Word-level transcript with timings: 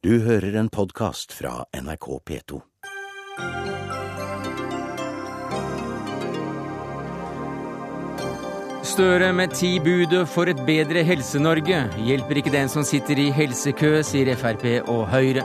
Du 0.00 0.14
hører 0.24 0.54
en 0.56 0.68
podkast 0.72 1.34
fra 1.36 1.66
NRK 1.76 2.06
P2. 2.24 2.58
Støre 8.80 9.28
med 9.36 9.52
ti 9.52 9.74
budet 9.84 10.22
for 10.32 10.48
et 10.48 10.62
bedre 10.64 11.02
Helse-Norge. 11.04 11.82
Hjelper 12.00 12.40
ikke 12.40 12.54
den 12.54 12.72
som 12.72 12.86
sitter 12.88 13.20
i 13.20 13.28
helsekø, 13.28 13.98
sier 14.00 14.32
Frp 14.40 14.64
og 14.86 15.04
Høyre. 15.12 15.44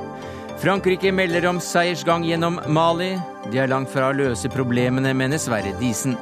Frankrike 0.64 1.12
melder 1.12 1.50
om 1.52 1.60
seiersgang 1.60 2.24
gjennom 2.24 2.62
Mali. 2.72 3.12
De 3.52 3.60
er 3.60 3.68
langt 3.68 3.92
fra 3.92 4.14
å 4.14 4.16
løse 4.16 4.48
problemene, 4.56 5.12
mener 5.12 5.36
Sverre 5.36 5.76
Disen. 5.84 6.16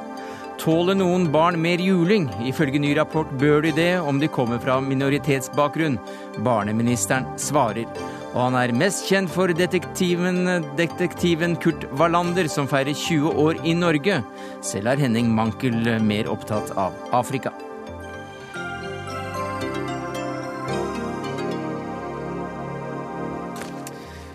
Tåler 0.60 0.94
noen 0.96 1.26
barn 1.34 1.58
mer 1.60 1.82
juling? 1.82 2.28
Ifølge 2.46 2.80
ny 2.80 2.92
rapport 2.96 3.30
bør 3.40 3.64
de 3.64 3.72
det 3.74 3.90
om 3.98 4.20
de 4.22 4.30
kommer 4.30 4.60
fra 4.62 4.78
minoritetsbakgrunn. 4.80 5.98
Barneministeren 6.46 7.26
svarer. 7.40 7.88
Og 8.34 8.40
han 8.46 8.58
er 8.58 8.74
mest 8.74 9.04
kjent 9.10 9.30
for 9.30 9.50
detektiven, 9.54 10.46
detektiven 10.78 11.58
Kurt 11.62 11.86
Wallander, 11.98 12.48
som 12.50 12.70
feirer 12.70 12.94
20 12.94 13.34
år 13.44 13.60
i 13.66 13.76
Norge. 13.78 14.22
Selv 14.62 14.94
er 14.94 15.04
Henning 15.06 15.30
Mankel 15.34 15.78
mer 16.02 16.30
opptatt 16.30 16.74
av 16.78 16.96
Afrika. 17.14 17.54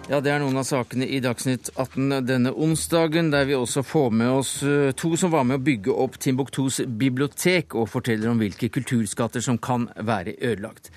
Ja, 0.09 0.17
Det 0.25 0.31
er 0.33 0.39
noen 0.41 0.57
av 0.57 0.65
sakene 0.65 1.05
i 1.05 1.19
Dagsnytt 1.21 1.67
18 1.75 2.23
denne 2.25 2.49
onsdagen, 2.49 3.27
der 3.29 3.43
vi 3.45 3.53
også 3.53 3.83
får 3.85 4.07
med 4.09 4.31
oss 4.39 4.53
eh, 4.65 4.89
to 4.97 5.11
som 5.21 5.29
var 5.29 5.43
med 5.45 5.59
å 5.59 5.61
bygge 5.67 5.93
opp 5.93 6.15
Timbuktus 6.17 6.79
bibliotek, 6.81 7.75
og 7.77 7.91
forteller 7.93 8.31
om 8.31 8.41
hvilke 8.41 8.71
kulturskatter 8.73 9.43
som 9.45 9.59
kan 9.61 9.85
være 9.93 10.33
ødelagt. 10.41 10.89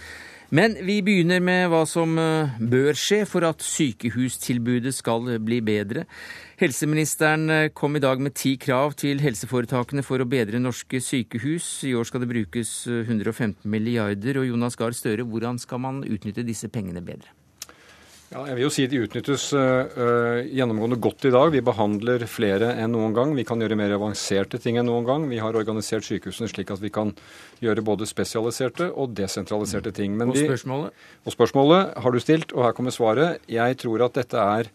Men 0.48 0.78
vi 0.88 1.02
begynner 1.04 1.44
med 1.44 1.66
hva 1.68 1.82
som 1.84 2.16
eh, 2.16 2.56
bør 2.56 2.96
skje 2.96 3.20
for 3.28 3.44
at 3.44 3.60
sykehustilbudet 3.60 4.94
skal 4.96 5.28
bli 5.44 5.60
bedre. 5.60 6.06
Helseministeren 6.64 7.44
eh, 7.52 7.68
kom 7.76 8.00
i 8.00 8.04
dag 8.06 8.16
med 8.16 8.32
ti 8.32 8.54
krav 8.56 8.96
til 8.96 9.20
helseforetakene 9.20 10.06
for 10.08 10.24
å 10.24 10.30
bedre 10.38 10.56
norske 10.56 11.04
sykehus. 11.04 11.68
I 11.84 11.92
år 12.00 12.08
skal 12.08 12.24
det 12.24 12.32
brukes 12.32 12.74
115 12.88 13.60
milliarder. 13.68 14.40
Og 14.40 14.48
Jonas 14.54 14.80
Gahr 14.80 14.96
Støre, 14.96 15.28
hvordan 15.28 15.60
skal 15.60 15.84
man 15.84 16.00
utnytte 16.00 16.48
disse 16.48 16.72
pengene 16.72 17.04
bedre? 17.04 17.41
Ja, 18.32 18.46
jeg 18.48 18.56
vil 18.56 18.64
jo 18.64 18.70
si 18.72 18.84
De 18.88 19.00
utnyttes 19.04 19.42
uh, 19.52 20.40
gjennomgående 20.48 20.96
godt 21.04 21.26
i 21.28 21.32
dag. 21.34 21.50
Vi 21.52 21.60
behandler 21.64 22.22
flere 22.30 22.70
enn 22.80 22.94
noen 22.94 23.12
gang. 23.16 23.34
Vi 23.36 23.44
kan 23.44 23.60
gjøre 23.60 23.76
mer 23.76 23.92
avanserte 23.98 24.56
ting 24.62 24.78
enn 24.80 24.88
noen 24.88 25.04
gang. 25.04 25.26
Vi 25.28 25.40
har 25.42 25.56
organisert 25.58 26.06
sykehusene 26.06 26.48
slik 26.48 26.72
at 26.72 26.80
vi 26.80 26.88
kan 26.92 27.12
gjøre 27.60 27.84
både 27.84 28.08
spesialiserte 28.08 28.88
og 28.88 29.12
desentraliserte 29.18 29.92
ting. 29.98 30.16
Men 30.16 30.32
og 30.32 30.38
spørsmålet? 30.40 30.96
Vi, 30.96 31.26
og 31.26 31.36
spørsmålet 31.36 31.92
har 32.06 32.14
du 32.16 32.22
stilt, 32.24 32.56
og 32.56 32.64
her 32.64 32.76
kommer 32.78 32.94
svaret. 32.96 33.44
Jeg 33.52 33.76
tror 33.84 34.06
at 34.06 34.16
dette 34.16 34.46
er 34.56 34.72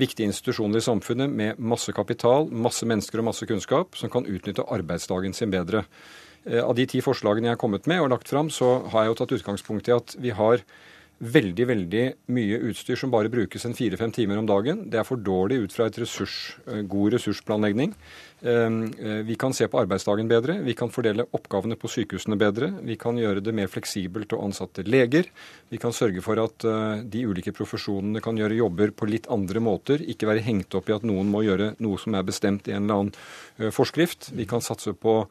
viktige 0.00 0.30
institusjoner 0.30 0.78
i 0.78 0.86
samfunnet 0.86 1.34
med 1.34 1.58
masse 1.58 1.90
kapital, 1.96 2.46
masse 2.46 2.86
mennesker 2.86 3.20
og 3.20 3.26
masse 3.32 3.48
kunnskap, 3.50 3.98
som 3.98 4.12
kan 4.12 4.28
utnytte 4.30 4.68
arbeidsdagen 4.70 5.34
sin 5.34 5.50
bedre. 5.50 5.82
Av 6.46 6.72
de 6.78 6.86
ti 6.88 7.02
forslagene 7.04 7.50
jeg 7.50 7.58
har 7.58 7.60
kommet 7.60 7.90
med 7.90 8.00
og 8.00 8.14
lagt 8.14 8.30
fram, 8.30 8.48
så 8.54 8.78
har 8.94 9.04
jeg 9.04 9.12
jo 9.12 9.18
tatt 9.18 9.36
utgangspunkt 9.40 9.90
i 9.90 9.96
at 9.98 10.14
vi 10.22 10.32
har 10.32 10.62
veldig 11.20 11.66
veldig 11.68 12.02
mye 12.32 12.58
utstyr 12.70 12.96
som 12.96 13.10
bare 13.12 13.28
brukes 13.32 13.66
en 13.68 13.76
fire-fem 13.76 14.12
timer 14.12 14.38
om 14.40 14.46
dagen. 14.48 14.86
Det 14.88 15.00
er 15.00 15.04
for 15.04 15.20
dårlig 15.20 15.58
ut 15.66 15.74
fra 15.76 15.86
et 15.90 15.98
ressurs, 16.00 16.56
eh, 16.66 16.80
god 16.80 17.12
ressursplanlegging. 17.12 17.92
Ehm, 18.42 18.94
eh, 18.98 19.22
vi 19.28 19.36
kan 19.36 19.52
se 19.52 19.68
på 19.68 19.78
arbeidsdagen 19.78 20.28
bedre, 20.28 20.64
vi 20.64 20.74
kan 20.74 20.88
fordele 20.88 21.26
oppgavene 21.30 21.76
på 21.76 21.88
sykehusene 21.88 22.38
bedre. 22.38 22.72
Vi 22.82 22.96
kan 22.96 23.16
gjøre 23.16 23.42
det 23.42 23.52
mer 23.52 23.66
fleksibelt 23.66 24.32
å 24.32 24.42
ansette 24.42 24.82
leger. 24.82 25.26
Vi 25.68 25.76
kan 25.76 25.92
sørge 25.92 26.22
for 26.22 26.38
at 26.38 26.64
eh, 26.64 27.02
de 27.02 27.26
ulike 27.26 27.52
profesjonene 27.52 28.22
kan 28.22 28.36
gjøre 28.36 28.56
jobber 28.56 28.90
på 28.90 29.06
litt 29.06 29.26
andre 29.28 29.60
måter. 29.60 30.00
Ikke 30.00 30.26
være 30.26 30.40
hengt 30.40 30.74
opp 30.74 30.88
i 30.88 30.94
at 30.94 31.02
noen 31.02 31.28
må 31.28 31.44
gjøre 31.44 31.76
noe 31.80 31.98
som 31.98 32.14
er 32.14 32.22
bestemt 32.22 32.66
i 32.66 32.72
en 32.72 32.88
eller 32.88 32.94
annen 32.94 33.72
forskrift. 33.72 34.30
Vi 34.32 34.46
kan 34.46 34.62
satse 34.62 34.94
på 34.94 35.28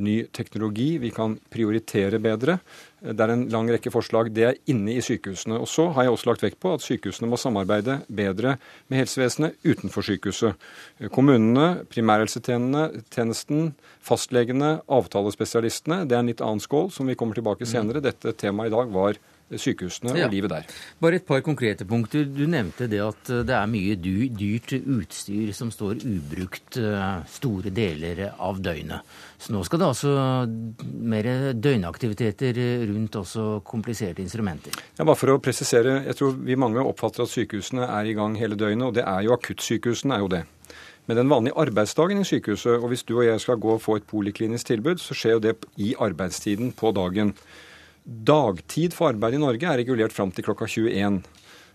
ny 0.00 0.22
teknologi. 0.32 0.96
Vi 1.02 1.10
kan 1.14 1.34
prioritere 1.52 2.20
bedre. 2.22 2.58
Det 3.02 3.18
er 3.18 3.32
en 3.34 3.44
lang 3.50 3.68
rekke 3.72 3.90
forslag. 3.92 4.30
Det 4.34 4.44
er 4.46 4.60
inne 4.70 4.94
i 4.94 5.02
sykehusene. 5.04 5.58
Og 5.58 5.68
så 5.68 5.88
har 5.92 6.06
jeg 6.06 6.14
også 6.14 6.30
lagt 6.30 6.44
vekt 6.44 6.60
på 6.62 6.72
at 6.76 6.84
sykehusene 6.84 7.28
må 7.30 7.38
samarbeide 7.40 8.00
bedre 8.06 8.56
med 8.88 9.02
helsevesenet 9.02 9.58
utenfor 9.66 10.06
sykehuset. 10.06 10.68
Kommunene, 11.12 11.82
primærhelsetjenesten, 11.92 13.72
fastlegene, 14.02 14.76
avtalespesialistene. 14.86 16.04
Det 16.06 16.16
er 16.16 16.24
en 16.24 16.32
litt 16.32 16.44
annen 16.44 16.62
skål 16.62 16.92
som 16.94 17.10
vi 17.10 17.18
kommer 17.18 17.38
tilbake 17.38 17.68
senere. 17.68 18.04
Dette 18.04 18.34
temaet 18.38 18.72
i 18.72 18.76
dag 18.76 18.92
var 18.94 19.20
sykehusene 19.60 20.14
og 20.14 20.32
livet 20.32 20.52
der. 20.52 20.68
Bare 21.02 21.18
et 21.20 21.26
par 21.26 21.42
konkrete 21.44 21.86
punkter. 21.88 22.24
Du 22.24 22.44
nevnte 22.50 22.88
det 22.90 23.00
at 23.04 23.32
eh, 23.32 23.42
det 23.48 23.56
er 23.56 23.70
mye 23.70 23.96
dyrt 23.98 24.74
utstyr 24.80 25.52
som 25.56 25.72
står 25.74 26.02
ubrukt 26.04 26.78
eh, 26.80 27.26
store 27.32 27.72
deler 27.74 28.24
av 28.32 28.62
døgnet. 28.62 29.04
Så 29.42 29.54
nå 29.54 29.64
skal 29.66 29.82
det 29.82 29.90
altså 29.90 30.14
mer 31.02 31.28
døgnaktiviteter 31.58 32.58
rundt 32.92 33.18
også 33.18 33.46
kompliserte 33.66 34.22
instrumenter. 34.22 34.76
Ja, 34.98 35.04
bare 35.04 35.18
for 35.18 35.34
å 35.34 35.40
presisere, 35.42 36.02
jeg 36.06 36.18
tror 36.18 36.36
vi 36.38 36.58
mange 36.58 36.84
oppfatter 36.86 37.26
at 37.26 37.32
sykehusene 37.32 37.88
er 37.88 38.08
i 38.08 38.16
gang 38.18 38.38
hele 38.38 38.58
døgnet, 38.58 38.88
og 38.90 38.98
det 38.98 39.06
er 39.06 39.26
jo 39.26 39.34
akuttsykehusene 39.34 40.16
er 40.18 40.24
jo 40.24 40.32
det. 40.36 40.44
Men 41.06 41.16
den 41.16 41.30
vanlige 41.30 41.58
arbeidsdagen 41.58 42.20
i 42.22 42.24
sykehuset, 42.24 42.78
og 42.78 42.88
hvis 42.92 43.02
du 43.02 43.16
og 43.18 43.26
jeg 43.26 43.40
skal 43.42 43.58
gå 43.58 43.74
og 43.74 43.82
få 43.82 43.96
et 43.98 44.06
poliklinisk 44.06 44.66
tilbud, 44.66 45.02
så 45.02 45.16
skjer 45.18 45.36
jo 45.36 45.42
det 45.42 45.56
i 45.76 45.94
arbeidstiden 45.98 46.70
på 46.78 46.92
dagen. 46.94 47.34
Dagtid 48.04 48.96
for 48.96 49.12
arbeid 49.12 49.38
i 49.38 49.42
Norge 49.42 49.68
er 49.68 49.80
regulert 49.82 50.14
fram 50.14 50.32
til 50.34 50.46
klokka 50.46 50.66
21. 50.66 51.22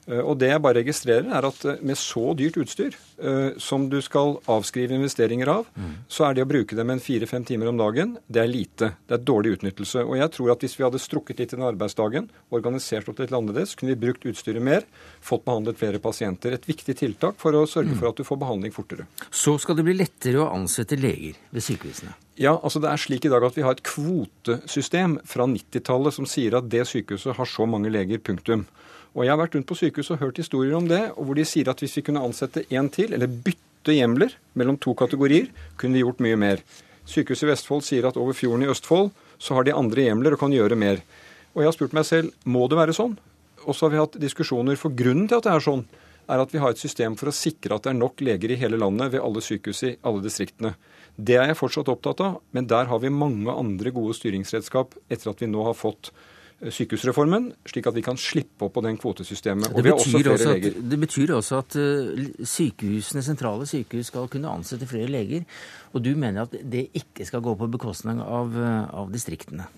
Eh, 0.07 0.21
og 0.23 0.37
det 0.39 0.49
jeg 0.51 0.63
bare 0.63 0.81
registrerer, 0.81 1.27
er 1.35 1.47
at 1.47 1.65
eh, 1.67 1.79
med 1.85 1.99
så 1.99 2.31
dyrt 2.37 2.57
utstyr 2.61 2.95
eh, 2.95 3.57
som 3.61 3.87
du 3.91 3.99
skal 4.03 4.37
avskrive 4.51 4.95
investeringer 4.95 5.51
av, 5.51 5.71
mm. 5.75 5.93
så 6.11 6.27
er 6.27 6.37
det 6.37 6.45
å 6.45 6.49
bruke 6.49 6.77
dem 6.77 6.93
en 6.93 7.03
fire-fem 7.03 7.45
timer 7.47 7.71
om 7.71 7.79
dagen, 7.79 8.15
det 8.27 8.43
er 8.43 8.51
lite. 8.51 8.93
Det 9.07 9.17
er 9.17 9.25
dårlig 9.27 9.57
utnyttelse. 9.57 10.05
Og 10.05 10.17
jeg 10.19 10.33
tror 10.35 10.53
at 10.53 10.63
hvis 10.63 10.77
vi 10.79 10.85
hadde 10.87 11.03
strukket 11.03 11.41
litt 11.41 11.55
i 11.55 11.59
den 11.59 11.67
arbeidsdagen, 11.67 12.29
organisert 12.55 13.09
opp 13.11 13.19
litt 13.23 13.35
annerledes, 13.35 13.75
kunne 13.77 13.95
vi 13.95 14.03
brukt 14.07 14.27
utstyret 14.29 14.63
mer, 14.63 14.87
fått 15.23 15.45
behandlet 15.47 15.79
flere 15.79 16.03
pasienter. 16.03 16.55
Et 16.55 16.71
viktig 16.71 16.97
tiltak 16.99 17.39
for 17.41 17.55
å 17.55 17.65
sørge 17.69 17.95
mm. 17.95 17.99
for 17.99 18.11
at 18.11 18.21
du 18.21 18.27
får 18.27 18.41
behandling 18.43 18.75
fortere. 18.75 19.09
Så 19.31 19.57
skal 19.61 19.79
det 19.79 19.87
bli 19.87 19.99
lettere 19.99 20.43
å 20.43 20.51
ansette 20.55 20.99
leger 20.99 21.39
ved 21.51 21.67
sykehusene? 21.67 22.15
Ja, 22.37 22.53
altså 22.61 22.77
det 22.77 22.89
er 22.91 23.01
slik 23.01 23.25
i 23.25 23.31
dag 23.33 23.41
at 23.47 23.55
vi 23.57 23.63
har 23.65 23.73
et 23.73 23.85
kvotesystem 23.85 25.15
fra 25.25 25.47
90-tallet 25.49 26.13
som 26.13 26.27
sier 26.29 26.59
at 26.59 26.67
det 26.69 26.83
sykehuset 26.85 27.33
har 27.33 27.49
så 27.49 27.65
mange 27.65 27.89
leger, 27.89 28.21
punktum. 28.21 28.67
Og 29.17 29.23
Jeg 29.25 29.33
har 29.33 29.39
vært 29.39 29.55
rundt 29.57 29.65
på 29.65 29.77
sykehus 29.79 30.11
og 30.13 30.19
hørt 30.21 30.37
historier 30.37 30.75
om 30.77 30.85
det, 30.85 31.01
og 31.17 31.25
hvor 31.25 31.37
de 31.39 31.45
sier 31.49 31.71
at 31.71 31.81
hvis 31.81 31.97
vi 31.97 32.03
kunne 32.05 32.21
ansette 32.21 32.67
én 32.69 32.91
til, 32.93 33.15
eller 33.17 33.25
bytte 33.25 33.95
hjemler 33.95 34.35
mellom 34.53 34.77
to 34.77 34.93
kategorier, 34.93 35.49
kunne 35.81 35.97
vi 35.97 36.03
gjort 36.03 36.21
mye 36.21 36.37
mer. 36.37 36.61
Sykehuset 37.09 37.47
i 37.47 37.49
Vestfold 37.49 37.81
sier 37.87 38.05
at 38.05 38.19
over 38.21 38.37
fjorden 38.37 38.67
i 38.67 38.69
Østfold 38.69 39.09
så 39.41 39.57
har 39.57 39.65
de 39.65 39.73
andre 39.73 40.05
hjemler 40.05 40.35
og 40.35 40.43
kan 40.43 40.53
gjøre 40.53 40.77
mer. 40.77 41.01
Og 41.55 41.63
jeg 41.63 41.71
har 41.71 41.77
spurt 41.79 41.97
meg 41.97 42.05
selv 42.05 42.35
må 42.45 42.67
det 42.69 42.77
være 42.77 42.93
sånn? 42.93 43.17
Og 43.65 43.73
så 43.73 43.87
har 43.87 43.95
vi 43.95 44.03
hatt 44.03 44.21
diskusjoner 44.21 44.77
for 44.77 44.93
grunnen 44.93 45.25
til 45.25 45.39
at 45.39 45.47
det 45.47 45.55
er 45.55 45.65
sånn, 45.65 45.87
er 46.27 46.43
at 46.43 46.53
vi 46.53 46.61
har 46.61 46.73
et 46.73 46.81
system 46.81 47.15
for 47.19 47.31
å 47.31 47.35
sikre 47.35 47.77
at 47.77 47.87
det 47.87 47.93
er 47.93 47.99
nok 47.99 48.21
leger 48.25 48.51
i 48.51 48.59
hele 48.59 48.79
landet 48.79 49.13
ved 49.15 49.23
alle 49.23 49.43
sykehus 49.43 49.83
i 49.87 49.95
alle 50.07 50.23
distriktene. 50.25 50.75
Det 51.17 51.37
er 51.39 51.49
jeg 51.49 51.57
fortsatt 51.57 51.91
opptatt 51.91 52.23
av, 52.23 52.39
men 52.53 52.67
der 52.69 52.89
har 52.91 52.99
vi 53.01 53.13
mange 53.13 53.53
andre 53.53 53.93
gode 53.95 54.15
styringsredskap 54.17 54.97
etter 55.09 55.31
at 55.31 55.39
vi 55.41 55.49
nå 55.49 55.63
har 55.65 55.77
fått 55.77 56.11
eh, 56.11 56.69
sykehusreformen, 56.73 57.49
slik 57.69 57.89
at 57.89 57.97
vi 57.97 58.03
kan 58.05 58.19
slippe 58.21 58.67
opp 58.67 58.75
på 58.75 58.83
den 58.85 58.99
kvotesystemet. 59.01 59.71
Og 59.71 59.81
vi 59.81 59.93
har 59.93 59.97
også 59.97 60.21
også 60.21 60.53
at. 60.53 60.69
Det 60.91 61.01
betyr 61.01 61.33
også 61.39 61.61
at 61.63 61.79
eh, 61.81 62.29
sykehusene, 62.43 63.25
sentrale 63.25 63.65
sykehus 63.69 64.11
skal 64.11 64.29
kunne 64.29 64.51
ansette 64.51 64.89
flere 64.89 65.09
leger. 65.09 65.47
Og 65.95 66.05
du 66.05 66.13
mener 66.13 66.45
at 66.45 66.53
det 66.53 66.89
ikke 66.97 67.25
skal 67.25 67.41
gå 67.45 67.55
på 67.57 67.71
bekostning 67.73 68.21
av, 68.21 68.53
eh, 68.53 68.81
av 69.01 69.13
distriktene? 69.13 69.69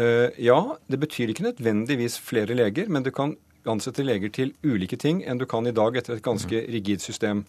Ja, 0.00 0.78
det 0.88 0.96
betyr 1.02 1.28
ikke 1.28 1.42
nødvendigvis 1.44 2.14
flere 2.24 2.54
leger, 2.56 2.86
men 2.88 3.02
du 3.04 3.10
kan 3.12 3.34
ansette 3.68 4.04
leger 4.04 4.32
til 4.32 4.54
ulike 4.64 4.96
ting 4.96 5.24
enn 5.26 5.40
du 5.40 5.46
kan 5.48 5.66
i 5.66 5.74
dag 5.76 5.96
etter 5.96 6.16
et 6.16 6.24
ganske 6.24 6.54
mhm. 6.54 6.72
rigid 6.72 7.04
system. 7.04 7.44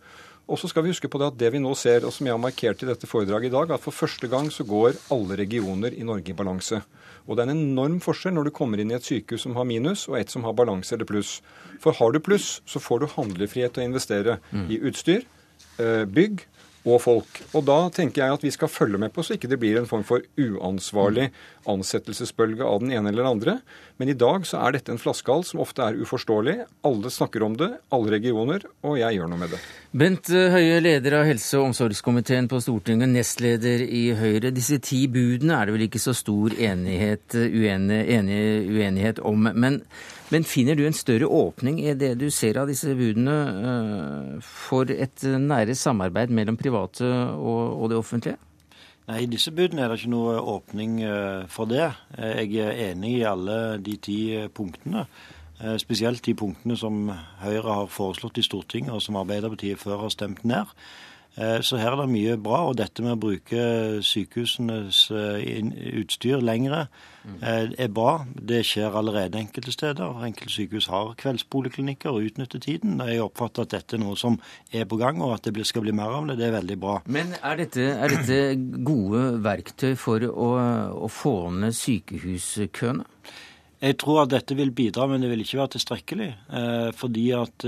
Og 0.51 0.59
så 0.59 0.67
skal 0.67 0.83
vi 0.83 0.91
huske 0.91 1.07
på 1.07 1.19
det 1.21 1.29
at 1.29 1.37
det 1.39 1.51
vi 1.53 1.61
nå 1.63 1.71
ser, 1.79 2.03
og 2.03 2.11
som 2.11 2.27
jeg 2.27 2.33
har 2.33 2.41
markert 2.41 2.81
i 2.83 2.87
dette 2.89 3.07
foredraget 3.07 3.51
i 3.51 3.53
dag, 3.53 3.71
at 3.71 3.83
for 3.83 3.95
første 3.95 4.27
gang 4.27 4.49
så 4.51 4.65
går 4.67 4.97
alle 5.13 5.37
regioner 5.39 5.93
i 5.95 6.03
Norge 6.03 6.33
i 6.33 6.35
balanse. 6.35 6.81
Og 7.27 7.37
det 7.37 7.45
er 7.45 7.51
en 7.53 7.61
enorm 7.61 7.99
forskjell 8.03 8.33
når 8.35 8.49
du 8.49 8.55
kommer 8.57 8.81
inn 8.81 8.91
i 8.91 8.97
et 8.97 9.05
sykehus 9.05 9.45
som 9.45 9.55
har 9.55 9.67
minus, 9.69 10.07
og 10.09 10.17
et 10.19 10.33
som 10.33 10.43
har 10.43 10.57
balanse 10.57 10.95
eller 10.95 11.07
pluss. 11.07 11.37
For 11.79 11.95
har 11.95 12.11
du 12.11 12.19
pluss, 12.19 12.57
så 12.65 12.81
får 12.83 13.03
du 13.03 13.11
handlefrihet 13.13 13.77
til 13.77 13.85
å 13.85 13.91
investere 13.91 14.39
mm. 14.49 14.65
i 14.73 14.81
utstyr, 14.89 15.23
eh, 15.77 16.03
bygg 16.09 16.43
og 16.81 17.01
folk. 17.03 17.41
Og 17.53 17.65
da 17.67 17.77
tenker 17.93 18.23
jeg 18.23 18.37
at 18.37 18.43
vi 18.45 18.51
skal 18.53 18.71
følge 18.71 18.99
med 19.01 19.13
på 19.13 19.23
så 19.25 19.35
ikke 19.35 19.49
det 19.51 19.59
blir 19.61 19.77
en 19.77 19.89
form 19.89 20.05
for 20.07 20.23
uansvarlig 20.39 21.27
ansettelsesbølge 21.69 22.65
av 22.65 22.79
den 22.81 22.93
ene 22.95 23.11
eller 23.11 23.21
den 23.21 23.31
andre. 23.35 23.55
Men 24.01 24.09
i 24.09 24.17
dag 24.17 24.47
så 24.49 24.63
er 24.63 24.73
dette 24.73 24.93
en 24.93 25.01
flaskehals 25.01 25.51
som 25.51 25.61
ofte 25.61 25.83
er 25.85 25.99
uforståelig. 26.01 26.55
Alle 26.87 27.11
snakker 27.13 27.45
om 27.45 27.57
det, 27.59 27.69
alle 27.93 28.15
regioner, 28.15 28.65
og 28.81 28.97
jeg 28.97 29.19
gjør 29.19 29.29
noe 29.29 29.41
med 29.43 29.53
det. 29.53 29.59
Bent 29.91 30.31
Høie, 30.31 30.79
leder 30.81 31.19
av 31.19 31.27
helse- 31.29 31.59
og 31.59 31.69
omsorgskomiteen 31.69 32.49
på 32.49 32.61
Stortinget, 32.63 33.11
nestleder 33.13 33.83
i 33.85 34.07
Høyre. 34.17 34.53
Disse 34.55 34.79
ti 34.81 35.03
budene 35.11 35.59
er 35.59 35.69
det 35.69 35.77
vel 35.77 35.85
ikke 35.85 36.01
så 36.01 36.15
stor 36.17 36.55
enighet, 36.57 37.37
uenighet, 37.37 38.71
uenighet 38.71 39.21
om. 39.27 39.51
Men 39.53 39.83
Men 40.31 40.45
finner 40.47 40.77
du 40.79 40.85
en 40.87 40.95
større 40.95 41.27
åpning 41.27 41.81
i 41.83 41.91
det 41.99 42.13
du 42.21 42.29
ser 42.31 42.55
av 42.61 42.69
disse 42.71 42.93
budene 42.95 44.39
for 44.45 44.87
et 44.91 45.25
nære 45.27 45.75
samarbeid 45.75 46.31
mellom 46.31 46.55
private 46.59 47.09
og 47.35 47.89
det 47.91 47.99
offentlige? 47.99 48.39
Nei, 49.09 49.25
I 49.25 49.27
disse 49.27 49.51
budene 49.51 49.83
er 49.83 49.91
det 49.91 49.99
ikke 49.99 50.13
noe 50.13 50.37
åpning 50.53 51.01
for 51.51 51.67
det. 51.67 51.89
Jeg 52.15 52.63
er 52.63 52.91
enig 52.91 53.17
i 53.17 53.27
alle 53.27 53.59
de 53.83 53.97
ti 53.99 54.19
punktene. 54.55 55.03
Spesielt 55.81 56.23
de 56.25 56.33
punktene 56.37 56.77
som 56.79 57.11
Høyre 57.43 57.81
har 57.81 57.91
foreslått 57.91 58.39
i 58.39 58.45
Stortinget, 58.45 58.93
og 58.95 59.03
som 59.03 59.19
Arbeiderpartiet 59.19 59.81
før 59.81 60.05
har 60.05 60.13
stemt 60.13 60.45
ned. 60.47 60.71
Eh, 61.39 61.61
så 61.63 61.79
her 61.79 61.93
er 61.93 62.01
det 62.01 62.11
mye 62.11 62.35
bra. 62.41 62.65
Og 62.69 62.77
dette 62.79 63.03
med 63.03 63.15
å 63.15 63.21
bruke 63.21 63.63
sykehusenes 64.05 65.05
eh, 65.15 65.61
utstyr 66.01 66.43
lengre 66.43 66.85
eh, 67.39 67.71
er 67.71 67.91
bra. 67.93 68.25
Det 68.35 68.63
skjer 68.67 68.97
allerede 68.99 69.39
enkelte 69.39 69.73
steder. 69.73 70.17
Enkelte 70.27 70.53
sykehus 70.53 70.89
har 70.91 71.13
kveldspoliklinikker 71.21 72.11
og 72.11 72.27
utnytter 72.31 72.63
tiden. 72.63 72.99
Jeg 73.07 73.23
oppfatter 73.23 73.67
at 73.67 73.75
dette 73.77 73.97
er 73.97 74.03
noe 74.03 74.17
som 74.19 74.39
er 74.73 74.89
på 74.89 74.99
gang, 75.01 75.21
og 75.23 75.37
at 75.37 75.47
det 75.47 75.67
skal 75.69 75.85
bli 75.85 75.95
mer 75.95 76.17
av 76.17 76.31
det. 76.31 76.39
Det 76.41 76.49
er 76.49 76.57
veldig 76.57 76.79
bra. 76.81 76.97
Men 77.11 77.35
er 77.39 77.61
dette, 77.63 77.87
er 77.95 78.17
dette 78.17 78.41
gode 78.83 79.23
verktøy 79.45 79.93
for 79.99 80.25
å, 80.27 80.51
å 80.99 81.11
få 81.11 81.37
ned 81.55 81.77
sykehuskøene? 81.77 83.07
Jeg 83.81 83.95
tror 83.97 84.19
at 84.21 84.29
dette 84.29 84.53
vil 84.53 84.69
bidra, 84.77 85.07
men 85.09 85.23
det 85.23 85.31
vil 85.31 85.41
ikke 85.41 85.57
være 85.57 85.71
tilstrekkelig. 85.73 86.27
fordi 86.93 87.23
at 87.33 87.65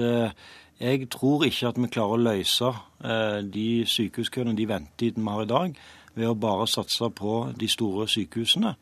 jeg 0.83 1.07
tror 1.09 1.45
ikke 1.47 1.69
at 1.71 1.79
vi 1.79 1.89
klarer 1.91 2.17
å 2.17 2.23
løse 2.25 2.71
eh, 3.07 3.39
de 3.47 3.67
sykehuskøene, 3.87 4.55
de 4.57 4.67
ventetidene 4.67 5.23
vi 5.23 5.35
har 5.35 5.45
i 5.45 5.51
dag, 5.51 5.77
ved 6.13 6.29
å 6.29 6.35
bare 6.37 6.67
satse 6.67 7.07
på 7.15 7.37
de 7.59 7.69
store 7.71 8.07
sykehusene. 8.11 8.73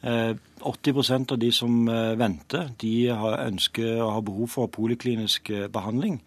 80 0.00 0.06
eh, 0.62 1.16
av 1.18 1.40
de 1.42 1.50
som 1.52 1.82
eh, 1.90 2.14
venter, 2.20 2.70
de 2.80 2.94
ønsker 3.10 3.98
og 3.98 4.14
har 4.14 4.24
behov 4.30 4.54
for 4.54 4.72
poliklinisk 4.72 5.50
behandling. 5.74 6.20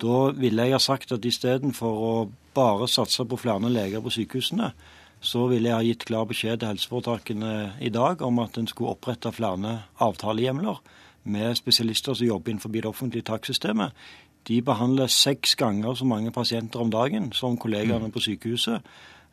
Da 0.00 0.30
ville 0.36 0.68
jeg 0.68 0.76
ha 0.76 0.82
sagt 0.82 1.12
at 1.16 1.24
istedenfor 1.24 2.04
å 2.10 2.14
bare 2.54 2.88
satse 2.88 3.24
på 3.24 3.40
flere 3.40 3.72
leger 3.72 4.04
på 4.04 4.12
sykehusene, 4.12 4.72
så 5.20 5.44
ville 5.50 5.68
jeg 5.68 5.76
ha 5.76 5.84
gitt 5.84 6.06
klar 6.08 6.28
beskjed 6.28 6.60
til 6.60 6.72
helseforetakene 6.72 7.76
i 7.84 7.90
dag 7.92 8.22
om 8.24 8.38
at 8.40 8.56
en 8.56 8.68
skulle 8.68 8.94
opprette 8.94 9.32
flere 9.36 9.74
avtalehjemler 10.00 10.80
med 11.28 11.56
spesialister 11.58 12.16
som 12.16 12.26
jobber 12.26 12.54
innenfor 12.54 12.72
det 12.72 12.88
offentlige 12.88 13.28
taksystemet, 13.28 13.92
de 14.48 14.62
behandler 14.62 15.06
seks 15.06 15.56
ganger 15.56 15.94
så 15.94 16.04
mange 16.04 16.30
pasienter 16.30 16.80
om 16.80 16.90
dagen 16.90 17.32
som 17.32 17.58
kollegaene 17.60 18.06
mm. 18.06 18.12
på 18.12 18.20
sykehuset. 18.20 18.82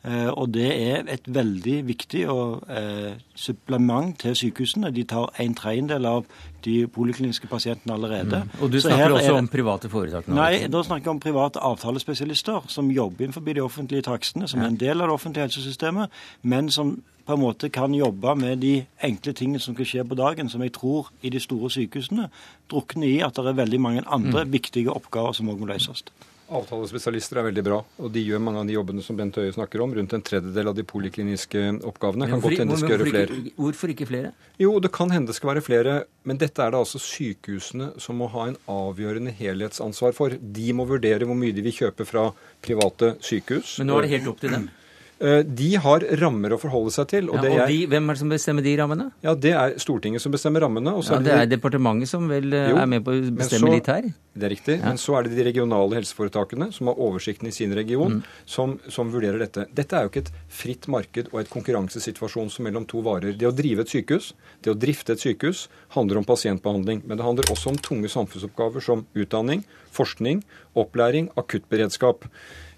Eh, 0.05 0.29
og 0.29 0.53
det 0.53 0.67
er 0.67 1.07
et 1.11 1.25
veldig 1.25 1.77
viktig 1.88 2.21
eh, 2.29 3.17
supplement 3.35 4.13
til 4.19 4.35
sykehusene. 4.38 4.91
De 4.95 5.03
tar 5.03 5.33
en 5.41 5.55
tredjedel 5.57 6.05
av 6.05 6.27
de 6.65 6.77
polikliniske 6.88 7.47
pasientene 7.47 7.95
allerede. 7.97 8.44
Mm. 8.45 8.61
Og 8.61 8.71
du 8.71 8.79
snakker 8.81 9.17
også 9.17 9.35
om 9.39 9.49
private 9.51 9.89
foretak? 9.89 10.29
Nei, 10.31 10.67
da 10.71 10.83
snakker 10.85 11.09
jeg 11.09 11.15
om 11.15 11.21
private 11.23 11.59
avtalespesialister 11.59 12.69
som 12.71 12.91
jobber 12.91 13.25
innenfor 13.25 13.41
de 13.41 13.61
offentlige 13.63 14.07
takstene, 14.07 14.47
som 14.47 14.61
er 14.61 14.71
en 14.71 14.79
del 14.79 15.01
av 15.01 15.09
det 15.09 15.17
offentlige 15.17 15.49
helsesystemet, 15.49 16.13
men 16.41 16.71
som 16.71 16.97
på 17.27 17.35
en 17.35 17.44
måte 17.44 17.67
kan 17.69 17.91
jobbe 17.91 18.35
med 18.39 18.61
de 18.63 18.85
enkle 19.03 19.33
tingene 19.35 19.59
som 19.59 19.75
skal 19.75 19.89
skje 19.89 20.07
på 20.07 20.15
dagen, 20.15 20.49
som 20.49 20.63
jeg 20.63 20.71
tror 20.77 21.09
i 21.21 21.29
de 21.33 21.41
store 21.44 21.69
sykehusene 21.73 22.29
drukner 22.71 23.07
i 23.09 23.19
at 23.25 23.35
det 23.35 23.51
er 23.51 23.59
veldig 23.59 23.81
mange 23.83 24.03
andre 24.07 24.45
mm. 24.45 24.53
viktige 24.53 24.94
oppgaver 24.94 25.35
som 25.35 25.51
òg 25.51 25.59
må 25.59 25.67
løses. 25.67 26.05
Avtalespesialister 26.47 27.41
er 27.41 27.47
veldig 27.49 27.63
bra, 27.65 27.77
og 27.99 28.11
de 28.15 28.21
gjør 28.23 28.39
mange 28.44 28.61
av 28.61 28.69
de 28.69 28.75
jobbene 28.77 29.03
som 29.03 29.17
Bent 29.19 29.35
Høie 29.35 29.51
snakker 29.51 29.81
om. 29.83 29.91
Rundt 29.97 30.13
en 30.15 30.23
tredjedel 30.23 30.71
av 30.71 30.77
de 30.77 30.85
polikliniske 30.88 31.63
oppgavene. 31.89 32.29
Kan 32.31 32.44
godt 32.44 32.61
hende 32.61 32.77
de 32.77 32.79
skal 32.81 32.94
gjøre 32.95 33.09
flere. 33.11 33.39
Hvorfor 33.57 33.91
ikke 33.91 34.07
flere? 34.07 34.31
Jo, 34.61 34.71
det 34.83 34.94
kan 34.95 35.11
hende 35.11 35.33
det 35.33 35.35
skal 35.35 35.53
være 35.55 35.65
flere, 35.65 35.97
men 36.23 36.39
dette 36.39 36.63
er 36.63 36.71
det 36.71 36.79
altså 36.79 37.01
sykehusene 37.03 37.91
som 38.01 38.19
må 38.21 38.29
ha 38.31 38.47
en 38.53 38.57
avgjørende 38.71 39.35
helhetsansvar 39.35 40.15
for. 40.15 40.38
De 40.39 40.71
må 40.77 40.88
vurdere 40.88 41.27
hvor 41.27 41.38
mye 41.38 41.55
de 41.55 41.65
vil 41.67 41.75
kjøpe 41.83 42.07
fra 42.07 42.29
private 42.63 43.17
sykehus. 43.19 43.77
Men 43.81 43.91
nå 43.91 43.99
er 43.99 44.07
det 44.07 44.15
helt 44.17 44.31
opp 44.31 44.44
til 44.44 44.55
dem? 44.55 44.69
Eh, 45.17 45.41
de 45.41 45.71
har 45.81 46.03
rammer 46.21 46.53
å 46.53 46.59
forholde 46.61 46.94
seg 46.94 47.07
til. 47.09 47.29
Og, 47.33 47.41
ja, 47.41 47.63
og 47.65 47.71
de, 47.71 47.79
Hvem 47.89 48.09
er 48.09 48.17
det 48.17 48.21
som 48.21 48.33
bestemmer 48.33 48.65
de 48.65 48.73
rammene? 48.77 49.07
Ja, 49.25 49.33
Det 49.33 49.53
er 49.57 49.73
Stortinget 49.81 50.21
som 50.21 50.31
bestemmer 50.31 50.61
rammene. 50.61 50.94
ja, 51.01 51.19
Det 51.19 51.33
er 51.33 51.49
departementet 51.49 52.11
som 52.11 52.27
vel 52.29 52.53
eh, 52.53 52.69
jo, 52.69 52.77
er 52.77 52.85
med 52.85 53.03
på 53.05 53.15
å 53.15 53.23
bestemme 53.33 53.73
litt 53.73 53.89
her? 53.89 54.11
Det 54.38 54.48
er 54.48 54.54
riktig. 54.54 54.75
Ja. 54.78 54.86
Men 54.86 55.00
så 55.01 55.18
er 55.18 55.25
det 55.25 55.38
de 55.38 55.45
regionale 55.48 55.98
helseforetakene 55.98 56.69
som 56.75 56.92
har 56.92 57.00
oversikten 57.01 57.50
i 57.50 57.54
sin 57.56 57.74
region, 57.75 58.19
mm. 58.19 58.38
som, 58.45 58.75
som, 58.94 59.10
vurderer 59.13 59.42
dette. 59.42 59.66
Dette 59.75 59.98
er 59.98 60.06
jo 60.06 60.12
ikke 60.12 60.24
et 60.28 60.31
fritt 60.60 60.88
marked 60.92 61.31
og 61.31 61.42
et 61.42 61.51
konkurransesituasjon 61.54 62.51
som 62.54 62.68
mellom 62.68 62.86
to 62.89 63.01
varer. 63.06 63.36
Det 63.38 63.50
å 63.50 63.56
drive 63.56 63.86
et 63.86 63.95
sykehus, 63.95 64.31
det 64.66 64.74
å 64.74 64.78
drifte 64.78 65.16
et 65.16 65.24
sykehus, 65.24 65.66
handler 65.98 66.22
om 66.22 66.28
pasientbehandling. 66.28 67.04
Men 67.06 67.19
det 67.19 67.28
handler 67.28 67.51
også 67.54 67.74
om 67.74 67.81
tunge 67.89 68.12
samfunnsoppgaver 68.13 68.84
som 68.84 69.06
utdanning, 69.18 69.66
forskning, 69.95 70.44
opplæring, 70.78 71.31
akuttberedskap. 71.40 72.30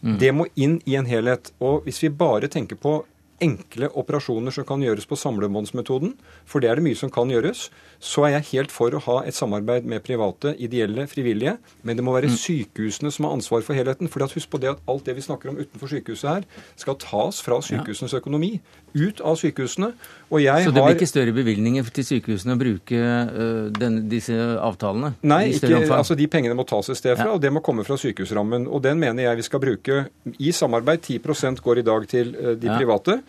Mm. 0.01 0.17
Det 0.21 0.33
må 0.35 0.47
inn 0.55 0.79
i 0.87 0.95
en 0.99 1.09
helhet. 1.09 1.51
Og 1.59 1.83
hvis 1.87 2.03
vi 2.05 2.13
bare 2.13 2.51
tenker 2.51 2.79
på 2.79 3.01
enkle 3.43 3.89
operasjoner 3.97 4.53
som 4.53 4.65
kan 4.67 4.83
gjøres 4.83 5.07
på 5.09 5.17
samlebåndsmetoden, 5.19 6.13
for 6.49 6.63
det 6.63 6.69
er 6.69 6.79
det 6.79 6.85
mye 6.85 6.97
som 6.99 7.11
kan 7.13 7.31
gjøres, 7.31 7.67
så 7.99 8.25
er 8.27 8.37
jeg 8.37 8.47
helt 8.53 8.73
for 8.73 8.95
å 8.95 9.01
ha 9.05 9.17
et 9.27 9.37
samarbeid 9.37 9.87
med 9.89 10.03
private, 10.05 10.53
ideelle, 10.59 11.07
frivillige. 11.11 11.57
Men 11.83 11.99
det 11.99 12.05
må 12.05 12.15
være 12.15 12.31
mm. 12.31 12.37
sykehusene 12.39 13.11
som 13.11 13.27
har 13.27 13.37
ansvar 13.37 13.63
for 13.65 13.77
helheten. 13.77 14.11
For 14.11 14.23
husk 14.23 14.51
på 14.51 14.61
det 14.61 14.73
at 14.73 14.83
alt 14.91 15.07
det 15.07 15.17
vi 15.17 15.25
snakker 15.25 15.51
om 15.51 15.59
utenfor 15.59 15.91
sykehuset 15.91 16.29
her, 16.29 16.47
skal 16.79 16.99
tas 17.01 17.41
fra 17.43 17.59
sykehusenes 17.65 18.15
økonomi. 18.19 18.57
Ut 18.93 19.21
av 19.21 19.37
sykehusene. 19.39 19.91
Og 20.29 20.43
jeg 20.43 20.65
så 20.65 20.73
det 20.73 20.83
blir 20.83 20.97
ikke 20.97 21.09
større 21.09 21.33
bevilgninger 21.33 21.87
til 21.93 22.05
sykehusene 22.05 22.53
å 22.53 22.59
bruke 22.59 22.99
uh, 22.99 23.69
den, 23.73 24.01
disse 24.11 24.35
avtalene? 24.35 25.15
Nei, 25.25 25.55
ikke, 25.55 25.81
altså 25.95 26.17
de 26.17 26.27
pengene 26.29 26.57
må 26.57 26.65
tas 26.69 26.91
et 26.93 26.99
sted 26.99 27.17
fra, 27.17 27.31
ja. 27.31 27.37
og 27.37 27.41
det 27.41 27.51
må 27.53 27.63
komme 27.65 27.85
fra 27.87 27.97
sykehusrammen. 27.99 28.67
Og 28.69 28.83
den 28.85 29.01
mener 29.01 29.25
jeg 29.25 29.41
vi 29.41 29.47
skal 29.47 29.63
bruke 29.63 30.01
i 30.37 30.53
samarbeid. 30.55 31.01
10% 31.09 31.63
går 31.65 31.81
i 31.81 31.85
dag 31.89 32.09
til 32.11 32.33
uh, 32.37 32.53
de 32.59 32.69
ja. 32.69 32.77
private. 32.77 33.19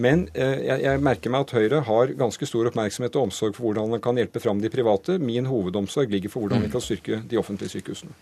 Men 0.00 0.26
uh, 0.34 0.56
jeg, 0.60 0.84
jeg, 0.84 1.04
merker 1.04 1.32
meg 1.32 1.46
at 1.48 1.54
Høyre 1.56 1.84
har 1.88 2.16
ganske 2.20 2.48
stor 2.48 2.68
oppmerksomhet 2.72 3.16
og 3.16 3.30
omsorg 3.30 3.56
for 3.56 3.70
hvordan 3.70 3.96
man 3.96 4.04
kan 4.04 4.20
hjelpe 4.20 4.42
fram 4.42 4.60
de 4.60 4.72
private. 4.72 5.16
Min 5.22 5.48
hovedomsorg 5.48 6.12
ligger 6.12 6.32
for 6.32 6.44
hvordan 6.44 6.66
vi 6.66 6.68
mm. 6.68 6.74
kan 6.76 6.84
styrke 6.84 7.22
de 7.30 7.40
offentlige 7.40 7.78
sykehusene. 7.78 8.12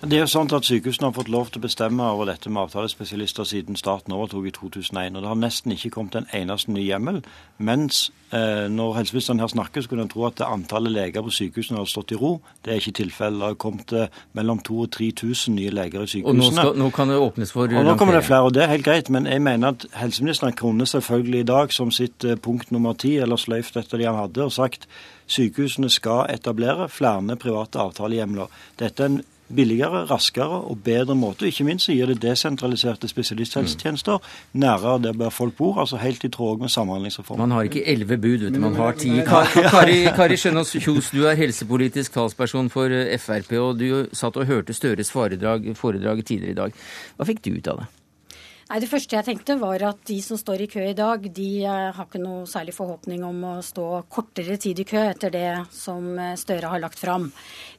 Det 0.00 0.16
er 0.16 0.22
jo 0.22 0.30
sånn 0.32 0.48
at 0.56 0.64
Sykehusene 0.64 1.10
har 1.10 1.12
fått 1.12 1.28
lov 1.28 1.50
til 1.52 1.60
å 1.60 1.66
bestemme 1.66 2.04
over 2.08 2.30
dette 2.30 2.48
med 2.48 2.62
avtalespesialister 2.62 3.44
siden 3.44 3.76
staten 3.76 4.14
overtok 4.16 4.46
i 4.48 4.52
2001. 4.56 5.12
og 5.12 5.20
Det 5.20 5.28
har 5.28 5.36
nesten 5.36 5.74
ikke 5.74 5.90
kommet 5.92 6.16
en 6.16 6.28
eneste 6.32 6.72
ny 6.72 6.86
hjemmel. 6.86 7.18
Mens 7.60 8.06
eh, 8.32 8.64
når 8.72 8.94
helseministeren 8.96 9.42
her 9.44 9.50
snakker, 9.52 9.84
skulle 9.84 10.06
en 10.06 10.08
tro 10.08 10.24
at 10.24 10.40
antallet 10.46 10.94
leger 10.94 11.26
på 11.26 11.34
sykehusene 11.36 11.82
har 11.82 11.90
stått 11.90 12.14
i 12.16 12.20
ro. 12.22 12.32
Det 12.64 12.72
er 12.72 12.80
ikke 12.80 12.96
tilfellet. 13.02 13.42
Det 13.42 13.50
har 13.50 13.58
kommet 13.60 13.92
eh, 13.92 14.22
mellom 14.40 14.62
2000 14.64 14.86
og 14.86 14.94
3000 14.96 15.58
nye 15.58 15.74
leger 15.76 16.06
i 16.06 16.12
sykehusene. 16.14 16.32
Og 16.32 16.40
nå, 16.40 16.48
skal, 16.48 16.80
nå 16.80 16.88
kan 16.96 17.12
det 17.12 17.18
åpnes 17.20 17.52
for 17.52 17.68
Og 17.68 17.88
Nå 17.90 17.96
kommer 18.00 18.16
det 18.16 18.24
flere, 18.24 18.48
og 18.48 18.56
det 18.56 18.64
er 18.64 18.72
helt 18.72 18.88
greit. 18.88 19.10
Men 19.12 19.28
jeg 19.28 19.44
mener 19.44 19.76
at 19.76 19.84
helseministeren 20.00 20.56
kunne 20.56 20.88
selvfølgelig 20.88 21.44
i 21.44 21.50
dag 21.52 21.76
som 21.76 21.92
sitt 21.92 22.24
eh, 22.24 22.40
punkt 22.40 22.72
nummer 22.72 22.96
ti, 22.96 23.18
eller 23.20 23.36
sløyft 23.36 23.76
etter 23.76 24.00
det 24.00 24.08
han 24.08 24.22
hadde, 24.22 24.48
og 24.48 24.56
sagt 24.56 24.88
sykehusene 25.30 25.92
skal 25.92 26.24
etablere 26.32 26.88
flere 26.88 27.36
private 27.36 27.84
avtalehjemler. 27.84 28.48
Dette 28.80 29.04
er 29.04 29.12
en 29.12 29.20
billigere, 29.56 30.04
raskere 30.10 30.60
og 30.70 30.82
bedre 30.84 31.14
måte. 31.18 31.46
Ikke 31.48 31.66
minst 31.66 31.88
så 31.88 31.94
gir 31.96 32.10
det 32.10 32.20
desentraliserte 32.22 33.08
spesialisthelsetjenester 33.10 34.18
nærere 34.52 34.98
der 35.02 35.30
folk 35.34 35.56
bor, 35.58 35.80
altså 35.82 36.00
helt 36.00 36.24
i 36.24 36.32
tråd 36.32 36.60
med 36.60 36.72
Samhandlingsreformen. 36.72 37.48
Man 37.48 37.56
har 37.56 37.68
ikke 37.68 37.84
elleve 37.86 38.18
bud, 38.18 38.46
vet 38.46 38.54
du, 38.54 38.60
man 38.60 38.74
har 38.78 38.98
ti. 38.98 39.12
Kari, 39.74 40.02
Kari 40.16 40.40
Skjønaas 40.40 40.74
Kjos, 40.78 41.12
du 41.14 41.24
er 41.28 41.38
helsepolitisk 41.38 42.16
talsperson 42.16 42.70
for 42.72 42.92
Frp, 43.18 43.54
og 43.60 43.78
du 43.80 44.06
satt 44.12 44.36
og 44.36 44.46
hørte 44.50 44.76
Støres 44.76 45.12
foredrag, 45.12 45.72
foredrag 45.76 46.24
tidligere 46.24 46.56
i 46.56 46.60
dag. 46.64 46.84
Hva 47.16 47.28
fikk 47.28 47.44
du 47.46 47.56
ut 47.58 47.72
av 47.72 47.82
det? 47.82 47.90
Nei, 48.70 48.78
Det 48.78 48.86
første 48.86 49.16
jeg 49.16 49.26
tenkte 49.26 49.56
var 49.58 49.82
at 49.82 50.02
de 50.06 50.20
som 50.22 50.38
står 50.38 50.62
i 50.62 50.68
kø 50.70 50.82
i 50.86 50.94
dag, 50.94 51.24
de 51.34 51.48
eh, 51.66 51.88
har 51.90 52.06
ikke 52.06 52.20
noe 52.22 52.44
særlig 52.46 52.70
forhåpning 52.76 53.24
om 53.26 53.40
å 53.48 53.54
stå 53.66 53.86
kortere 54.06 54.54
tid 54.62 54.78
i 54.78 54.84
kø 54.86 55.00
etter 55.08 55.32
det 55.34 55.48
som 55.74 56.12
eh, 56.14 56.36
Støre 56.38 56.70
har 56.70 56.78
lagt 56.78 57.02
fram. 57.02 57.26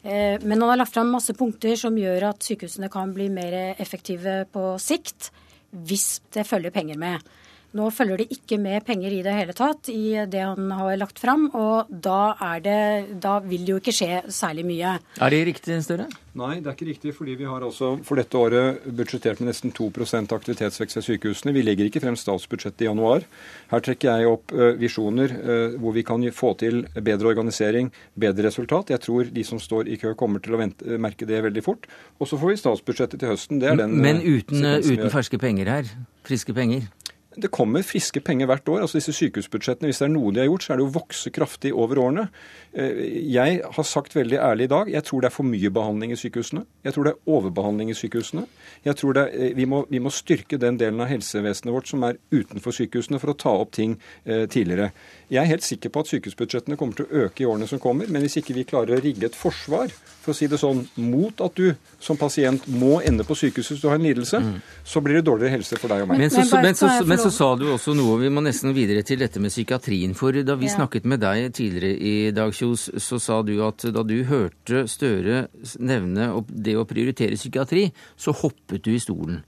Eh, 0.04 0.36
men 0.44 0.58
han 0.58 0.74
har 0.74 0.82
lagt 0.82 0.92
fram 0.98 1.14
masse 1.16 1.32
punkter 1.40 1.80
som 1.80 1.96
gjør 1.96 2.34
at 2.34 2.44
sykehusene 2.44 2.92
kan 2.92 3.16
bli 3.16 3.30
mer 3.32 3.56
effektive 3.80 4.42
på 4.52 4.66
sikt, 4.84 5.32
hvis 5.72 6.18
det 6.36 6.44
følger 6.50 6.76
penger 6.76 7.00
med. 7.00 7.32
Nå 7.78 7.88
følger 7.96 8.20
det 8.20 8.28
ikke 8.36 8.58
med 8.60 8.84
penger 8.84 9.14
i 9.16 9.22
det 9.24 9.36
hele 9.38 9.54
tatt 9.56 9.88
i 9.92 10.16
det 10.28 10.42
han 10.44 10.72
har 10.76 10.98
lagt 11.00 11.22
fram, 11.22 11.48
og 11.56 11.88
da, 11.88 12.34
det, 12.64 12.80
da 13.24 13.38
vil 13.46 13.64
det 13.64 13.76
jo 13.76 13.80
ikke 13.80 13.96
skje 13.96 14.24
særlig 14.28 14.66
mye. 14.68 14.98
Er 15.22 15.32
det 15.32 15.46
riktig, 15.48 15.78
Støre? 15.86 16.10
Nei, 16.38 16.62
det 16.64 16.70
er 16.70 16.76
ikke 16.76 16.88
riktig, 16.88 17.14
fordi 17.16 17.36
vi 17.40 17.48
har 17.48 17.64
altså 17.64 17.94
for 18.08 18.20
dette 18.20 18.40
året 18.40 18.84
budsjettert 18.88 19.42
med 19.42 19.50
nesten 19.52 19.74
2% 19.76 20.36
aktivitetsvekst 20.36 21.00
ved 21.00 21.06
sykehusene. 21.08 21.56
Vi 21.56 21.64
legger 21.64 21.88
ikke 21.88 22.04
frem 22.04 22.16
statsbudsjettet 22.20 22.86
i 22.86 22.88
januar. 22.88 23.26
Her 23.72 23.84
trekker 23.84 24.22
jeg 24.22 24.32
opp 24.32 24.56
visjoner 24.80 25.36
hvor 25.82 25.96
vi 25.96 26.06
kan 26.08 26.24
få 26.36 26.54
til 26.60 26.86
bedre 27.04 27.34
organisering, 27.34 27.92
bedre 28.20 28.48
resultat. 28.48 28.94
Jeg 28.96 29.04
tror 29.04 29.28
de 29.32 29.44
som 29.48 29.60
står 29.60 29.92
i 29.92 30.00
kø 30.00 30.14
kommer 30.20 30.44
til 30.44 30.56
å 30.56 30.62
vente, 30.62 31.00
merke 31.04 31.28
det 31.28 31.44
veldig 31.44 31.66
fort. 31.68 31.88
Og 32.20 32.32
så 32.32 32.40
får 32.40 32.54
vi 32.54 32.64
statsbudsjettet 32.64 33.20
til 33.20 33.32
høsten. 33.34 33.60
Det 33.60 33.72
er 33.74 33.84
den 33.84 34.00
Men 34.00 34.24
uten, 34.24 34.64
uten 34.80 35.12
ferske 35.12 35.40
penger 35.40 35.72
her? 35.72 35.94
Friske 36.28 36.56
penger? 36.56 36.88
Det 37.36 37.48
kommer 37.48 37.84
friske 37.86 38.20
penger 38.20 38.50
hvert 38.50 38.68
år. 38.68 38.82
altså 38.82 38.98
disse 38.98 39.14
sykehusbudsjettene, 39.16 39.88
Hvis 39.88 40.00
det 40.00 40.06
er 40.06 40.12
noe 40.12 40.34
de 40.34 40.40
har 40.40 40.50
gjort, 40.50 40.64
så 40.64 40.74
er 40.74 40.78
det 40.78 40.86
å 40.86 40.92
vokse 40.92 41.30
kraftig 41.32 41.72
over 41.74 41.96
årene. 41.96 42.28
Eh, 42.74 43.32
jeg 43.32 43.62
har 43.64 43.84
sagt 43.84 44.16
veldig 44.16 44.38
ærlig 44.38 44.64
i 44.64 44.72
dag 44.72 44.88
jeg 44.92 45.04
tror 45.04 45.22
det 45.22 45.28
er 45.28 45.36
for 45.36 45.44
mye 45.44 45.70
behandling 45.70 46.12
i 46.12 46.20
sykehusene. 46.20 46.66
Jeg 46.84 46.94
tror 46.94 47.04
det 47.04 47.14
er 47.14 47.32
overbehandling 47.32 47.92
i 47.92 47.96
sykehusene. 47.96 48.46
Jeg 48.84 48.96
tror 48.96 49.18
er, 49.18 49.30
eh, 49.32 49.56
vi, 49.56 49.66
må, 49.66 49.86
vi, 49.90 50.00
må, 50.00 50.10
styrke 50.10 50.58
den 50.58 50.78
delen 50.78 51.00
av 51.00 51.08
helsevesenet 51.08 51.74
vårt 51.74 51.88
som 51.88 52.04
er 52.04 52.20
utenfor 52.32 52.76
sykehusene, 52.76 53.20
for 53.20 53.32
å 53.32 53.38
ta 53.38 53.56
opp 53.64 53.72
ting 53.72 53.98
eh, 54.26 54.48
tidligere. 54.48 54.92
Jeg 55.30 55.42
er 55.44 55.52
helt 55.54 55.64
sikker 55.64 55.90
på 55.90 56.04
at 56.04 56.12
sykehusbudsjettene 56.12 56.76
kommer 56.76 56.96
til 57.00 57.08
å 57.08 57.26
øke 57.26 57.44
i 57.44 57.48
årene 57.48 57.68
som 57.68 57.80
kommer. 57.80 58.12
Men 58.12 58.26
hvis 58.26 58.42
ikke 58.42 58.56
vi 58.58 58.68
klarer 58.68 58.98
å 58.98 59.04
rigge 59.04 59.30
et 59.30 59.38
forsvar 59.38 59.92
for 60.22 60.34
å 60.34 60.38
si 60.38 60.48
det 60.52 60.60
sånn, 60.62 60.84
mot 61.02 61.40
at 61.42 61.56
du 61.56 61.72
som 62.02 62.18
pasient 62.20 62.68
må 62.68 63.00
ende 63.06 63.24
på 63.26 63.38
sykehuset 63.38 63.76
hvis 63.76 63.84
du 63.84 63.88
har 63.90 63.98
en 63.98 64.06
lidelse, 64.06 64.42
mm. 64.42 64.58
så 64.86 65.02
blir 65.02 65.20
det 65.20 65.26
dårligere 65.30 65.56
helse 65.56 65.80
for 65.82 65.92
deg 65.92 66.04
og 66.04 66.12
meg. 66.12 66.22
Men 66.22 66.34
så, 66.34 66.44
men, 66.62 66.78
så, 66.78 66.90
men 67.08 67.21
så, 67.21 67.21
sa 67.30 67.52
du 67.60 67.68
også 67.70 67.94
noe, 67.98 68.18
vi 68.22 68.32
må 68.34 68.42
nesten 68.42 68.74
videre 68.74 69.04
til 69.06 69.22
dette 69.22 69.42
med 69.44 69.54
psykiatrien. 69.54 70.16
For 70.18 70.36
da 70.48 70.56
vi 70.60 70.70
ja. 70.70 70.74
snakket 70.80 71.06
med 71.06 71.22
deg 71.22 71.52
tidligere 71.58 71.94
i 72.00 72.16
dag, 72.36 72.56
Kjos, 72.56 72.88
så 72.98 73.20
sa 73.22 73.42
du 73.46 73.54
at 73.68 73.86
da 73.94 74.06
du 74.08 74.18
hørte 74.30 74.86
Støre 74.90 75.46
nevne 75.84 76.32
det 76.50 76.74
å 76.80 76.88
prioritere 76.90 77.38
psykiatri, 77.38 77.90
så 78.18 78.34
hoppet 78.42 78.84
du 78.88 78.94
i 78.96 79.02
stolen. 79.02 79.42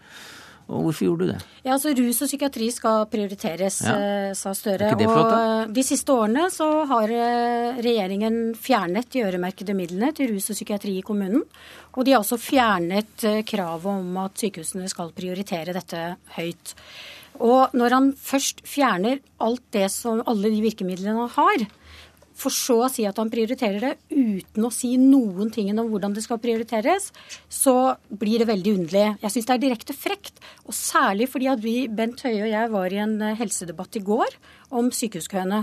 Og 0.72 0.88
hvorfor 0.88 1.06
gjorde 1.06 1.26
du 1.26 1.32
det? 1.34 1.40
Ja, 1.66 1.76
altså 1.76 1.92
Rus 1.98 2.22
og 2.24 2.30
psykiatri 2.30 2.70
skal 2.72 3.08
prioriteres, 3.12 3.82
ja. 3.84 3.94
Eh, 3.94 4.36
sa 4.38 4.54
Støre. 4.56 4.94
Og 4.96 5.74
de 5.76 5.84
siste 5.86 6.16
årene 6.16 6.48
så 6.54 6.68
har 6.90 7.12
eh, 7.12 7.82
regjeringen 7.84 8.54
fjernet 8.56 9.10
de 9.12 9.26
øremerkede 9.28 9.76
midlene 9.76 10.14
til 10.16 10.32
rus 10.32 10.50
og 10.54 10.58
psykiatri 10.58 10.98
i 11.00 11.06
kommunen. 11.06 11.44
Og 11.94 12.08
de 12.08 12.16
har 12.16 12.24
også 12.24 12.40
fjernet 12.42 13.28
eh, 13.28 13.42
kravet 13.48 13.92
om 13.92 14.22
at 14.24 14.40
sykehusene 14.40 14.88
skal 14.92 15.12
prioritere 15.16 15.76
dette 15.76 16.06
høyt. 16.38 16.76
Og 17.42 17.74
når 17.74 17.96
han 17.98 18.12
først 18.18 18.62
fjerner 18.68 19.24
alt 19.44 19.64
det 19.74 19.88
som, 19.94 20.22
alle 20.30 20.52
de 20.54 20.62
virkemidlene 20.64 21.16
han 21.26 21.34
har, 21.38 21.66
for 22.34 22.54
så 22.54 22.80
å 22.86 22.90
si 22.92 23.06
at 23.06 23.20
han 23.22 23.30
prioriterer 23.32 23.84
det 23.84 23.92
uten 24.10 24.66
å 24.66 24.72
si 24.74 24.96
noen 24.98 25.52
ting 25.54 25.70
om 25.74 25.90
hvordan 25.92 26.16
det 26.16 26.24
skal 26.26 26.42
prioriteres, 26.42 27.12
så 27.46 27.96
blir 28.10 28.42
det 28.42 28.50
veldig 28.50 28.74
underlig. 28.80 29.06
Jeg 29.22 29.36
syns 29.36 29.50
det 29.50 29.56
er 29.56 29.64
direkte 29.68 29.96
frekt. 29.96 30.42
Og 30.66 30.74
særlig 30.78 31.30
fordi 31.30 31.52
at 31.52 31.62
vi, 31.64 31.76
Bent 31.88 32.26
Høie 32.26 32.42
og 32.42 32.50
jeg, 32.50 32.72
var 32.74 32.96
i 32.96 33.02
en 33.04 33.16
eh, 33.22 33.38
helsedebatt 33.38 34.00
i 34.00 34.04
går 34.06 34.38
om 34.74 34.90
sykehuskøene. 34.94 35.62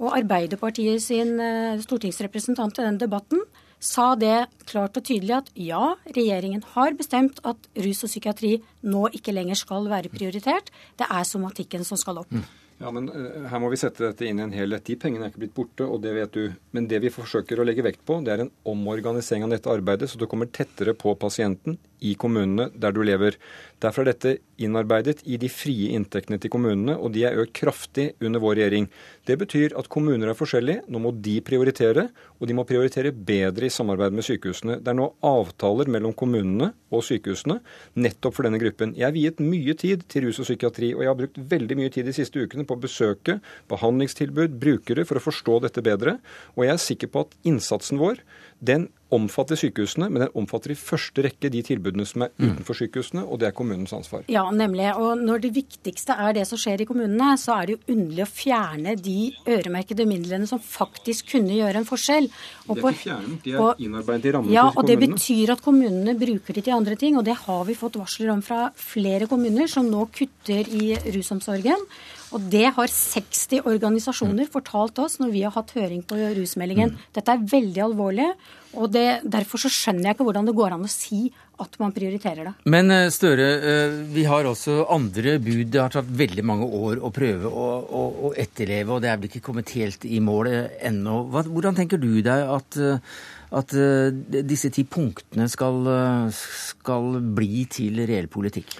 Og 0.00 0.20
Arbeiderpartiet 0.20 1.00
sin 1.04 1.40
eh, 1.40 1.80
stortingsrepresentant 1.80 2.80
i 2.80 2.86
den 2.86 3.00
debatten 3.00 3.44
sa 3.80 4.12
det 4.20 4.46
klart 4.68 4.98
og 5.00 5.06
tydelig 5.08 5.36
at 5.40 5.50
ja, 5.58 5.94
regjeringen 6.12 6.62
har 6.74 6.96
bestemt 6.98 7.40
at 7.48 7.68
rus 7.80 8.04
og 8.04 8.12
psykiatri 8.12 8.54
nå 8.86 9.06
ikke 9.16 9.34
lenger 9.34 9.58
skal 9.58 9.88
være 9.90 10.12
prioritert. 10.12 10.70
Det 11.00 11.08
er 11.08 11.26
somatikken 11.26 11.86
som 11.88 12.00
skal 12.00 12.22
opp. 12.22 12.32
Mm. 12.32 12.44
Ja, 12.80 12.88
men 12.96 13.10
uh, 13.12 13.48
Her 13.50 13.60
må 13.60 13.68
vi 13.72 13.78
sette 13.80 14.06
dette 14.06 14.24
inn 14.24 14.40
i 14.40 14.44
en 14.46 14.54
helhet. 14.56 14.86
De 14.86 14.96
pengene 15.00 15.26
er 15.26 15.32
ikke 15.32 15.42
blitt 15.42 15.56
borte, 15.56 15.84
og 15.84 16.00
det 16.04 16.14
vet 16.16 16.36
du. 16.36 16.54
Men 16.76 16.88
det 16.88 17.02
vi 17.04 17.12
forsøker 17.12 17.60
å 17.60 17.66
legge 17.68 17.84
vekt 17.84 18.04
på, 18.08 18.20
det 18.24 18.32
er 18.32 18.46
en 18.46 18.52
omorganisering 18.72 19.44
av 19.44 19.52
dette 19.52 19.72
arbeidet, 19.72 20.08
så 20.08 20.20
det 20.20 20.30
kommer 20.32 20.48
tettere 20.48 20.96
på 20.96 21.12
pasienten 21.20 21.76
i 22.00 22.14
kommunene 22.18 22.70
der 22.74 22.94
du 22.94 23.02
lever. 23.04 23.36
Derfor 23.80 24.04
er 24.04 24.12
dette 24.12 24.32
innarbeidet 24.60 25.22
i 25.24 25.38
de 25.40 25.48
frie 25.48 25.94
inntektene 25.96 26.36
til 26.40 26.52
kommunene, 26.52 26.98
og 27.00 27.14
de 27.14 27.22
er 27.24 27.38
økt 27.40 27.54
kraftig 27.62 28.10
under 28.20 28.42
vår 28.42 28.58
regjering. 28.58 28.88
Det 29.24 29.38
betyr 29.40 29.76
at 29.80 29.88
kommuner 29.92 30.28
er 30.28 30.36
forskjellige. 30.36 30.82
Nå 30.92 31.00
må 31.00 31.14
de 31.16 31.38
prioritere, 31.44 32.08
og 32.36 32.48
de 32.48 32.56
må 32.56 32.66
prioritere 32.68 33.12
bedre 33.14 33.68
i 33.68 33.72
samarbeid 33.72 34.16
med 34.16 34.26
sykehusene. 34.26 34.78
Det 34.84 34.92
er 34.92 34.98
nå 34.98 35.08
avtaler 35.24 35.88
mellom 35.92 36.12
kommunene 36.16 36.72
og 36.92 37.04
sykehusene 37.06 37.60
nettopp 38.00 38.36
for 38.36 38.48
denne 38.48 38.60
gruppen. 38.60 38.92
Jeg 38.98 39.08
har 39.08 39.16
viet 39.16 39.40
mye 39.40 39.76
tid 39.80 40.04
til 40.12 40.28
rus 40.28 40.42
og 40.42 40.48
psykiatri, 40.50 40.92
og 40.96 41.04
jeg 41.04 41.12
har 41.12 41.20
brukt 41.22 41.40
veldig 41.54 41.80
mye 41.80 41.94
tid 41.94 42.08
de 42.10 42.16
siste 42.16 42.44
ukene 42.44 42.66
på 42.68 42.76
å 42.76 42.84
besøke 42.84 43.38
behandlingstilbud, 43.72 44.60
brukere, 44.60 45.06
for 45.08 45.20
å 45.20 45.24
forstå 45.24 45.60
dette 45.64 45.84
bedre. 45.86 46.18
Og 46.58 46.66
jeg 46.66 46.76
er 46.76 46.84
sikker 46.84 47.12
på 47.14 47.24
at 47.24 47.36
innsatsen 47.48 48.00
vår 48.00 48.20
den 48.60 48.90
omfatter 49.10 49.58
sykehusene, 49.58 50.06
men 50.12 50.22
den 50.22 50.34
omfatter 50.38 50.70
i 50.70 50.76
første 50.78 51.24
rekke 51.24 51.50
de 51.50 51.62
tilbudene 51.66 52.04
som 52.06 52.24
er 52.26 52.30
mm. 52.30 52.44
utenfor 52.44 52.76
sykehusene, 52.78 53.24
og 53.26 53.40
det 53.42 53.48
er 53.48 53.54
kommunens 53.56 53.94
ansvar. 53.96 54.22
Ja, 54.30 54.44
nemlig. 54.54 54.86
Og 55.00 55.18
når 55.18 55.42
det 55.46 55.50
viktigste 55.56 56.14
er 56.14 56.36
det 56.36 56.44
som 56.46 56.60
skjer 56.60 56.84
i 56.84 56.86
kommunene, 56.86 57.32
så 57.40 57.56
er 57.56 57.66
det 57.66 57.76
jo 57.76 57.96
underlig 57.96 58.22
å 58.22 58.28
fjerne 58.30 58.94
de 59.00 59.16
øremerkede 59.50 60.06
midlene 60.06 60.46
som 60.50 60.62
faktisk 60.62 61.32
kunne 61.32 61.56
gjøre 61.58 61.82
en 61.82 61.88
forskjell. 61.88 62.30
Og 62.68 62.76
det 62.76 62.84
er 62.84 62.94
ikke 62.94 63.02
fjernet, 63.08 63.42
de 63.48 63.56
er 63.56 63.82
innarbeidet 63.88 64.30
i 64.30 64.36
rammene 64.36 64.54
ja, 64.54 64.68
til 64.68 64.78
kommunene. 64.78 64.78
Ja, 64.78 64.84
og 64.84 64.92
det 64.92 65.16
betyr 65.16 65.54
at 65.56 65.66
kommunene 65.66 66.16
bruker 66.20 66.60
det 66.60 66.66
til 66.68 66.78
andre 66.78 67.00
ting, 67.00 67.18
og 67.18 67.26
det 67.26 67.38
har 67.42 67.66
vi 67.66 67.78
fått 67.82 67.98
varsler 67.98 68.30
om 68.36 68.46
fra 68.46 68.70
flere 68.78 69.26
kommuner 69.30 69.70
som 69.70 69.90
nå 69.90 70.06
kutter 70.14 70.70
i 70.70 70.94
rusomsorgen. 71.10 71.88
Og 72.36 72.46
det 72.52 72.68
har 72.76 72.90
60 72.92 73.66
organisasjoner 73.66 74.48
fortalt 74.50 74.98
oss 75.02 75.18
når 75.20 75.32
vi 75.34 75.44
har 75.44 75.54
hatt 75.54 75.72
høring 75.74 76.02
på 76.06 76.18
rusmeldingen. 76.38 76.94
Mm. 76.94 77.06
Dette 77.16 77.34
er 77.34 77.46
veldig 77.52 77.84
alvorlig. 77.88 78.28
Og 78.78 78.90
det, 78.94 79.22
Derfor 79.26 79.58
så 79.58 79.70
skjønner 79.72 80.10
jeg 80.10 80.16
ikke 80.16 80.26
hvordan 80.28 80.46
det 80.46 80.54
går 80.58 80.76
an 80.76 80.86
å 80.86 80.90
si 80.90 81.24
at 81.60 81.74
man 81.82 81.92
prioriterer 81.92 82.46
det. 82.46 82.52
Men 82.70 82.92
eh, 82.94 83.08
Støre, 83.12 83.48
eh, 83.72 83.96
vi 84.14 84.24
har 84.30 84.46
også 84.48 84.84
andre 84.94 85.34
bud. 85.42 85.72
Det 85.74 85.82
har 85.82 85.92
tatt 85.92 86.12
veldig 86.20 86.44
mange 86.46 86.68
år 86.78 87.02
å 87.02 87.10
prøve 87.14 87.50
å, 87.50 87.66
å, 87.82 88.04
å 88.28 88.32
etterleve, 88.38 88.94
og 88.94 89.02
det 89.02 89.10
er 89.10 89.18
vel 89.18 89.30
ikke 89.30 89.44
kommet 89.50 89.74
helt 89.74 90.06
i 90.06 90.22
mål 90.24 90.52
ennå. 90.78 91.18
Hvordan 91.50 91.76
tenker 91.78 92.00
du 92.00 92.12
deg 92.24 92.54
at, 92.54 92.78
eh, 92.78 93.18
at 93.58 93.74
disse 94.46 94.70
ti 94.70 94.86
punktene 94.86 95.50
skal, 95.50 95.82
skal 96.30 97.18
bli 97.34 97.66
til 97.74 97.98
reell 98.06 98.30
politikk? 98.30 98.78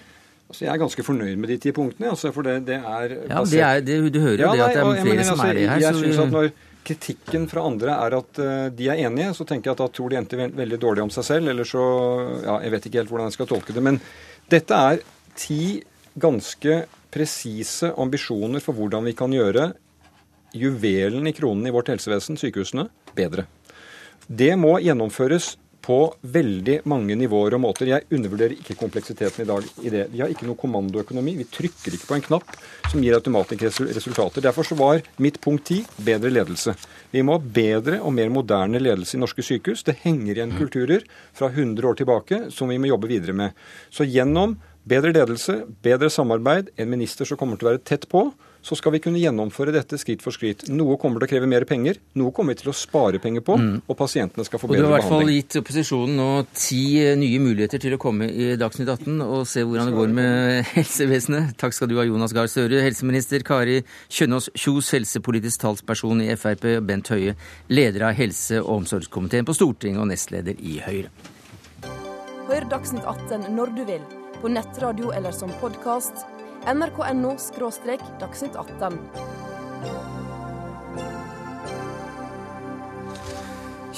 Altså, 0.51 0.65
jeg 0.65 0.73
er 0.73 0.81
ganske 0.83 1.05
fornøyd 1.07 1.37
med 1.39 1.53
de 1.53 1.57
ti 1.63 1.71
punktene. 1.75 2.11
Altså, 2.11 2.33
for 2.35 2.47
det, 2.47 2.57
det 2.67 2.81
er 2.81 3.13
Ja, 3.31 3.45
det 3.47 3.61
er, 3.63 3.85
det, 3.87 3.99
Du 4.11 4.19
hører 4.19 4.43
jo 4.43 4.49
ja, 4.49 4.55
det 4.57 4.65
at 4.65 4.75
det 4.75 4.83
er 4.83 5.05
flere 5.07 5.25
som 5.29 5.37
altså, 5.37 5.47
er 5.47 5.55
det 5.55 5.69
her. 5.71 5.85
Jeg 5.85 5.99
synes 6.01 6.19
at 6.19 6.33
når 6.35 6.51
kritikken 6.91 7.45
fra 7.47 7.67
andre 7.69 7.95
er 7.95 8.17
at 8.19 8.41
uh, 8.43 8.65
de 8.75 8.89
er 8.91 9.05
enige, 9.07 9.35
så 9.37 9.47
tenker 9.47 9.71
jeg 9.71 9.77
at 9.77 9.83
da 9.85 9.87
tror 9.95 10.11
de 10.11 10.19
enten 10.19 10.57
veldig 10.59 10.81
dårlig 10.83 11.05
om 11.05 11.13
seg 11.15 11.29
selv, 11.29 11.53
eller 11.53 11.69
så 11.69 11.85
Ja, 12.43 12.57
jeg 12.65 12.75
vet 12.75 12.89
ikke 12.89 13.03
helt 13.03 13.13
hvordan 13.13 13.31
jeg 13.31 13.39
skal 13.39 13.51
tolke 13.53 13.77
det. 13.77 13.85
Men 13.85 14.01
dette 14.51 14.83
er 14.91 15.05
ti 15.39 15.63
ganske 16.19 16.83
presise 17.15 17.93
ambisjoner 17.95 18.63
for 18.65 18.75
hvordan 18.75 19.07
vi 19.07 19.15
kan 19.19 19.31
gjøre 19.31 19.71
juvelen 20.59 21.31
i 21.31 21.35
kronen 21.37 21.71
i 21.71 21.75
vårt 21.75 21.93
helsevesen, 21.93 22.39
sykehusene, 22.41 22.89
bedre. 23.15 23.47
Det 24.27 24.57
må 24.59 24.81
gjennomføres 24.83 25.55
på 25.91 25.99
veldig 26.23 26.77
mange 26.91 27.17
nivåer 27.19 27.57
og 27.57 27.65
måter. 27.65 27.89
Jeg 27.91 28.07
undervurderer 28.15 28.55
ikke 28.55 28.77
kompleksiteten 28.79 29.43
i 29.43 29.49
dag 29.49 29.65
i 29.83 29.91
det. 29.91 30.05
Vi 30.13 30.21
har 30.23 30.31
ikke 30.31 30.47
noe 30.47 30.59
kommandoøkonomi. 30.61 31.35
Vi 31.41 31.49
trykker 31.51 31.97
ikke 31.97 32.07
på 32.13 32.19
en 32.19 32.27
knapp 32.29 32.53
som 32.93 33.03
gir 33.03 33.17
automatiske 33.17 33.89
resultater. 33.97 34.45
Derfor 34.45 34.69
så 34.69 34.79
var 34.79 35.03
mitt 35.19 35.41
punkt 35.43 35.67
ti 35.73 35.81
bedre 35.99 36.31
ledelse. 36.31 36.77
Vi 37.11 37.25
må 37.27 37.39
ha 37.39 37.43
bedre 37.43 37.99
og 38.05 38.15
mer 38.15 38.31
moderne 38.31 38.79
ledelse 38.83 39.19
i 39.19 39.23
norske 39.23 39.43
sykehus. 39.43 39.83
Det 39.87 39.99
henger 40.05 40.37
igjen 40.37 40.55
kulturer 40.61 41.03
fra 41.35 41.51
100 41.51 41.91
år 41.91 41.99
tilbake 41.99 42.43
som 42.55 42.71
vi 42.71 42.79
må 42.79 42.93
jobbe 42.93 43.11
videre 43.11 43.35
med. 43.35 43.59
Så 43.91 44.07
gjennom 44.07 44.61
bedre 44.87 45.11
ledelse, 45.17 45.65
bedre 45.83 46.13
samarbeid, 46.13 46.71
en 46.79 46.93
minister 46.93 47.27
som 47.27 47.41
kommer 47.41 47.59
til 47.59 47.67
å 47.67 47.75
være 47.75 47.85
tett 47.91 48.07
på, 48.11 48.29
så 48.63 48.77
skal 48.77 48.95
vi 48.95 49.01
kunne 49.03 49.21
gjennomføre 49.21 49.73
dette 49.75 49.99
skritt 50.01 50.23
for 50.25 50.35
skritt. 50.35 50.67
Noe 50.73 50.99
kommer 51.01 51.21
til 51.21 51.29
å 51.29 51.31
kreve 51.33 51.49
mer 51.51 51.65
penger, 51.69 52.01
noe 52.21 52.33
kommer 52.37 52.55
vi 52.55 52.63
til 52.63 52.73
å 52.73 52.77
spare 52.77 53.21
penger 53.23 53.45
på, 53.47 53.57
mm. 53.61 53.73
og 53.87 53.99
pasientene 53.99 54.45
skal 54.47 54.63
få 54.63 54.71
bedre 54.71 54.85
behandling. 54.85 54.91
Du 54.91 54.95
har 54.95 55.01
i 55.01 55.09
hvert 55.09 55.15
fall 55.15 55.33
gitt 55.35 55.59
opposisjonen 55.63 56.21
nå 56.21 56.29
ti 56.53 56.83
eh, 57.03 57.17
nye 57.19 57.41
muligheter 57.43 57.83
til 57.83 57.97
å 57.97 58.01
komme 58.03 58.29
i 58.31 58.51
Dagsnytt 58.61 58.93
18 58.93 59.25
og 59.25 59.45
se 59.49 59.65
hvordan 59.65 59.91
det 59.91 59.97
går 59.97 60.15
med 60.21 60.61
helsevesenet. 60.77 61.55
Takk 61.61 61.77
skal 61.77 61.91
du 61.91 61.97
ha, 62.01 62.07
Jonas 62.09 62.35
Gahr 62.37 62.51
Støre, 62.51 62.83
helseminister 62.85 63.45
Kari 63.47 63.81
Kjønaas 64.13 64.51
Kjos, 64.55 64.93
helsepolitisk 64.97 65.65
talsperson 65.65 66.25
i 66.25 66.31
Frp, 66.37 66.67
Bent 66.87 67.13
Høie, 67.15 67.37
leder 67.73 68.11
av 68.11 68.19
helse- 68.19 68.61
og 68.63 68.81
omsorgskomiteen 68.81 69.49
på 69.49 69.57
Stortinget 69.57 70.05
og 70.05 70.11
nestleder 70.13 70.59
i 70.61 70.81
Høyre. 70.85 71.13
Hør 72.51 72.67
Dagsnytt 72.73 73.07
18 73.07 73.53
når 73.55 73.73
du 73.77 73.85
vil, 73.87 74.05
på 74.41 74.51
nettradio 74.51 75.13
eller 75.15 75.35
som 75.37 75.53
podkast 75.61 76.25
nrk.no– 76.67 77.37
dagsnytt 78.21 78.57
18. 78.57 78.99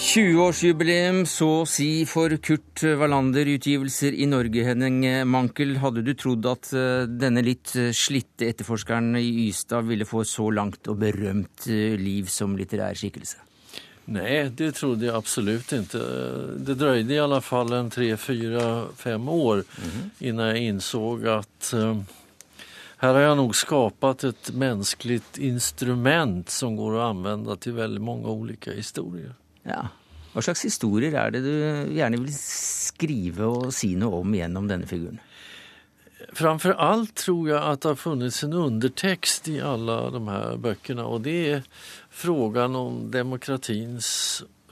«20-årsjubileum, 0.03 1.23
så 1.31 1.47
å 1.63 1.67
si, 1.69 2.05
for 2.09 2.33
Kurt 2.43 2.83
Wallander-utgivelser 2.85 4.17
i 4.19 4.27
Norge, 4.29 4.65
Henning 4.67 5.05
Mankel. 5.29 5.77
Hadde 5.81 6.03
du 6.05 6.11
trodd 6.19 6.49
at 6.51 6.73
eh, 6.77 7.05
denne 7.07 7.45
litt 7.45 7.75
eh, 7.81 7.93
slitte 7.97 8.49
etterforskeren 8.51 9.15
i 9.21 9.47
Ystad 9.47 9.87
ville 9.89 10.05
få 10.09 10.25
så 10.29 10.49
langt 10.53 10.91
og 10.91 10.99
berømt 11.01 11.69
eh, 11.71 11.95
liv 12.01 12.29
som 12.33 12.57
litterær 12.59 12.99
skikkelse? 12.99 13.41
Nei, 14.13 14.49
det 14.53 14.73
trodde 14.77 15.07
jeg 15.07 15.15
absolutt 15.15 15.73
ikke. 15.77 16.03
Det 16.67 16.77
drøyde 16.77 17.15
i 17.15 17.23
alle 17.23 17.39
fall 17.45 17.73
en 17.77 17.93
tre, 17.93 18.11
fire, 18.19 18.89
fem 18.99 19.29
år 19.29 19.63
mm 19.63 19.87
-hmm. 19.87 20.11
innan 20.29 20.57
jeg 20.57 20.69
innså 20.73 21.05
at 21.39 21.73
her 23.03 23.17
har 23.17 23.25
jeg 23.25 23.39
nok 23.41 23.57
skapat 23.59 24.29
et 24.29 24.53
menneskelig 24.55 25.19
instrument 25.43 26.53
som 26.53 26.77
går 26.79 26.99
å 26.99 27.09
anvende 27.09 27.57
til 27.59 27.75
veldig 27.75 28.03
mange 28.05 28.31
ulike 28.31 28.77
historier. 28.77 29.35
Ja. 29.67 29.89
Hva 30.33 30.45
slags 30.47 30.63
historier 30.65 31.17
er 31.19 31.35
det 31.35 31.43
du 31.45 31.53
gjerne 31.93 32.21
vil 32.23 32.33
skrive 32.37 33.51
og 33.51 33.75
si 33.75 33.93
noe 33.99 34.23
om 34.23 34.39
gjennom 34.39 34.71
denne 34.71 34.87
figuren? 34.89 35.19
Framfor 36.33 36.79
alt 36.81 37.17
tror 37.19 37.51
jeg 37.51 37.59
at 37.59 37.83
det 37.83 37.91
har 37.91 37.99
funnes 38.01 38.39
en 38.47 38.55
undertekst 38.57 39.51
i 39.53 39.59
alle 39.61 39.99
de 40.15 40.23
her 40.31 40.63
bøkene, 40.63 41.05
og 41.05 41.27
det 41.27 41.39
er 41.57 41.67
frågan 42.09 42.79
om 42.79 43.03
demokratins 43.13 44.09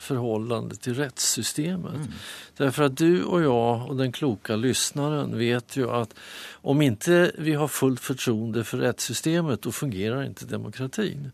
förhållande 0.02 0.76
till 0.76 0.94
rättssystemet. 0.94 1.94
Mm. 1.94 2.08
Därför 2.56 2.82
att 2.82 2.96
du 2.96 3.24
och 3.24 3.42
jag 3.42 3.88
och 3.88 3.96
den 3.96 4.12
kloka 4.12 4.56
lyssnaren 4.56 5.38
vet 5.38 5.76
ju 5.76 5.90
att 5.90 6.14
om 6.52 6.82
inte 6.82 7.32
vi 7.38 7.54
har 7.54 7.68
fullt 7.68 8.00
förtroende 8.00 8.64
för 8.64 8.78
rättssystemet 8.78 9.62
då 9.62 9.72
fungerar 9.72 10.24
inte 10.24 10.46
demokratin. 10.46 11.32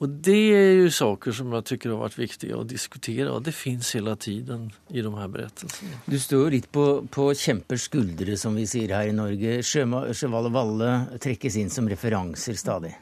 Og 0.00 0.08
det 0.24 0.38
er 0.56 0.70
jo 0.80 0.90
saker 0.96 1.34
som 1.36 1.50
jeg 1.52 1.66
tycker 1.68 1.92
har 1.92 1.98
vært 2.06 2.16
viktige 2.16 2.56
å 2.56 2.64
diskutere, 2.64 3.26
og 3.28 3.44
det 3.44 3.52
fins 3.52 3.90
hele 3.92 4.14
tiden 4.16 4.70
i 4.88 5.04
de 5.04 5.12
her 5.12 5.28
berettelsene. 5.28 5.98
Du 6.08 6.16
står 6.16 6.46
jo 6.46 6.54
litt 6.54 6.70
på, 6.72 6.84
på 7.12 7.26
kjempers 7.36 7.84
skuldre, 7.90 8.38
som 8.40 8.56
vi 8.56 8.64
sier 8.70 8.94
her 8.96 9.10
i 9.10 9.16
Norge. 9.16 9.58
Sjøvalle 9.60 10.54
Valle 10.54 10.90
trekkes 11.20 11.60
inn 11.60 11.68
som 11.72 11.88
referanser 11.92 12.56
stadig. 12.56 12.94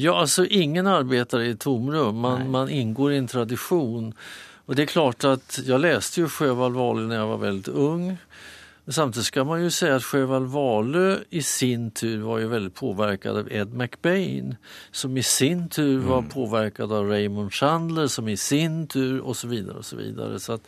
Ja, 0.00 0.14
altså 0.20 0.44
ingen 0.44 0.88
arbeider 0.90 1.44
i 1.44 1.56
tomrum. 1.60 2.20
Man, 2.22 2.48
man, 2.50 2.70
inngår 2.70 3.12
i 3.14 3.20
en 3.20 3.30
tradisjon. 3.30 4.12
Og 4.66 4.76
det 4.76 4.86
er 4.86 4.92
klart 4.92 5.26
at 5.26 5.60
jeg 5.66 5.82
leste 5.82 6.22
jo 6.22 6.30
Sjøvald 6.30 6.78
Valle 6.78 7.08
da 7.10 7.20
jeg 7.20 7.30
var 7.32 7.44
veldig 7.44 7.74
ung. 7.74 8.08
Samtidig 8.90 9.26
skal 9.28 9.46
man 9.46 9.60
jo 9.62 9.68
si 9.70 9.86
at 9.86 10.02
Sjøvald 10.02 10.48
Valle 10.50 11.04
i 11.30 11.42
sin 11.46 11.90
tur 11.94 12.24
var 12.24 12.40
jo 12.42 12.48
veldig 12.50 12.72
påvirket 12.74 13.42
av 13.42 13.50
Ed 13.52 13.74
McBain, 13.76 14.56
som 14.90 15.18
i 15.18 15.22
sin 15.22 15.68
tur 15.70 16.00
var 16.08 16.24
mm. 16.24 16.30
påvirket 16.32 16.90
av 16.90 17.06
Raymond 17.10 17.52
Chandler, 17.54 18.08
som 18.10 18.28
i 18.28 18.36
sin 18.40 18.86
tur, 18.90 19.20
osv. 19.20 19.44
Så, 19.44 19.50
videre, 19.52 19.78
og 19.78 19.84
så, 19.86 20.00
videre. 20.00 20.40
så 20.42 20.58
at 20.58 20.66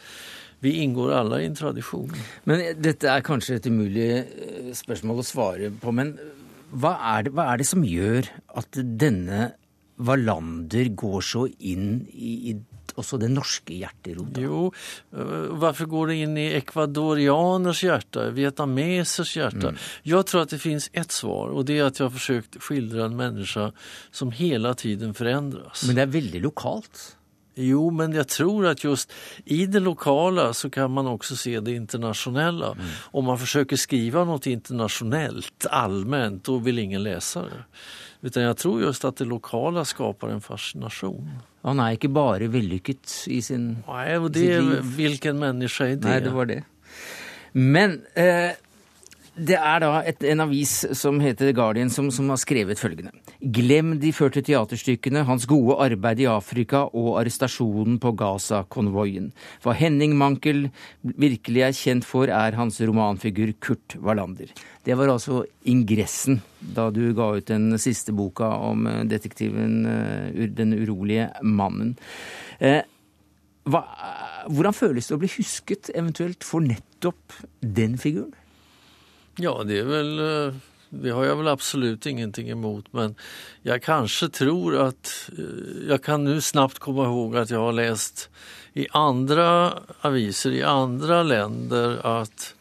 vi 0.62 0.76
inngår 0.84 1.10
alle 1.18 1.40
i 1.42 1.48
en 1.48 1.58
tradisjon. 1.58 2.12
Men 2.46 2.62
Dette 2.78 3.10
er 3.10 3.24
kanskje 3.26 3.58
et 3.58 3.66
umulig 3.66 4.10
eh, 4.20 4.70
spørsmål 4.78 5.18
å 5.18 5.26
svare 5.26 5.72
på. 5.82 5.90
Men 5.90 6.14
hva 6.72 6.96
er, 7.14 7.26
det, 7.26 7.34
hva 7.36 7.50
er 7.52 7.60
det 7.60 7.68
som 7.68 7.84
gjør 7.86 8.30
at 8.60 8.78
denne 8.78 9.52
Wallander 10.02 10.88
går 10.98 11.20
så 11.24 11.46
inn 11.60 12.02
i, 12.10 12.32
i 12.50 12.54
også 12.98 13.18
det 13.20 13.30
norske 13.32 13.76
hjerterota? 13.76 14.42
Jo, 14.42 14.66
øh, 15.14 15.52
hvorfor 15.60 15.88
går 15.88 16.10
det 16.10 16.16
inn 16.24 16.36
i 16.40 16.48
ekvadorianers 16.58 17.82
hjerte, 17.86 18.26
vietnamesers 18.36 19.34
hjerte? 19.38 19.72
Mm. 19.72 19.80
Jeg 20.12 20.28
tror 20.28 20.44
at 20.44 20.54
det 20.54 20.60
finnes 20.62 20.90
ett 20.92 21.14
svar, 21.14 21.52
og 21.52 21.66
det 21.68 21.78
er 21.78 21.88
at 21.88 22.00
jeg 22.00 22.08
har 22.08 22.14
forsøkt 22.16 22.58
å 22.58 22.64
skildre 22.66 23.06
en 23.06 23.18
menneske 23.18 23.70
som 24.10 24.32
hele 24.36 24.74
tiden 24.80 25.16
forandres. 25.16 25.86
Men 25.88 25.98
det 25.98 26.06
er 26.06 26.16
veldig 26.18 26.44
lokalt? 26.48 27.04
Jo, 27.54 27.90
men 27.92 28.14
jeg 28.16 28.28
tror 28.32 28.70
at 28.70 28.84
just 28.84 29.12
i 29.44 29.66
det 29.68 29.82
lokale 29.84 30.48
så 30.56 30.70
kan 30.72 30.90
man 30.90 31.10
også 31.10 31.36
se 31.36 31.58
det 31.60 31.74
internasjonale. 31.76 32.72
Mm. 32.78 32.94
Om 33.18 33.28
man 33.28 33.40
forsøker 33.40 33.80
skrive 33.80 34.24
noe 34.28 34.40
internasjonalt, 34.48 35.68
allment, 35.68 36.40
da 36.48 36.56
vil 36.64 36.80
ingen 36.86 37.04
lese 37.04 37.44
det. 37.50 37.60
Utan 38.22 38.46
jeg 38.46 38.58
tror 38.62 38.82
just 38.86 39.04
at 39.04 39.18
det 39.18 39.28
lokale 39.28 39.84
skaper 39.88 40.32
en 40.32 40.44
fascinasjon. 40.44 41.32
Han 41.66 41.80
er 41.82 41.96
ikke 41.96 42.10
bare 42.14 42.48
vellykket 42.50 43.16
i 43.34 43.40
sin 43.44 43.82
Nei, 43.86 44.06
og 44.16 44.30
det, 44.34 44.46
sitt 44.46 44.68
liv. 44.68 44.92
Hvilken 44.98 45.40
menneske 45.42 45.92
er 45.92 45.96
det? 45.96 46.08
Nei, 46.08 46.20
det 46.22 46.34
var 46.34 46.48
det. 46.50 46.60
Men 47.52 48.00
eh, 48.18 48.54
det 49.32 49.56
er 49.56 49.78
da 49.80 49.90
et, 50.04 50.20
en 50.28 50.44
avis 50.44 50.72
som 50.98 51.16
heter 51.22 51.48
The 51.48 51.54
Guardian, 51.56 51.88
som, 51.90 52.10
som, 52.12 52.28
har 52.28 52.40
skrevet 52.40 52.80
følgende. 52.80 53.14
Glem 53.40 53.94
de 54.02 54.10
40 54.12 54.44
teaterstykkene, 54.50 55.22
hans 55.24 55.46
gode 55.48 55.78
arbeid 55.80 56.20
i 56.20 56.28
Afrika 56.28 56.82
og 56.90 57.16
arrestasjonen 57.22 57.96
på 58.02 58.12
Gaza-konvoien. 58.20 59.30
Hva 59.64 59.72
Henning 59.78 60.18
Mankel 60.20 60.66
virkelig 61.00 61.64
er 61.64 61.78
kjent 61.78 62.08
for, 62.08 62.28
er 62.28 62.58
hans 62.58 62.76
romanfigur 62.84 63.54
Kurt 63.64 63.96
Wallander. 64.04 64.52
Det 64.84 64.98
var 65.00 65.14
altså 65.14 65.46
ingressen 65.64 66.42
da 66.60 66.90
du 66.92 67.00
ga 67.16 67.30
ut 67.38 67.48
den 67.48 67.72
siste 67.80 68.12
boka 68.12 68.50
om 68.68 68.84
eh, 68.90 69.02
detektiven 69.08 69.86
eh, 69.88 70.48
Den 70.52 70.76
urolige 70.76 71.30
mannen. 71.40 71.96
Eh, 72.60 72.82
hva, 73.64 73.82
hvordan 74.50 74.76
føles 74.76 75.08
det 75.08 75.16
å 75.16 75.22
bli 75.22 75.32
husket 75.38 75.92
eventuelt 75.94 76.44
for 76.44 76.64
nettopp 76.64 77.40
den 77.62 77.96
figuren? 77.96 78.34
Ja, 79.40 79.54
det 79.64 79.78
er 79.80 79.88
vel 79.88 80.12
eh, 80.20 80.60
det 80.92 81.12
har 81.16 81.24
jeg 81.24 81.36
vel 81.40 81.48
absolutt 81.48 82.06
ingenting 82.06 82.50
imot, 82.52 82.90
men 82.92 83.14
jeg 83.64 83.80
kanskje 83.86 84.28
tror 84.42 84.76
at 84.90 85.12
eh, 85.32 85.88
jeg 85.88 86.02
kan 86.04 86.26
nå 86.26 86.36
snabbt 86.44 86.82
komme 86.84 87.08
ihåg 87.08 87.38
at 87.40 87.52
jeg 87.52 87.62
har 87.62 87.78
lest 87.78 88.26
i 88.76 88.84
andre 88.96 89.46
aviser 90.04 90.52
i 90.56 90.66
andre 90.66 91.22
länder 91.24 91.96
at 92.04 92.52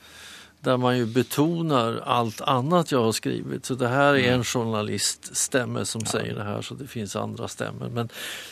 der 0.62 0.78
man 0.78 0.93
jo 0.93 1.08
betonar 1.10 1.98
alt 2.06 2.41
annet 2.46 2.91
jeg 2.93 3.02
har 3.02 3.15
skrevet. 3.17 3.65
Så 3.65 3.76
det 3.82 3.89
her 3.89 4.13
er 4.13 4.36
en 4.36 4.43
journaliststemme 4.46 5.86
som 5.89 6.04
ja. 6.06 6.12
säger 6.12 6.36
det 6.38 6.46
her, 6.46 6.62
så 6.62 6.78
det 6.78 6.89
fins 6.91 7.15
andre 7.17 7.50
stemmer. 7.50 7.89
Men 7.89 8.12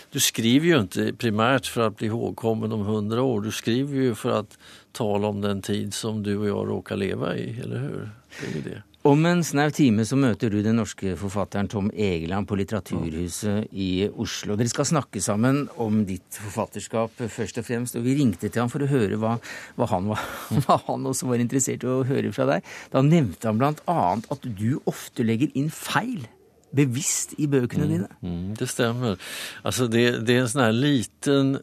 du 0.09 0.17
skriver 0.17 0.71
jo 0.71 0.79
ikke 0.87 1.11
primært 1.21 1.69
for 1.69 1.85
å 1.85 1.93
bli 1.93 2.09
ihågkommen 2.09 2.73
om 2.73 2.87
hundra 2.87 3.21
år. 3.21 3.45
Du 3.45 3.53
skriver 3.53 4.09
jo 4.09 4.17
for 4.17 4.39
å 4.39 4.41
tale 4.95 5.29
om 5.29 5.41
den 5.43 5.63
tid 5.65 5.93
som 5.95 6.23
du 6.25 6.35
og 6.37 6.47
jeg 6.49 6.69
råker 6.73 6.99
leve 6.99 7.33
i, 7.39 7.49
eller 7.63 7.83
hur? 7.85 8.05
Det 8.39 8.53
er 8.53 8.63
det. 8.67 8.77
Om 9.07 9.21
en 9.25 9.39
snau 9.47 9.69
time 9.71 10.03
så 10.03 10.17
møter 10.19 10.51
du 10.51 10.57
den 10.59 10.75
norske 10.75 11.13
forfatteren 11.15 11.69
Tom 11.71 11.87
Egeland 11.95 12.49
på 12.49 12.57
Litteraturhuset 12.59 13.69
i 13.71 14.09
Oslo. 14.11 14.57
Dere 14.59 14.67
skal 14.67 14.89
snakke 14.89 15.21
sammen 15.23 15.61
om 15.79 16.01
ditt 16.03 16.35
forfatterskap 16.35 17.21
først 17.31 17.61
og 17.61 17.65
fremst. 17.65 17.95
Og 17.95 18.03
vi 18.03 18.17
ringte 18.17 18.49
til 18.49 18.59
ham 18.59 18.71
for 18.71 18.83
å 18.83 18.89
høre 18.91 19.15
hva, 19.21 19.37
hva, 19.79 19.87
han, 19.93 20.09
var, 20.11 20.25
hva 20.65 20.81
han, 20.89 21.07
også 21.07 21.29
var 21.31 21.39
interessert 21.39 21.85
i 21.87 21.87
å 21.87 22.01
høre 22.09 22.33
fra 22.35 22.49
deg. 22.49 22.67
Da 22.91 23.05
nevnte 23.05 23.47
han 23.47 23.61
bl.a. 23.61 24.03
at 24.19 24.49
du 24.59 24.81
ofte 24.83 25.23
legger 25.23 25.55
inn 25.55 25.71
feil. 25.71 26.27
Bevisst 26.75 27.37
i 27.39 27.47
bøkene 27.49 27.87
mm, 27.87 27.93
dine. 27.93 28.09
Mm, 28.19 28.49
det 28.59 28.67
stemmer. 28.69 29.15
Altså 29.63 29.87
det, 29.87 30.03
det, 30.27 30.35
er 30.35 30.43
en 30.43 30.51
sånn 30.51 30.65
her 30.67 30.75
liten 30.75 31.55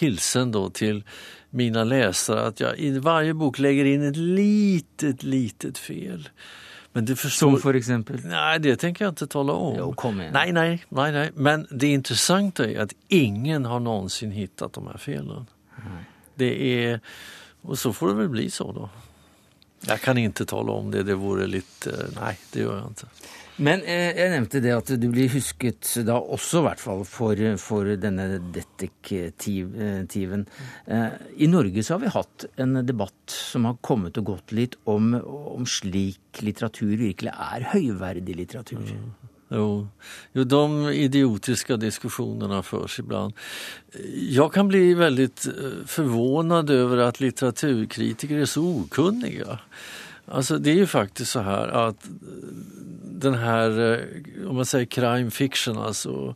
hilsen 0.00 0.56
da 0.56 0.64
til 0.72 1.04
mina 1.50 1.84
läsare 1.84 2.46
att 2.46 2.60
jag 2.60 2.78
i 2.78 2.98
varje 2.98 3.34
bok 3.34 3.58
lägger 3.58 3.84
in 3.84 4.02
ett 4.02 4.16
litet, 4.16 5.22
litet 5.22 5.78
fel. 5.78 6.28
Men 6.92 7.04
det 7.04 7.16
förstår... 7.16 7.50
Som 7.50 7.60
for 7.60 7.76
eksempel? 7.76 8.20
Nei, 8.26 8.58
det 8.58 8.76
tenker 8.82 9.04
jeg 9.04 9.14
ikke 9.14 9.26
tale 9.30 9.54
om. 9.54 9.76
Jo, 9.78 9.90
kom 9.94 10.18
igjen. 10.20 10.34
Nei, 10.34 10.50
nei, 10.52 10.80
nei, 10.88 11.10
nei. 11.14 11.26
Men 11.34 11.66
det 11.70 11.92
interessante 11.94 12.66
er 12.66 12.88
at 12.88 12.94
ingen 13.14 13.68
har 13.70 13.82
noensinne 13.84 14.34
hittat 14.34 14.74
de 14.74 14.82
her 14.88 14.98
felene. 14.98 15.44
Mm. 15.78 16.00
Det 16.40 16.50
er 16.70 16.98
Og 17.62 17.78
så 17.78 17.92
får 17.92 18.08
det 18.08 18.16
vel 18.22 18.28
bli 18.32 18.46
så, 18.50 18.70
da. 18.72 18.88
Jeg 19.86 20.00
kan 20.00 20.18
ikke 20.18 20.46
tale 20.48 20.72
om 20.72 20.90
det. 20.92 21.04
Det 21.08 21.16
vore 21.20 21.46
litt 21.48 21.86
Nei, 22.16 22.34
det 22.52 22.64
gjør 22.64 22.78
jeg 22.78 22.96
ikke. 22.96 23.10
Men 23.60 23.82
eh, 23.84 24.16
jeg 24.16 24.32
nevnte 24.32 24.62
det 24.64 24.72
at 24.72 24.92
du 25.00 25.06
blir 25.12 25.28
husket 25.34 25.92
da 26.08 26.16
også, 26.20 26.62
i 26.62 26.66
hvert 26.68 26.82
fall, 26.82 27.02
for, 27.08 27.42
for 27.60 27.90
denne 28.00 28.26
detektiven. 28.54 30.46
Eh, 30.86 31.18
I 31.44 31.50
Norge 31.50 31.84
så 31.84 31.96
har 31.96 32.04
vi 32.04 32.14
hatt 32.14 32.46
en 32.60 32.80
debatt 32.86 33.34
som 33.34 33.68
har 33.68 33.76
kommet 33.84 34.20
og 34.20 34.32
gått 34.32 34.56
litt 34.56 34.78
om, 34.88 35.12
om 35.20 35.68
slik 35.68 36.40
litteratur 36.44 36.96
virkelig 37.00 37.34
er 37.34 37.68
høyverdig 37.74 38.38
litteratur. 38.40 38.80
Mm. 38.80 39.30
Jo, 39.50 39.88
jo, 40.36 40.44
de 40.46 40.92
idiotiske 40.94 41.74
diskusjonene 41.82 42.60
føres 42.62 43.00
iblant. 43.02 43.34
Jeg 43.98 44.46
kan 44.54 44.70
bli 44.70 44.94
veldig 44.98 45.26
eh, 45.50 45.80
forvånet 45.90 46.70
over 46.76 47.02
at 47.08 47.18
litteraturkritikere 47.22 48.46
er 48.46 48.52
så 48.52 48.62
okunnige. 48.84 49.58
Altså, 50.30 50.58
det 50.58 50.72
er 50.72 50.80
jo 50.80 50.86
faktisk 50.86 51.32
så 51.32 51.42
her 51.42 51.72
at 51.88 52.08
den 53.20 53.34
här, 53.34 53.78
eh, 53.80 54.48
om 54.48 54.56
man 54.56 54.64
säger 54.64 54.86
crime 54.86 55.30
fiction, 55.30 55.78
alltså, 55.78 56.34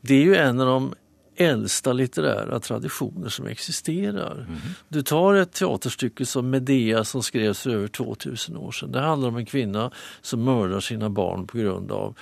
det 0.00 0.14
är 0.14 0.22
ju 0.22 0.36
en 0.36 0.60
av 0.60 0.66
de 0.66 0.94
äldsta 1.36 1.92
litterära 1.92 2.60
traditioner 2.60 3.28
som 3.28 3.46
existerar. 3.46 4.34
Mm. 4.34 4.58
Du 4.88 5.02
tar 5.02 5.34
ett 5.34 5.52
teaterstycke 5.52 6.26
som 6.26 6.50
Medea 6.50 7.04
som 7.04 7.22
skrevs 7.22 7.60
för 7.60 7.70
över 7.70 7.88
2000 7.88 8.56
år 8.56 8.72
sedan. 8.72 8.92
Det 8.92 9.00
handlar 9.00 9.28
om 9.28 9.36
en 9.36 9.46
kvinna 9.46 9.90
som 10.20 10.44
mördar 10.44 10.80
sina 10.80 11.10
barn 11.10 11.46
på 11.46 11.58
grund 11.58 11.92
av 11.92 12.18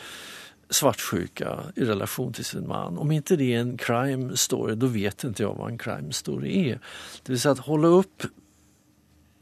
svartsjuka 0.71 1.59
i 1.77 1.85
relation 1.85 2.33
till 2.33 2.45
sin 2.45 2.69
man. 2.69 2.99
Om 2.99 3.13
inte 3.13 3.37
det 3.37 3.55
är 3.55 3.61
en 3.61 3.77
crime 3.79 4.37
story, 4.37 4.75
då 4.75 4.87
vet 4.87 5.25
inte 5.25 5.43
jag 5.43 5.55
vad 5.55 5.71
en 5.71 5.79
crime 5.79 6.13
story 6.13 6.71
är. 6.71 6.81
Det 7.23 7.33
vill 7.33 7.41
säga 7.41 7.53
att 7.53 7.59
hålla 7.59 7.89
upp 7.89 8.23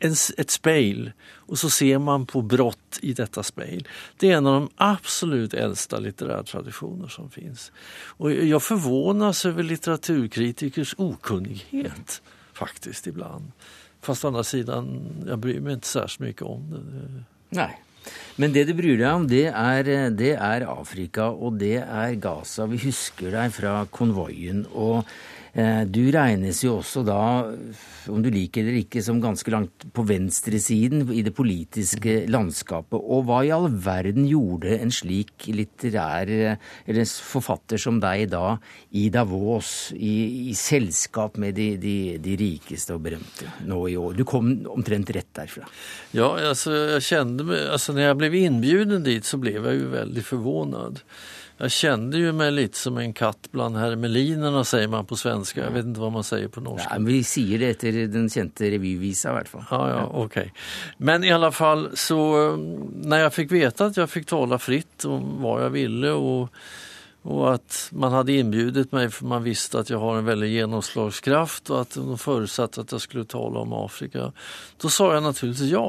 ett 0.00 0.50
speil 0.50 1.10
og 1.46 1.58
så 1.58 1.70
ser 1.70 1.98
man 2.02 2.26
på 2.26 2.42
brott 2.42 2.98
i 3.06 3.12
dette 3.14 3.42
speil. 3.46 3.86
Det 4.18 4.30
er 4.30 4.40
en 4.40 4.48
av 4.50 4.60
de 4.60 4.70
absolut 4.82 5.54
äldsta 5.54 6.00
litterære 6.02 6.42
tradisjoner 6.48 7.08
som 7.08 7.30
finns. 7.30 7.70
Och 8.18 8.32
jag 8.32 8.62
förvånas 8.62 9.46
över 9.46 9.62
litteraturkritikers 9.62 10.94
okunnighet 10.98 12.22
faktiskt 12.52 13.06
ibland. 13.06 13.52
Fast 14.02 14.24
å 14.24 14.30
andra 14.30 14.44
sidan, 14.46 14.90
jeg 15.26 15.38
bryr 15.42 15.62
meg 15.62 15.80
ikke 15.80 15.90
særlig 15.90 16.22
mye 16.22 16.46
om 16.46 16.66
det. 16.70 16.82
Nei. 17.58 17.72
Men 18.38 18.52
det 18.54 18.66
du 18.68 18.74
bryr 18.78 19.00
deg 19.00 19.08
om, 19.10 19.24
det 19.26 19.48
er, 19.50 19.88
det 20.14 20.34
er 20.36 20.66
Afrika, 20.70 21.30
og 21.32 21.58
det 21.58 21.80
er 21.82 22.14
Gaza. 22.22 22.68
Vi 22.70 22.78
husker 22.84 23.34
deg 23.34 23.54
fra 23.54 23.80
konvoien. 23.90 24.62
og 24.70 25.08
du 25.88 26.02
regnes 26.12 26.58
jo 26.60 26.74
også 26.82 27.00
da, 27.06 27.20
om 28.12 28.20
du 28.20 28.28
liker 28.28 28.60
det 28.60 28.68
eller 28.68 28.82
ikke, 28.82 29.00
som 29.04 29.22
ganske 29.22 29.52
langt 29.52 29.86
på 29.96 30.04
venstresiden 30.04 31.06
i 31.14 31.22
det 31.24 31.32
politiske 31.36 32.18
landskapet. 32.28 32.98
Og 33.00 33.24
hva 33.28 33.38
i 33.46 33.52
all 33.54 33.70
verden 33.70 34.26
gjorde 34.28 34.76
en 34.76 34.92
slik 34.92 35.48
litterær 35.48 36.28
eller 36.28 37.08
forfatter 37.08 37.80
som 37.80 38.00
deg 38.02 38.26
da 38.34 38.58
i 39.00 39.06
Davos, 39.14 39.94
i, 39.96 40.50
i 40.52 40.56
selskap 40.58 41.40
med 41.40 41.56
de, 41.56 41.70
de, 41.80 41.96
de, 42.20 42.36
rikeste 42.36 42.96
og 42.96 43.06
berømte 43.06 43.48
nå 43.64 43.80
i 43.88 43.96
år? 44.00 44.12
Du 44.18 44.26
kom 44.28 44.52
omtrent 44.72 45.14
rett 45.16 45.32
derfra. 45.40 45.64
Ja, 46.16 46.34
altså, 46.52 46.74
jeg 46.96 47.08
kjente 47.08 47.48
altså 47.72 47.96
når 47.96 48.10
jeg 48.10 48.20
ble 48.20 48.44
innbudt 48.44 48.96
dit, 49.06 49.24
så 49.24 49.40
ble 49.40 49.56
jeg 49.56 49.80
jo 49.80 49.90
veldig 49.96 50.26
forvånet. 50.26 51.02
Jeg 51.56 51.72
kände 51.72 52.20
jo 52.20 52.32
meg 52.36 52.50
litt 52.52 52.76
som 52.76 52.98
en 53.00 53.14
katt 53.16 53.48
bland 53.52 53.78
hermelinerna, 53.80 54.60
sier 54.68 54.90
man 54.92 55.06
på 55.08 55.16
svenska. 55.16 55.62
Jeg 55.62 55.72
vet 55.72 55.86
ikke 55.88 56.02
hva 56.02 56.10
man 56.18 56.26
sier 56.28 56.50
på 56.52 56.60
norsk. 56.60 56.84
Ja, 56.84 56.98
men 57.00 57.08
vi 57.08 57.22
sier 57.24 57.62
det 57.62 57.70
etter 57.76 58.00
den 58.12 58.26
kjente 58.32 58.68
revyvisa, 58.74 59.30
i 59.30 59.38
hvert 59.38 59.48
fall. 59.48 59.64
Ja, 59.70 59.78
ja, 59.94 60.02
ok. 60.20 60.36
Men 61.08 61.24
i 61.24 61.32
alle 61.32 61.48
fall, 61.56 61.88
så 61.96 62.18
når 62.58 63.24
jeg 63.24 63.36
fikk 63.38 63.56
vite 63.56 63.88
at 63.88 63.96
jeg 64.02 64.12
fikk 64.12 64.28
tale 64.34 64.60
fritt 64.60 65.08
om 65.08 65.38
hva 65.40 65.54
jeg 65.62 65.74
ville, 65.78 66.12
og, 66.12 66.60
og 67.24 67.42
at 67.54 67.80
man 67.96 68.18
hadde 68.18 68.36
innbudt 68.36 68.92
meg, 68.92 69.08
for 69.16 69.32
man 69.32 69.46
visste 69.46 69.80
at 69.80 69.94
jeg 69.94 70.02
har 70.02 70.20
en 70.20 70.28
veldig 70.28 70.52
gjennomslagskraft, 70.58 71.72
og 71.72 71.86
at 71.86 71.96
de 71.96 72.20
forutsatte 72.20 72.84
at 72.84 72.92
jeg 72.98 73.06
skulle 73.06 73.24
tale 73.32 73.64
om 73.64 73.72
Afrika, 73.80 74.28
da 74.76 74.92
sa 74.92 75.08
jeg 75.14 75.24
naturligvis 75.24 75.72
ja. 75.72 75.88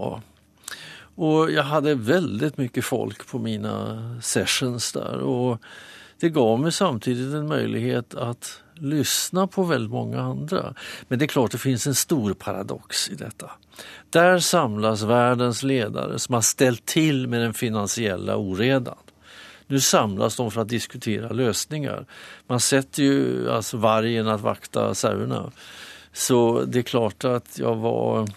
Og 1.17 1.51
jeg 1.53 1.65
hadde 1.65 1.97
veldig 2.07 2.53
mye 2.59 2.83
folk 2.85 3.25
på 3.29 3.41
mine 3.41 3.73
sessions 4.21 4.91
der. 4.93 5.23
Og 5.25 5.57
det 6.21 6.33
ga 6.33 6.47
meg 6.61 6.73
samtidig 6.73 7.29
en 7.33 7.49
mulighet 7.49 8.15
å 8.17 8.33
lyssna 8.81 9.47
på 9.49 9.65
veldig 9.69 9.93
mange 9.93 10.21
andre. 10.21 10.61
Men 11.07 11.19
det 11.19 11.27
er 11.27 11.33
klart 11.33 11.55
det 11.55 11.61
finnes 11.61 11.87
en 11.89 11.97
stor 11.97 12.33
paradox 12.37 13.07
i 13.13 13.17
dette. 13.17 13.49
Der 14.13 14.39
samles 14.41 15.05
verdens 15.09 15.63
ledere 15.65 16.19
som 16.21 16.37
har 16.37 16.45
stelt 16.45 16.85
til 16.89 17.25
med 17.29 17.45
den 17.45 17.57
finansielle 17.57 18.37
oredan. 18.37 19.01
Nå 19.67 19.81
samles 19.83 20.37
de 20.39 20.45
for 20.47 20.63
å 20.63 20.69
diskutere 20.69 21.33
løsninger. 21.35 22.05
Man 22.47 22.61
setter 22.63 23.03
jo 23.03 23.53
altså, 23.57 23.81
vargen 23.83 24.29
å 24.31 24.37
vakte 24.39 24.89
sauene. 24.95 25.47
Så 26.13 26.63
det 26.65 26.85
er 26.85 26.91
klart 26.93 27.27
at 27.27 27.57
jeg 27.59 27.81
var 27.83 28.29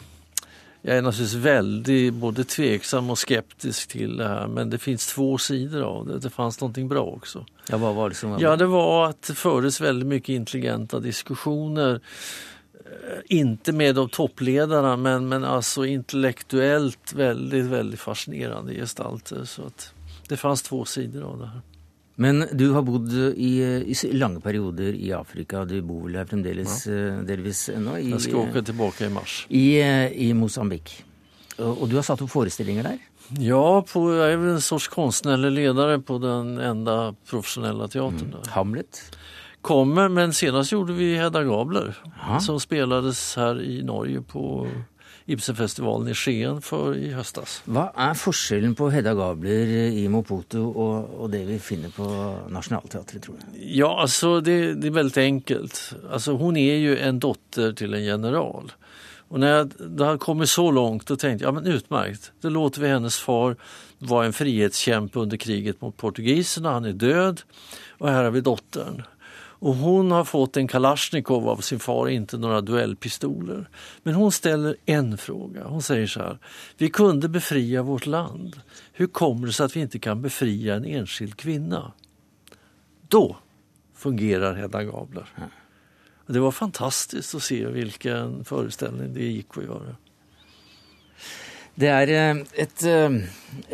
jeg 0.81 0.97
er 0.97 1.03
naturligvis 1.05 1.45
veldig 1.45 1.99
både 2.23 2.45
tveksam 2.49 3.11
og 3.13 3.19
skeptisk 3.21 3.91
til 3.93 4.15
det 4.17 4.29
her, 4.31 4.47
men 4.49 4.71
det 4.73 4.81
finnes 4.81 5.11
to 5.13 5.35
sider 5.43 5.85
av 5.85 6.07
det. 6.09 6.21
Det 6.25 6.33
fanns 6.33 6.57
noe 6.63 6.85
bra 6.89 7.03
også. 7.05 7.43
Ja, 7.69 7.77
hva 7.77 7.93
var 7.97 8.13
det 8.13 8.17
som 8.17 8.33
var 8.33 8.41
Ja, 8.41 8.55
det 8.57 8.71
var 8.73 9.11
at 9.11 9.21
det 9.29 9.37
føres 9.37 9.81
veldig 9.83 10.09
mye 10.09 10.33
intelligente 10.33 11.03
diskusjoner. 11.05 12.01
Eh, 12.81 13.21
ikke 13.43 13.77
med 13.77 13.99
de 14.01 14.07
topplederne, 14.09 14.95
men, 14.97 15.29
men 15.29 15.45
altså 15.45 15.85
intellektuelt 15.85 17.13
veldig, 17.13 17.65
veldig 17.75 18.01
fascinerende 18.01 18.79
gestalter. 18.79 19.45
Så 19.45 19.69
det 20.33 20.41
fanns 20.41 20.65
to 20.65 20.81
sider 20.89 21.29
av 21.29 21.43
det 21.43 21.51
her. 21.53 21.67
Men 22.21 22.45
du 22.53 22.67
har 22.75 22.85
bodd 22.85 23.15
i, 23.33 23.53
i, 23.89 23.95
lange 24.13 24.43
perioder 24.45 24.93
i 24.93 25.09
Afrika. 25.17 25.65
Du 25.65 25.79
bor 25.81 26.03
vel 26.05 26.19
her 26.21 26.27
fremdeles 26.29 26.83
ja. 26.85 26.97
Eh, 26.97 27.23
delvis 27.25 27.63
ennå? 27.73 27.95
I, 27.97 28.11
jeg 28.13 28.27
skal 28.27 28.43
åke 28.43 28.63
tilbake 28.69 29.07
i 29.07 29.15
mars. 29.15 29.37
I, 29.49 29.65
eh, 29.81 30.13
i 30.27 30.35
Mosambik. 30.37 30.93
Og, 31.57 31.71
og, 31.71 31.87
du 31.89 31.97
har 31.97 32.05
satt 32.05 32.21
opp 32.21 32.33
forestillinger 32.33 32.91
der? 32.91 32.99
Ja, 33.41 33.65
på, 33.87 34.03
jeg 34.19 34.37
er 34.37 34.47
en 34.53 34.61
sorts 34.65 34.91
kunstnerlig 34.93 35.53
leder 35.63 35.97
på 36.05 36.19
den 36.21 36.59
enda 36.61 36.99
profesjonelle 37.31 37.89
teateren. 37.89 38.35
Mm. 38.37 38.53
Hamlet? 38.53 39.01
Kommer, 39.65 40.13
men 40.13 40.37
senest 40.37 40.73
gjorde 40.73 40.97
vi 40.97 41.15
Hedda 41.21 41.41
Gabler, 41.45 41.95
Aha. 42.19 42.39
som 42.41 42.61
spilles 42.61 43.25
her 43.41 43.61
i 43.65 43.81
Norge 43.85 44.21
på 44.29 44.45
Ibsenfestivalen 45.31 46.11
i 46.11 46.17
Skien 46.17 46.61
for 46.65 46.97
i 46.97 47.13
høstas. 47.15 47.61
Hva 47.71 47.89
er 48.09 48.19
forskjellen 48.19 48.75
på 48.79 48.91
Hedda 48.93 49.15
Gabler 49.19 49.71
i 49.91 50.07
Mopoto 50.13 50.65
og, 50.71 51.13
og 51.21 51.31
det 51.33 51.45
vi 51.49 51.61
finner 51.63 51.93
på 51.95 52.09
Nationaltheatret, 52.53 53.23
tror 53.25 53.39
du? 53.39 53.59
Ja, 53.61 53.93
altså 54.03 54.39
det, 54.45 54.59
det, 54.83 54.91
er 54.91 54.99
veldig 54.99 55.27
enkelt. 55.27 55.81
Altså, 56.11 56.37
hun 56.41 56.59
er 56.61 56.81
jo 56.83 56.97
en 56.99 57.23
datter 57.23 57.77
til 57.79 57.95
en 57.99 58.07
general. 58.07 58.75
Når 59.31 59.47
jeg 59.47 59.67
det 59.79 60.07
hadde 60.07 60.23
kommet 60.25 60.51
så 60.51 60.67
langt, 60.75 61.07
da 61.07 61.15
tenkte 61.15 61.45
jeg 61.45 61.47
ja, 61.47 61.55
men 61.55 61.71
utmerket. 61.71 62.33
Da 62.43 62.51
låter 62.51 62.83
vi 62.83 62.91
hennes 62.91 63.21
far 63.23 63.55
være 64.03 64.31
en 64.31 64.35
frihetskjempe 64.35 65.23
under 65.23 65.39
kriget 65.39 65.79
mot 65.85 65.95
portugiserne. 65.97 66.75
Han 66.81 66.91
er 66.91 66.99
død. 66.99 67.45
Og 68.01 68.09
her 68.11 68.25
har 68.27 68.35
vi 68.35 68.43
datteren. 68.43 69.05
Och 69.61 69.75
hon 69.75 70.11
har 70.11 70.25
fått 70.25 70.57
en 70.57 70.69
Kalashnikov 70.69 71.49
av 71.49 71.57
sin 71.57 71.81
far, 71.81 72.09
inte 72.09 72.39
några 72.39 72.61
duellpistoler. 72.61 73.69
Men 74.03 74.15
hon 74.15 74.33
ställer 74.33 74.77
en 74.87 75.19
fråga. 75.19 75.65
Hon 75.65 75.83
säger 75.83 76.07
så 76.07 76.21
här. 76.21 76.39
Vi 76.77 76.91
kunde 76.91 77.29
befria 77.29 77.83
vårt 77.83 78.07
land. 78.07 78.61
Hur 78.93 79.07
kommer 79.07 79.47
det 79.47 79.53
sig 79.53 79.67
att 79.67 79.77
vi 79.77 79.81
inte 79.81 79.99
kan 79.99 80.23
befria 80.23 80.75
en 80.75 80.85
enskild 80.85 81.37
kvinna? 81.37 81.93
Då 83.09 83.37
fungerar 83.95 84.55
Hedda 84.55 84.85
Gabler. 84.85 85.29
Det 86.27 86.41
var 86.41 86.51
fantastiskt 86.51 87.35
å 87.35 87.41
se 87.41 87.67
hvilken 87.67 88.45
forestilling 88.45 89.15
det 89.15 89.25
gikk 89.25 89.59
å 89.59 89.63
göra. 89.63 89.97
Det 91.81 91.89
er 91.89 92.11
eh, 92.13 92.41
et, 92.61 92.83
eh, 92.85 93.15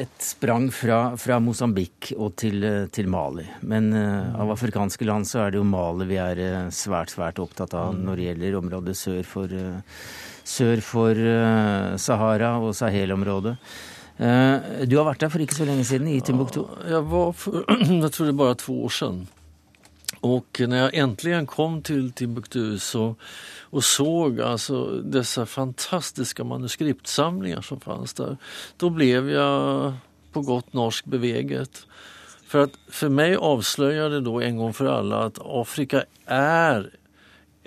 et 0.05 0.23
sprang 0.23 0.69
fra, 0.75 1.17
fra 1.19 1.41
Mosambik 1.43 2.13
og 2.15 2.37
til, 2.39 2.63
eh, 2.63 2.87
til, 2.95 3.09
Mali. 3.11 3.47
Men 3.67 3.91
av 3.97 4.53
afrikanske 4.55 5.09
land 5.09 5.27
så 5.27 5.43
er 5.43 5.55
det 5.55 5.61
jo 5.61 5.67
Mali 5.67 6.07
vi 6.13 6.21
er 6.23 6.71
svært, 6.75 7.15
svært 7.17 7.41
opptatt 7.43 7.75
av 7.75 7.97
når 7.99 8.21
det 8.21 8.29
gjelder 8.29 8.59
området 8.61 8.97
sør 8.99 9.27
for, 9.27 9.57
sør 10.47 10.83
for 10.87 11.23
Sahara 11.99 12.57
og 12.63 12.77
Sahel-området. 12.79 13.57
Du 14.17 14.95
har 14.97 15.09
vært 15.11 15.25
der 15.25 15.33
for 15.33 15.43
ikke 15.43 15.59
så 15.59 15.67
lenge 15.69 15.85
siden, 15.85 16.07
i 16.09 16.23
Timbuktu? 16.25 16.63
Jeg 16.87 17.03
var 17.11 17.35
for 17.37 17.67
jeg 18.05 18.13
tror 18.15 18.31
det 18.31 18.39
bare 18.39 18.61
to 18.63 18.79
år 18.87 18.95
siden. 19.01 19.27
Og 20.25 20.63
når 20.63 20.87
jeg 20.87 21.03
endelig 21.03 21.43
kom 21.51 21.83
til 21.85 22.09
Timbuktu 22.17 22.79
så 22.81 23.11
och 23.71 23.85
såg 23.85 24.41
alltså 24.41 24.87
dessa 24.87 25.47
fantastiska 25.47 26.45
manuskriptsamlingar 26.45 27.61
som 27.61 27.81
fanns 27.81 28.15
där, 28.15 28.37
då 28.77 28.91
blev 28.91 29.31
jag 29.31 29.93
på 30.33 30.41
gott 30.41 30.73
norsk 30.73 31.05
beveget. 31.05 31.87
För 32.47 32.59
att 32.59 32.79
för 32.89 33.09
mig 33.09 33.37
avslöjade 33.37 34.21
då 34.21 34.41
en 34.41 34.57
gång 34.57 34.73
för 34.73 34.87
alla 34.87 35.19
att 35.19 35.39
Afrika 35.43 36.05
är 36.27 36.91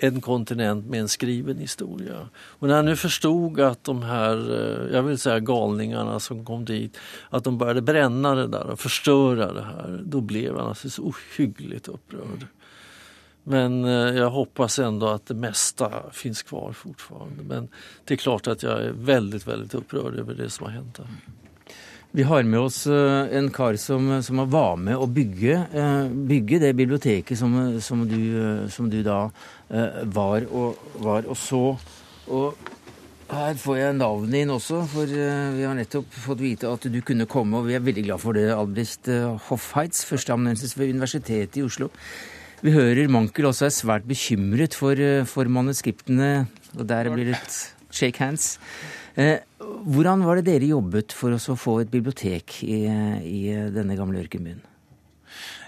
en 0.02 0.20
kontinent 0.20 0.86
med 0.86 1.00
en 1.00 1.08
skriven 1.08 1.58
historia. 1.58 2.28
Och 2.34 2.68
när 2.68 2.76
jag 2.76 2.84
nu 2.84 2.96
förstod 2.96 3.60
att 3.60 3.84
de 3.84 4.02
här, 4.02 4.36
eh, 4.36 4.94
jag 4.94 5.02
vill 5.02 5.18
säga 5.18 5.40
galningarna 5.40 6.20
som 6.20 6.44
kom 6.44 6.64
dit, 6.64 6.98
att 7.30 7.44
de 7.44 7.58
började 7.58 7.82
bränna 7.82 8.34
det 8.34 8.46
där 8.46 8.66
och 8.66 8.80
förstöra 8.80 9.52
det 9.52 9.62
här, 9.62 10.00
då 10.04 10.20
blev 10.20 10.44
jag 10.44 10.54
naturligtvis 10.54 10.98
ohyggligt 10.98 11.88
upprörd. 11.88 12.46
Men 13.48 13.84
eh, 13.84 14.16
jeg 14.18 14.32
hoppas 14.34 14.78
ändå 14.78 15.14
at 15.16 15.26
det 15.30 15.36
meste 15.40 15.88
finns 16.12 16.42
kvar 16.42 16.72
fortfarande. 16.76 17.44
Men 17.44 17.68
det 18.04 18.16
er 18.16 18.24
klart 18.24 18.48
at 18.50 18.64
jeg 18.64 18.90
er 18.90 19.04
veldig, 19.10 19.44
veldig 19.46 19.80
upprörd 19.80 20.18
over 20.20 20.36
det 20.36 20.50
som 20.52 20.68
har 20.68 20.80
hendt. 20.80 21.00
Vi 22.12 22.26
har 22.26 22.42
med 22.42 22.60
oss 22.60 22.82
eh, 22.90 23.36
en 23.38 23.50
kar 23.54 23.78
som, 23.80 24.10
som 24.22 24.42
var 24.50 24.76
med 24.76 24.98
å 24.98 25.06
bygge, 25.06 25.60
eh, 25.72 26.10
bygge 26.10 26.58
det 26.66 26.74
biblioteket 26.76 27.38
som, 27.38 27.56
som, 27.80 28.02
du, 28.08 28.66
som, 28.68 28.90
du, 28.90 29.00
da 29.06 29.28
var 30.10 30.44
og, 30.50 30.82
var 31.00 31.28
og 31.30 31.38
så. 31.38 31.64
Og 32.30 32.68
her 33.30 33.54
får 33.62 33.76
jeg 33.78 33.94
navnet 33.94 34.42
inn 34.42 34.50
også, 34.50 34.82
for 34.90 35.06
vi 35.06 35.62
har 35.62 35.76
nettopp 35.78 36.16
fått 36.24 36.42
vite 36.42 36.66
at 36.66 36.88
du 36.90 36.98
kunne 37.06 37.28
komme. 37.30 37.60
Og 37.60 37.70
vi 37.70 37.78
er 37.78 37.86
veldig 37.86 38.04
glad 38.08 38.22
for 38.22 38.34
det, 38.34 38.48
Albrecht 38.50 39.06
Hoffheitz, 39.46 40.02
førsteamanuensis 40.08 40.74
ved 40.74 40.90
Universitetet 40.96 41.60
i 41.62 41.64
Oslo. 41.66 41.92
Vi 42.60 42.72
hører 42.74 43.08
Mankel 43.08 43.46
også 43.48 43.70
er 43.70 43.72
svært 43.72 44.08
bekymret 44.08 44.74
for, 44.76 44.92
eh, 44.92 45.24
for 45.24 45.48
manuskriptene, 45.48 46.46
og 46.76 46.86
der 46.86 47.08
blir 47.08 47.32
det 47.32 47.38
shake 47.90 48.18
hands. 48.18 48.58
Eh, 49.16 49.38
hvordan 49.58 50.24
var 50.24 50.36
det 50.36 50.44
dere 50.44 50.68
jobbet 50.68 51.12
for 51.12 51.32
å 51.32 51.56
få 51.56 51.80
et 51.80 51.90
bibliotek 51.90 52.62
i, 52.62 52.84
i 53.24 53.40
denne 53.72 53.96
gamle 53.96 54.20
ørkenbyen? 54.20 54.60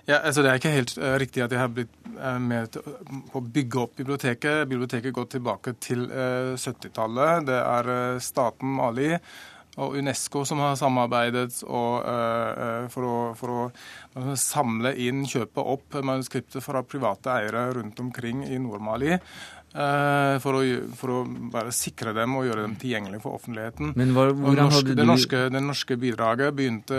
Ja, 0.05 0.19
altså 0.19 0.43
Det 0.43 0.51
er 0.51 0.59
ikke 0.59 0.75
helt 0.75 0.99
uh, 0.99 1.15
riktig 1.23 1.43
at 1.45 1.53
jeg 1.55 1.61
har 1.61 1.71
blitt 1.71 1.93
uh, 2.19 2.39
med 2.43 2.75
på 2.75 3.39
å 3.39 3.45
bygge 3.55 3.79
opp 3.79 3.97
biblioteket. 3.97 4.69
Biblioteket 4.69 5.15
går 5.15 5.29
tilbake 5.31 5.77
til 5.81 6.09
uh, 6.11 6.59
70-tallet. 6.59 7.47
Det 7.47 7.61
er 7.61 8.19
staten 8.19 8.75
Mali 8.81 9.13
og 9.81 9.97
Unesco 9.97 10.43
som 10.45 10.61
har 10.61 10.77
samarbeidet 10.77 11.63
og, 11.65 12.05
uh, 12.05 12.85
for, 12.93 13.09
å, 13.09 13.17
for, 13.39 13.55
å, 13.57 14.37
samle 14.37 14.93
inn, 15.01 15.25
kjøpe 15.29 15.65
opp 15.65 15.97
manuskriptet 16.05 16.61
fra 16.65 16.85
private 16.85 17.33
eiere 17.39 17.71
rundt 17.79 18.01
omkring 18.05 18.45
i 18.45 18.61
Nord-Mali. 18.61 19.17
Uh, 19.73 20.37
for, 20.45 20.59
å, 20.59 20.65
for, 20.99 21.09
å, 21.15 21.21
bare 21.49 21.71
sikre 21.73 22.13
dem 22.13 22.35
og 22.37 22.45
gjøre 22.45 22.67
dem 22.67 22.75
tilgjengelige 22.77 23.23
for 23.25 23.39
offentligheten. 23.39 23.95
Men 23.97 24.13
hva, 24.13 24.27
hvordan 24.37 24.67
norsk, 24.69 24.77
hadde 24.77 24.93
du... 24.93 24.99
det, 24.99 25.07
norske, 25.09 25.41
det 25.55 25.63
norske 25.65 25.97
bidraget 26.03 26.59
begynte 26.59 26.99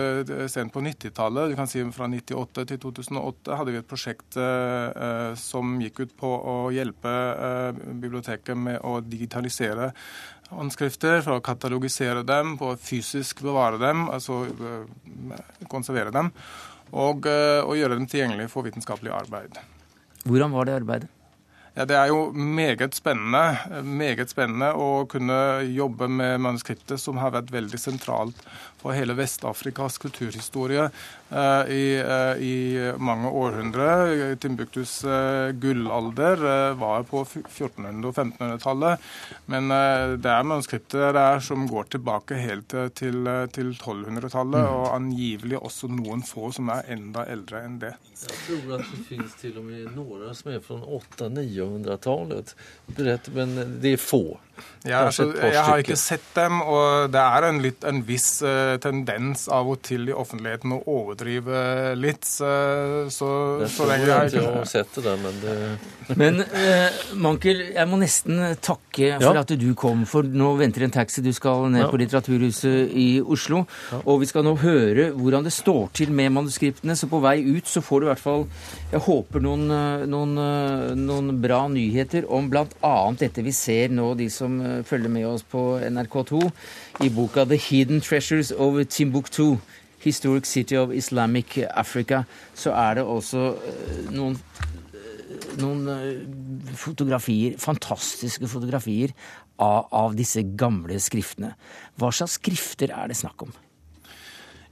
sent 0.50 0.74
på 0.74 0.82
90-tallet. 0.82 1.54
Du 1.54 1.60
kan 1.60 1.70
si 1.70 1.86
Fra 1.94 2.08
98 2.10 2.66
til 2.72 2.82
2008 2.82 3.60
hadde 3.60 3.76
vi 3.76 3.82
et 3.84 3.90
prosjekt 3.94 4.40
uh, 4.42 5.38
som 5.38 5.78
gikk 5.86 6.02
ut 6.02 6.18
på 6.18 6.34
å 6.34 6.58
hjelpe 6.74 7.14
biblioteket 8.02 8.58
med 8.58 8.82
å 8.82 8.98
digitalisere 9.06 9.92
håndskrifter, 10.58 11.22
for 11.26 11.38
å 11.38 11.44
katalogisere 11.44 12.24
dem, 12.28 12.56
på 12.60 12.74
å 12.74 12.78
fysisk 12.80 13.44
bevare 13.46 13.80
dem, 13.82 14.08
altså 14.14 14.44
eh, 14.50 15.42
konservere 15.72 16.14
dem, 16.16 16.32
og, 16.94 17.28
eh, 17.30 17.62
og 17.64 17.78
gjøre 17.80 17.98
dem 18.00 18.08
tilgjengelige 18.10 18.52
for 18.54 18.68
vitenskapelig 18.68 19.14
arbeid. 19.24 19.60
Hvordan 20.24 20.56
var 20.56 20.70
det 20.70 20.80
arbeidet? 20.82 21.12
Ja, 21.74 21.86
Det 21.86 21.96
er 21.98 22.12
jo 22.12 22.32
meget 22.32 22.94
spennende, 22.94 23.82
meget 23.82 24.30
spennende 24.30 24.76
å 24.78 25.08
kunne 25.10 25.66
jobbe 25.74 26.06
med 26.08 26.42
manuskriptet, 26.46 27.02
som 27.02 27.18
har 27.18 27.34
vært 27.34 27.50
veldig 27.50 27.80
sentralt 27.82 28.38
for 28.84 28.92
hele 28.92 29.16
Vest-Afrikas 29.16 29.98
kulturhistorie 29.98 30.90
uh, 31.30 31.72
i, 31.72 32.04
uh, 32.04 32.36
i, 32.44 32.56
mange 33.00 33.30
århundrer. 33.32 34.36
Timbuktus 34.36 35.04
uh, 35.08 35.52
gullalder 35.56 36.44
var 36.80 37.06
på 37.08 37.24
1400- 37.24 38.10
og 38.10 38.18
1500-tallet. 38.18 39.10
Men 39.52 39.72
det 40.20 40.30
er 40.30 40.48
manuskripter 40.48 41.14
der 41.16 41.40
som 41.44 41.66
går 41.70 41.88
tilbake 41.96 42.38
helt 42.40 42.76
til, 42.98 43.28
til 43.56 43.72
1200-tallet, 43.72 44.60
mm. 44.60 44.74
og 44.76 44.88
angivelig 44.96 45.60
også 45.60 45.90
noen 45.92 46.24
få 46.28 46.52
som 46.56 46.72
er 46.74 46.90
enda 46.94 47.26
eldre 47.32 47.64
enn 47.64 47.80
det. 47.82 47.94
Jeg 48.24 48.40
tror 48.46 48.78
at 48.78 48.88
det 48.92 49.02
finnes 49.08 49.36
til 49.40 49.60
og 49.60 49.68
med 49.68 49.92
noen 49.96 50.36
som 50.36 50.52
er 50.54 50.64
fra 50.64 50.80
800-900-tallet, 51.00 52.56
men 53.36 53.56
det 53.84 53.96
er 53.96 54.02
få. 54.02 54.26
Ja, 54.84 55.06
altså, 55.08 55.30
jeg 55.40 55.64
har 55.64 55.80
ikke 55.80 55.96
sett 55.96 56.26
dem, 56.36 56.58
og 56.60 57.12
det 57.14 57.22
er 57.22 57.46
en, 57.48 57.60
litt, 57.64 57.86
en 57.88 58.02
viss 58.04 58.42
uh, 58.44 58.76
tendens 58.84 59.46
av 59.48 59.70
og 59.72 59.80
til 59.88 60.10
i 60.12 60.16
offentligheten 60.16 60.74
å 60.76 60.82
overdrive 60.92 61.94
litt. 61.96 62.28
Så, 62.28 62.50
så, 63.14 63.30
så 63.72 63.88
lenge 63.88 64.10
jeg 64.10 64.34
ikke 64.34 64.56
har 64.58 64.68
sett 64.68 65.00
det, 65.06 65.14
men 65.24 65.40
det 65.40 65.56
Men 66.20 66.42
uh, 66.44 67.00
Mankel, 67.16 67.62
jeg 67.72 67.88
må 67.88 68.00
nesten 68.02 68.42
takke 68.60 69.14
for 69.22 69.40
ja. 69.40 69.46
at 69.46 69.54
du 69.56 69.70
kom, 69.80 70.04
for 70.10 70.28
nå 70.28 70.52
venter 70.60 70.84
en 70.84 70.94
taxi. 70.94 71.24
Du 71.24 71.32
skal 71.36 71.70
ned 71.72 71.86
ja. 71.86 71.88
på 71.92 72.02
Litteraturhuset 72.02 72.92
i 72.92 73.08
Oslo, 73.24 73.64
ja. 73.94 74.02
og 74.04 74.20
vi 74.26 74.30
skal 74.34 74.44
nå 74.44 74.58
høre 74.66 75.10
hvordan 75.16 75.48
det 75.48 75.56
står 75.56 75.94
til 75.96 76.12
med 76.12 76.36
manuskriptene. 76.36 76.98
Så 77.00 77.08
på 77.08 77.24
vei 77.24 77.38
ut 77.40 77.72
så 77.72 77.80
får 77.86 78.04
du 78.04 78.10
i 78.10 78.12
hvert 78.12 78.26
fall, 78.26 78.46
jeg 78.92 79.04
håper, 79.08 79.48
noen, 79.48 79.66
eh, 79.72 80.06
noen, 80.12 80.36
noen 81.00 81.34
bra 81.44 81.64
nyheter 81.72 82.28
om 82.28 82.52
bl.a. 82.52 82.96
dette 83.20 83.48
vi 83.48 83.56
ser 83.56 83.96
nå, 83.96 84.12
de 84.20 84.28
som 84.34 84.53
som 84.54 84.62
eh, 84.66 84.84
følger 84.84 85.10
med 85.10 85.26
oss 85.26 85.44
på 85.44 85.80
NRK2, 85.80 86.52
i 87.04 87.10
boka 87.10 87.46
'The 87.46 87.58
Hidden 87.58 88.02
Treasures 88.02 88.52
of 88.52 88.76
Timbuktu'. 88.88 89.58
Historic 90.04 90.46
City 90.46 90.76
of 90.76 90.92
Islamic 90.92 91.58
Africa, 91.70 92.24
så 92.54 92.72
er 92.72 92.94
det 92.96 93.04
også 93.04 93.56
eh, 93.56 94.12
noen, 94.12 94.36
eh, 94.94 95.62
noen 95.62 96.66
fotografier, 96.76 97.58
fantastiske 97.58 98.48
fotografier, 98.48 99.14
av, 99.60 99.88
av 99.92 100.16
disse 100.18 100.44
gamle 100.58 101.00
skriftene. 101.00 101.54
Hva 101.96 102.12
slags 102.12 102.36
skrifter 102.36 102.92
er 102.92 103.08
det 103.08 103.16
snakk 103.16 103.48
om? 103.48 103.54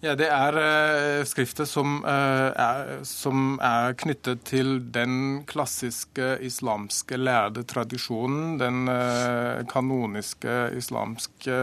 Ja, 0.02 0.16
Det 0.18 0.32
er 0.34 0.56
uh, 0.58 1.22
skrifter 1.30 1.68
som, 1.70 2.00
uh, 2.02 2.50
er, 2.58 3.04
som, 3.06 3.60
er, 3.62 3.94
knyttet 4.02 4.42
til 4.50 4.80
den 4.90 5.44
klassiske 5.46 6.40
islamske 6.42 7.20
lærde 7.22 7.62
tradisjonen. 7.70 8.56
Den 8.58 8.90
uh, 8.90 9.62
kanoniske 9.70 10.74
islamske 10.80 11.60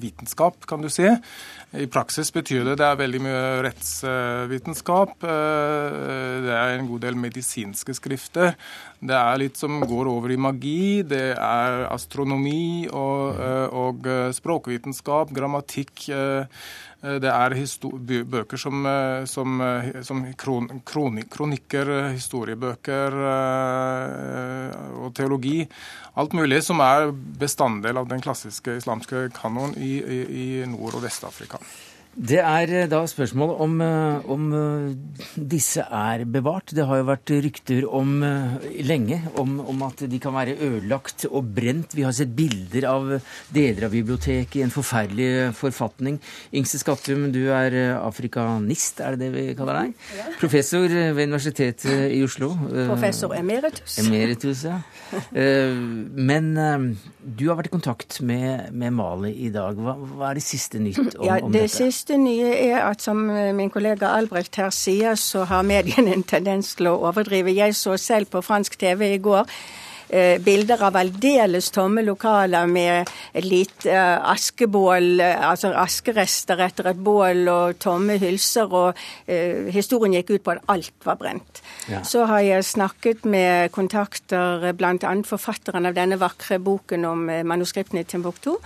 vitenskap, 0.00 0.64
kan 0.64 0.80
du 0.80 0.88
si. 0.88 1.10
I 1.76 1.90
praksis 1.92 2.32
betyr 2.32 2.64
det 2.64 2.78
det 2.80 2.88
er 2.88 3.00
veldig 3.02 3.20
mye 3.22 3.44
rettsvitenskap. 3.68 5.20
det 5.20 6.54
er 6.56 6.78
en 6.78 6.88
god 6.88 7.04
del 7.04 7.20
medisinske 7.20 7.94
skrifter. 7.94 8.56
Det 9.00 9.16
er 9.16 9.38
litt 9.38 9.60
som 9.60 9.78
går 9.84 10.08
over 10.08 10.32
i 10.32 10.40
magi. 10.40 11.02
Det 11.06 11.36
er 11.36 11.84
astronomi 11.92 12.88
og, 12.88 13.38
og 13.70 14.08
språkvitenskap, 14.34 15.30
grammatikk. 15.36 16.08
Eh, 16.10 16.64
det 17.00 17.30
er 17.32 17.54
bøker 18.28 18.60
som, 18.60 18.84
eh, 18.86 19.24
som, 19.24 19.60
eh, 19.60 20.02
som 20.04 20.22
kron 20.36 20.68
kronikker, 21.32 22.12
historiebøker 22.12 23.16
og 25.00 25.14
teologi. 25.14 25.68
Alt 26.20 26.32
mulig 26.36 26.62
som 26.62 26.80
er 26.84 27.12
bestanddel 27.12 27.96
av 27.96 28.08
den 28.08 28.20
klassiske 28.20 28.76
islamske 28.76 29.30
kanonen 29.32 29.76
i, 29.78 29.96
i, 30.00 30.20
i 30.42 30.66
Nord- 30.66 30.98
og 30.98 31.06
Vest-Afrika. 31.06 31.58
Det 32.20 32.36
er 32.36 32.70
eh, 32.74 32.88
da 32.90 33.00
spørsmål 33.08 33.54
om, 33.64 33.78
eh, 33.80 34.26
om, 34.28 34.42
eh, 34.52 35.36
disse 35.36 35.80
er 35.80 36.26
bevart. 36.28 36.74
Det 36.76 36.84
har 36.84 37.00
jo 37.00 37.06
vært 37.08 37.32
rykter 37.46 37.86
om 37.88 38.20
lenge 38.84 39.22
om, 39.40 39.60
om, 39.60 39.82
at 39.86 40.04
de 40.10 40.18
kan 40.20 40.34
være 40.34 40.58
ødelagt 40.60 41.24
og 41.30 41.48
brent. 41.56 41.94
Vi 41.96 42.04
har 42.04 42.12
sett 42.12 42.34
bilder 42.36 42.84
av 42.90 43.08
deler 43.48 43.86
av 43.88 43.94
biblioteket 43.96 44.58
i 44.60 44.64
en 44.66 44.74
forferdelig 44.74 45.54
forfatning. 45.56 46.18
Ingse 46.52 46.80
Skattum, 46.82 47.30
du 47.32 47.48
er 47.54 47.96
afrikanist, 47.96 49.00
er 49.00 49.16
det 49.16 49.24
det 49.24 49.30
vi 49.32 49.46
kaller 49.56 49.80
deg? 49.80 49.94
Ja. 50.18 50.28
Professor 50.40 50.88
ved 50.88 51.24
Universitetet 51.24 52.10
i 52.12 52.20
Oslo. 52.26 52.52
Professor 52.90 53.32
emeritus. 53.36 53.96
Emeritus, 54.04 54.66
ja. 54.68 54.80
Men 55.32 56.52
du 57.20 57.46
har 57.48 57.58
vært 57.58 57.70
i 57.70 57.72
kontakt 57.72 58.20
med, 58.26 58.70
med 58.76 58.94
Mali 58.96 59.32
i 59.46 59.50
dag. 59.54 59.78
Hva, 59.78 59.94
hva, 59.96 60.30
er 60.30 60.40
det 60.40 60.44
siste 60.44 60.80
nytt 60.82 61.16
om, 61.16 61.24
ja, 61.26 61.38
det 61.40 61.64
dette? 61.66 61.72
Siste 61.74 62.09
siste 62.10 62.18
nye 62.18 62.54
er 62.72 62.80
at 62.82 63.02
som 63.04 63.28
eh, 63.30 63.52
min 63.54 63.70
kollega 63.70 64.16
Albrecht 64.16 64.56
her 64.58 64.72
sier, 64.74 65.14
så 65.14 65.44
har 65.46 65.62
mediene 65.62 66.16
en 66.16 66.24
tendens 66.26 66.74
til 66.74 66.88
å 66.90 66.98
overdrive. 67.06 67.54
Jeg 67.54 67.76
så 67.78 67.96
selv 67.96 68.32
på 68.32 68.42
fransk 68.42 68.74
TV 68.80 69.14
i 69.14 69.20
går 69.22 69.46
eh, 70.10 70.42
bilder 70.42 70.82
av 70.88 70.98
aldeles 70.98 71.70
tomme 71.70 72.02
lokaler 72.02 72.66
med 72.66 73.06
et 73.32 73.46
lite 73.46 73.94
eh, 73.94 74.18
askebål, 74.32 75.22
altså 75.22 75.70
askerester 75.70 76.58
etter 76.66 76.90
et 76.90 76.98
bål 76.98 77.46
og 77.46 77.78
tomme 77.78 78.18
hylser. 78.18 78.74
Og 78.74 78.98
eh, 79.30 79.70
historien 79.70 80.18
gikk 80.18 80.34
ut 80.34 80.46
på 80.48 80.56
at 80.56 80.66
alt 80.74 81.06
var 81.06 81.20
brent. 81.20 81.62
Ja. 81.86 82.02
Så 82.02 82.26
har 82.26 82.42
jeg 82.42 82.66
snakket 82.66 83.22
med 83.22 83.70
kontakter, 83.70 84.72
bl.a. 84.74 85.18
forfatteren 85.30 85.86
av 85.86 85.94
denne 85.94 86.18
vakre 86.18 86.58
boken 86.58 87.06
om 87.06 87.28
manuskriptene 87.46 88.02
i 88.02 88.14
Timbuktu. 88.16 88.56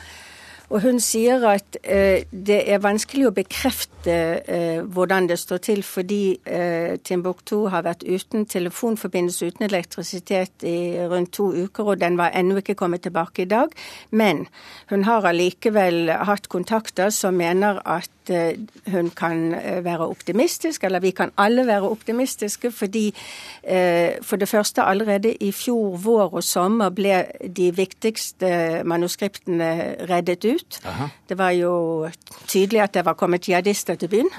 Og 0.72 0.80
hun 0.80 1.00
sier 1.02 1.44
at 1.46 1.76
eh, 1.82 2.24
det 2.30 2.62
er 2.72 2.80
vanskelig 2.82 3.28
å 3.28 3.34
bekrefte 3.36 4.14
eh, 4.48 4.80
hvordan 4.80 5.28
det 5.28 5.36
står 5.38 5.60
til, 5.66 5.82
fordi 5.84 6.38
eh, 6.46 6.96
Timbuktu 7.04 7.66
har 7.72 7.84
vært 7.84 8.06
uten 8.06 8.46
telefonforbindelse, 8.48 9.52
uten 9.52 9.66
elektrisitet 9.68 10.64
i 10.64 10.96
rundt 11.10 11.34
to 11.36 11.50
uker, 11.52 11.92
og 11.92 12.00
den 12.00 12.18
var 12.20 12.32
ennå 12.34 12.62
ikke 12.62 12.78
kommet 12.80 13.04
tilbake 13.04 13.44
i 13.44 13.50
dag. 13.50 13.76
Men 14.10 14.46
hun 14.90 15.04
har 15.04 15.28
allikevel 15.28 16.10
hatt 16.28 16.48
kontakter 16.48 17.12
som 17.12 17.36
mener 17.38 17.82
at 17.84 18.10
Eh, 18.30 18.58
hun 18.86 19.10
kan 19.10 19.54
eh, 19.54 19.84
være 19.84 20.08
optimistisk, 20.08 20.84
eller 20.84 21.00
vi 21.00 21.10
kan 21.10 21.30
alle 21.36 21.66
være 21.66 21.88
optimistiske, 21.88 22.70
fordi 22.72 23.14
eh, 23.62 24.10
for 24.22 24.36
det 24.36 24.48
første 24.48 24.82
allerede 24.82 25.34
i 25.34 25.52
fjor 25.52 25.96
vår 25.96 26.34
og 26.34 26.44
sommer 26.44 26.88
ble 26.88 27.24
de 27.56 27.76
viktigste 27.76 28.80
manuskriptene 28.84 29.96
reddet 30.08 30.44
ut. 30.44 30.53
Aha. 30.84 31.10
Det 31.28 31.38
var 31.38 31.54
jo 31.56 32.08
tydelig 32.46 32.84
at 32.86 32.94
det 32.94 33.04
var 33.06 33.18
kommet 33.18 33.48
jihadister 33.48 33.98
til 34.00 34.12
byen. 34.12 34.32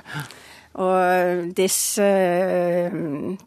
Og 0.75 1.53
disse 1.55 2.03
uh, 2.03 2.95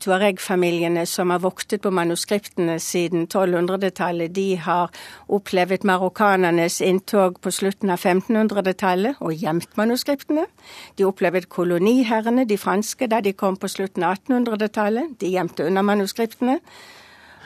tuareg-familiene 0.00 1.04
som 1.06 1.28
har 1.28 1.42
voktet 1.44 1.82
på 1.84 1.90
manuskriptene 1.92 2.78
siden 2.80 3.26
1200-tallet, 3.28 4.32
de 4.32 4.56
har 4.56 4.88
opplevd 5.28 5.84
marokkanernes 5.84 6.80
inntog 6.80 7.36
på 7.44 7.52
slutten 7.52 7.92
av 7.92 8.00
1500-tallet 8.00 9.20
og 9.20 9.36
gjemt 9.36 9.76
manuskriptene. 9.76 10.46
De 10.96 11.04
opplevde 11.04 11.50
koloniherrene, 11.52 12.48
de 12.48 12.56
franske, 12.56 13.10
da 13.12 13.20
de 13.20 13.36
kom 13.36 13.60
på 13.60 13.68
slutten 13.68 14.08
av 14.08 14.16
1800-tallet. 14.22 15.18
De 15.20 15.34
gjemte 15.36 15.68
unna 15.68 15.84
manuskriptene. 15.84 16.62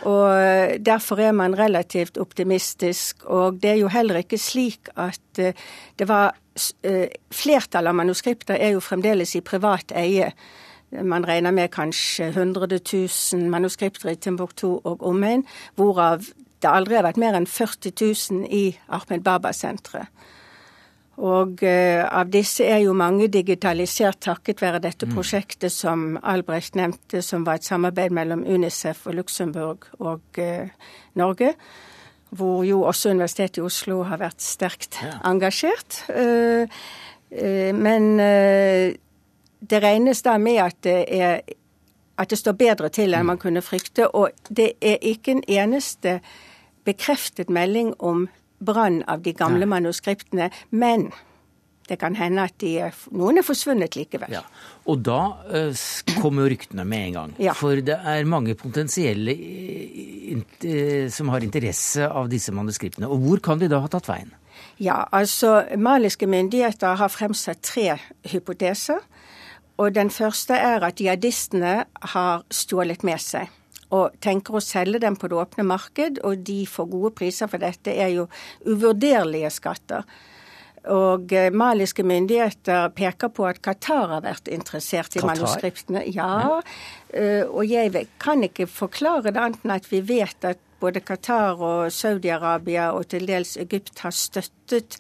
Og 0.09 0.87
Derfor 0.87 1.21
er 1.21 1.33
man 1.33 1.59
relativt 1.59 2.19
optimistisk. 2.19 3.25
Og 3.25 3.63
det 3.63 3.71
er 3.71 3.81
jo 3.83 3.89
heller 3.89 4.23
ikke 4.23 4.39
slik 4.39 4.89
at 4.97 5.39
eh, 5.39 5.55
det 5.99 6.09
var 6.09 6.35
eh, 6.83 7.09
Flertallet 7.31 7.93
av 7.93 7.99
manuskripter 7.99 8.59
er 8.59 8.75
jo 8.75 8.83
fremdeles 8.83 9.37
i 9.37 9.45
privat 9.45 9.95
eie. 9.95 10.33
Man 10.93 11.25
regner 11.25 11.51
med 11.51 11.71
kanskje 11.73 12.29
100 12.29 12.67
000 13.33 13.49
manuskripter 13.51 14.11
i 14.13 14.19
Timbuktu 14.21 14.81
og 14.85 15.07
omegn, 15.09 15.47
hvorav 15.77 16.27
det 16.63 16.71
aldri 16.71 16.99
har 16.99 17.07
vært 17.07 17.21
mer 17.21 17.39
enn 17.39 17.49
40 17.49 17.95
000 17.97 18.47
i 18.53 18.77
Ahmed 18.93 19.25
Baba-senteret. 19.25 20.11
Og 21.21 21.61
uh, 21.61 22.03
av 22.09 22.31
disse 22.33 22.65
er 22.65 22.81
jo 22.87 22.95
mange 22.97 23.29
digitalisert 23.29 24.23
takket 24.25 24.63
være 24.63 24.81
dette 24.81 25.07
mm. 25.07 25.13
prosjektet 25.13 25.75
som 25.75 26.17
Albrecht 26.23 26.77
nevnte, 26.79 27.21
som 27.23 27.45
var 27.45 27.61
et 27.61 27.69
samarbeid 27.69 28.15
mellom 28.17 28.47
Unicef 28.49 29.05
og 29.07 29.19
Luxembourg 29.21 29.91
og 30.01 30.41
uh, 30.41 30.73
Norge. 31.21 31.53
Hvor 32.33 32.63
jo 32.65 32.83
også 32.89 33.13
Universitetet 33.13 33.61
i 33.61 33.67
Oslo 33.67 34.03
har 34.09 34.23
vært 34.23 34.41
sterkt 34.41 34.97
ja. 35.03 35.19
engasjert. 35.29 36.01
Uh, 36.09 36.65
men 37.73 38.19
det 38.21 39.79
regnes 39.81 40.19
da 40.21 40.35
med 40.37 40.59
at 40.61 40.75
det, 40.85 40.97
er, 41.09 41.39
at 42.21 42.29
det 42.29 42.37
står 42.37 42.59
bedre 42.61 42.91
til 42.93 43.15
enn 43.15 43.25
mm. 43.25 43.31
man 43.31 43.41
kunne 43.41 43.63
frykte. 43.65 44.11
Og 44.13 44.33
det 44.49 44.75
er 44.85 45.01
ikke 45.01 45.39
en 45.39 45.45
eneste 45.49 46.19
bekreftet 46.85 47.49
melding 47.49 47.95
om 48.01 48.27
brann 48.65 49.03
av 49.11 49.23
de 49.25 49.35
gamle 49.37 49.67
ja. 49.67 49.73
manuskriptene. 49.75 50.51
Men 50.71 51.11
det 51.89 51.99
kan 52.01 52.15
hende 52.17 52.45
at 52.47 52.63
er, 52.65 52.95
noen 53.15 53.41
er 53.41 53.47
forsvunnet 53.47 53.97
likevel. 53.99 54.33
Ja. 54.33 54.43
Og 54.89 55.03
da 55.05 55.21
uh, 55.51 55.83
kommer 56.23 56.49
ryktene 56.51 56.87
med 56.89 57.09
en 57.09 57.17
gang. 57.19 57.35
Ja. 57.43 57.57
For 57.59 57.83
det 57.85 57.99
er 57.99 58.29
mange 58.29 58.55
potensielle 58.59 59.35
uh, 59.35 61.09
som 61.13 61.33
har 61.35 61.45
interesse 61.45 62.07
av 62.07 62.31
disse 62.33 62.55
manuskriptene. 62.55 63.11
Og 63.11 63.27
hvor 63.27 63.43
kan 63.45 63.63
de 63.63 63.71
da 63.73 63.83
ha 63.83 63.91
tatt 63.93 64.11
veien? 64.11 64.33
Ja, 64.83 65.05
altså 65.15 65.63
Maliske 65.79 66.27
myndigheter 66.31 66.97
har 66.99 67.11
fremsatt 67.13 67.63
tre 67.67 67.99
hypoteser. 68.31 69.03
Og 69.81 69.95
den 69.97 70.13
første 70.13 70.55
er 70.55 70.85
at 70.87 71.01
jihadistene 71.01 71.83
har 72.15 72.47
stjålet 72.53 73.03
med 73.07 73.21
seg 73.23 73.51
og 73.93 74.19
tenker 74.25 74.57
å 74.57 74.65
selge 74.65 75.03
dem 75.03 75.17
på 75.21 75.29
det 75.29 75.39
åpne 75.39 75.67
marked, 75.69 76.21
og 76.25 76.45
de 76.47 76.63
får 76.69 76.91
gode 76.93 77.15
priser, 77.21 77.51
for 77.51 77.63
dette 77.63 77.93
er 77.93 78.15
jo 78.15 78.29
uvurderlige 78.65 79.51
skatter. 79.53 80.07
Og 80.91 81.31
eh, 81.37 81.53
maliske 81.55 82.03
myndigheter 82.03 82.89
peker 82.97 83.31
på 83.31 83.47
at 83.47 83.61
Qatar 83.63 84.17
har 84.17 84.25
vært 84.25 84.51
interessert 84.51 85.15
i 85.15 85.21
Qatar? 85.21 85.29
manuskriptene. 85.31 86.03
Ja, 86.11 86.59
uh, 86.59 87.45
og 87.47 87.63
jeg 87.69 88.09
kan 88.23 88.43
ikke 88.43 88.67
forklare 88.67 89.31
det 89.31 89.39
annet 89.39 89.63
enn 89.63 89.77
at 89.77 89.87
vi 89.93 90.01
vet 90.09 90.49
at 90.49 90.59
både 90.83 91.05
Qatar 91.07 91.63
og 91.63 91.93
Saudi-Arabia 91.95 92.91
og 92.97 93.07
til 93.13 93.29
dels 93.31 93.55
Egypt 93.63 94.03
har 94.03 94.17
støttet 94.17 94.99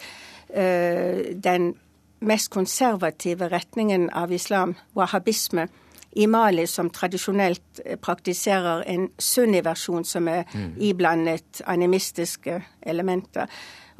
uh, 0.54 1.32
den 1.34 1.72
mest 2.22 2.52
konservative 2.54 3.48
retningen 3.50 4.06
av 4.14 4.30
islam, 4.30 4.76
wahhabisme, 4.94 5.66
i 6.12 6.26
Mali, 6.26 6.66
som 6.66 6.90
tradisjonelt 6.90 7.80
eh, 7.84 7.98
praktiserer 8.00 8.84
en 8.90 9.08
sunni-versjon 9.18 10.04
som 10.04 10.28
er 10.28 10.44
mm. 10.52 10.74
iblandet 10.80 11.62
animistiske 11.66 12.60
elementer. 12.82 13.46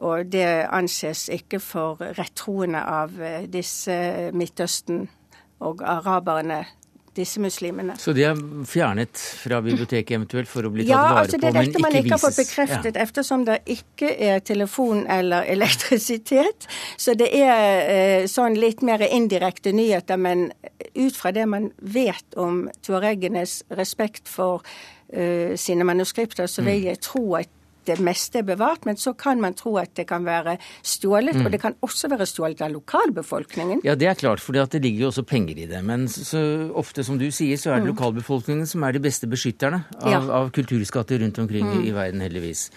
Og 0.03 0.27
det 0.33 0.66
anses 0.72 1.29
ikke 1.33 1.61
for 1.62 2.03
rettroende 2.18 2.83
av 2.83 3.18
eh, 3.22 3.48
disse 3.51 4.31
Midtøsten 4.35 5.07
og 5.62 5.83
araberne 5.87 6.64
disse 7.16 7.40
muslimene. 7.42 7.96
Så 8.01 8.14
de 8.16 8.25
er 8.25 8.38
fjernet 8.68 9.20
fra 9.42 9.61
biblioteket 9.64 10.14
eventuelt 10.16 10.48
for 10.51 10.66
å 10.66 10.70
bli 10.72 10.87
tatt 10.87 10.94
ja, 10.94 11.03
vare 11.03 11.25
altså 11.27 11.40
på, 11.40 11.51
men 11.53 11.68
ikke 11.68 11.68
vises? 11.68 11.83
Ja, 11.83 11.83
det 11.83 11.83
er 11.83 11.83
dette 11.83 11.85
man 11.85 11.98
ikke 12.01 12.14
har 12.14 12.22
fått 12.22 12.40
bekreftet, 12.40 12.96
ja. 12.96 13.07
eftersom 13.07 13.44
det 13.48 13.59
ikke 13.77 14.12
er 14.31 14.44
telefon 14.53 15.05
eller 15.12 15.48
elektrisitet. 15.53 16.68
Så 16.96 17.16
det 17.18 17.29
er 17.37 17.92
eh, 17.92 18.27
sånn 18.31 18.59
litt 18.61 18.85
mer 18.87 19.05
indirekte 19.09 19.75
nyheter. 19.77 20.20
Men 20.20 20.48
ut 20.94 21.16
fra 21.16 21.35
det 21.37 21.48
man 21.51 21.70
vet 21.79 22.38
om 22.40 22.64
tuaregenes 22.85 23.61
respekt 23.77 24.31
for 24.31 24.64
eh, 25.12 25.59
sine 25.61 25.87
manuskripter, 25.88 26.48
så 26.48 26.64
vil 26.64 26.81
mm. 26.81 26.87
jeg 26.90 27.05
tro 27.11 27.27
at 27.40 27.53
det 27.88 27.99
meste 28.05 28.40
er 28.40 28.47
bevart, 28.47 28.87
men 28.88 28.99
så 29.01 29.14
kan 29.18 29.40
man 29.42 29.57
tro 29.59 29.77
at 29.81 29.95
det 29.99 30.07
kan 30.11 30.27
være 30.27 30.57
stjålet. 30.87 31.38
Mm. 31.38 31.47
Og 31.47 31.55
det 31.55 31.62
kan 31.62 31.77
også 31.83 32.11
være 32.12 32.27
stjålet 32.29 32.62
av 32.64 32.73
lokalbefolkningen. 32.75 33.83
Ja, 33.87 33.97
det 33.99 34.11
er 34.11 34.18
klart, 34.18 34.42
for 34.42 34.57
det 34.57 34.83
ligger 34.83 35.07
jo 35.07 35.12
også 35.12 35.27
penger 35.29 35.59
i 35.59 35.68
det. 35.71 35.83
Men 35.85 36.09
så 36.09 36.42
ofte, 36.79 37.05
som 37.05 37.18
du 37.21 37.29
sier, 37.31 37.61
så 37.61 37.73
er 37.73 37.81
det 37.81 37.88
mm. 37.88 37.95
lokalbefolkningen 37.95 38.68
som 38.71 38.85
er 38.87 38.97
de 38.97 39.03
beste 39.03 39.31
beskytterne 39.31 39.85
av, 40.01 40.11
ja. 40.11 40.21
av 40.42 40.53
kulturskatter 40.55 41.23
rundt 41.23 41.40
omkring 41.42 41.68
mm. 41.68 41.87
i 41.88 41.95
verden, 41.97 42.23
heldigvis. 42.25 42.68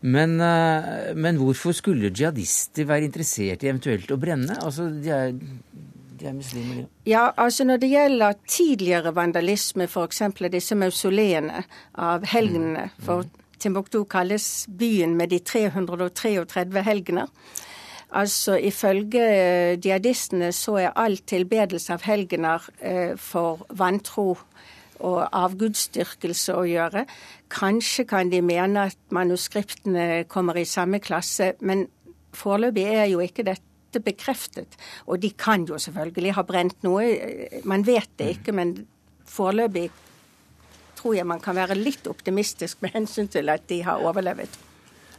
Men, 0.00 0.40
eh, 0.40 1.14
men, 1.14 1.36
hvorfor 1.36 1.74
skulle 1.76 2.08
jihadister 2.08 2.88
være 2.88 3.10
interessert 3.10 3.64
i 3.64 3.68
eventuelt 3.68 4.10
å 4.10 4.18
brenne? 4.20 4.56
Altså, 4.64 4.88
de 4.88 5.12
er, 5.12 5.34
de 6.20 6.28
er 6.28 6.36
muslimer, 6.36 6.86
Ja, 7.08 7.30
altså 7.36 7.64
Når 7.64 7.82
det 7.82 7.90
gjelder 7.90 8.38
tidligere 8.48 9.12
vandalisme, 9.14 9.84
f.eks. 9.84 10.22
disse 10.52 10.74
mausoleene 10.74 11.64
av 11.94 12.24
helgenene 12.24 12.88
mm. 12.88 13.04
for 13.04 13.28
Timbuktu 13.60 14.04
kalles 14.08 14.66
byen 14.78 15.16
med 15.18 15.30
de 15.34 15.38
333 15.44 16.82
helgener. 16.86 17.28
Altså 18.10 18.56
Ifølge 18.58 19.76
diadistene 19.76 19.84
jihadistene 19.84 20.52
så 20.52 20.76
er 20.80 20.96
all 20.98 21.18
tilbedelse 21.18 21.94
av 21.94 22.02
helgener 22.02 22.64
eh, 22.80 23.12
for 23.16 23.62
vantro 23.70 24.32
og 25.00 25.20
avgudsdyrkelse 25.32 26.56
å 26.58 26.66
gjøre. 26.68 27.04
Kanskje 27.52 28.04
kan 28.10 28.30
de 28.32 28.42
mene 28.42 28.88
at 28.90 28.98
manuskriptene 29.14 30.24
kommer 30.28 30.58
i 30.58 30.66
samme 30.68 31.00
klasse, 31.00 31.54
men 31.60 31.86
foreløpig 32.36 32.84
er 32.90 33.08
jo 33.12 33.22
ikke 33.24 33.46
dette 33.46 34.02
bekreftet. 34.04 34.76
Og 35.06 35.22
de 35.22 35.30
kan 35.30 35.64
jo 35.68 35.78
selvfølgelig 35.78 36.36
ha 36.36 36.44
brent 36.46 36.82
noe, 36.86 37.06
man 37.64 37.86
vet 37.86 38.10
det 38.18 38.34
ikke, 38.36 38.52
men 38.52 38.74
foreløpig 39.30 39.88
tror 41.00 41.16
jeg 41.16 41.28
man 41.28 41.40
kan 41.40 41.56
være 41.56 41.78
litt 41.78 42.08
optimistisk 42.10 42.82
med 42.84 42.92
hensyn 42.98 43.30
til 43.32 43.48
at 43.48 43.64
de 43.70 43.82
har 43.86 44.02
overlevet. 44.04 44.66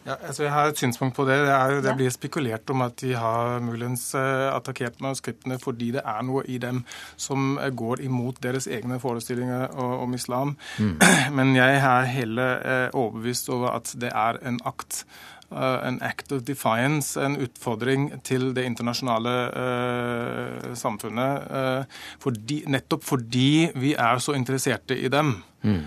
Ja, 0.01 0.15
altså 0.27 0.43
jeg 0.43 0.51
har 0.51 0.71
et 0.71 0.77
synspunkt 0.77 1.15
på 1.15 1.25
det. 1.29 1.35
Det, 1.45 1.49
er, 1.53 1.81
det 1.81 1.93
blir 1.95 2.09
spekulert 2.09 2.69
om 2.73 2.81
at 2.81 2.95
de 3.01 3.13
har 3.13 3.59
muligens 3.61 4.15
uh, 4.17 4.49
attakkert 4.55 4.97
manuskriptene 5.01 5.59
fordi 5.61 5.91
det 5.93 6.01
er 6.01 6.23
noe 6.25 6.41
i 6.49 6.57
dem 6.61 6.81
som 7.21 7.59
uh, 7.61 7.67
går 7.69 8.01
imot 8.07 8.41
deres 8.41 8.65
egne 8.67 8.97
forestillinger 8.99 9.69
om 9.77 10.13
islam. 10.17 10.55
Mm. 10.79 10.95
Men 11.37 11.53
jeg 11.55 11.77
er 11.77 12.09
heller 12.09 12.65
eh, 12.65 12.87
overbevist 12.93 13.49
over 13.49 13.75
at 13.77 13.93
det 14.01 14.09
er 14.09 14.41
en 14.47 14.57
akt 14.65 15.05
en 15.51 16.01
act 16.01 16.31
of 16.31 16.43
defiance, 16.47 17.19
en 17.19 17.37
utfordring 17.43 18.09
til 18.23 18.51
det 18.55 18.65
internasjonale 18.69 19.33
uh, 19.51 20.75
samfunnet. 20.77 21.47
Uh, 21.51 22.03
fordi, 22.23 22.61
nettopp 22.71 23.03
fordi 23.07 23.71
vi 23.75 23.95
er 23.95 24.21
så 24.23 24.35
interesserte 24.37 24.97
i 24.97 25.11
dem. 25.11 25.41
Mm. 25.63 25.81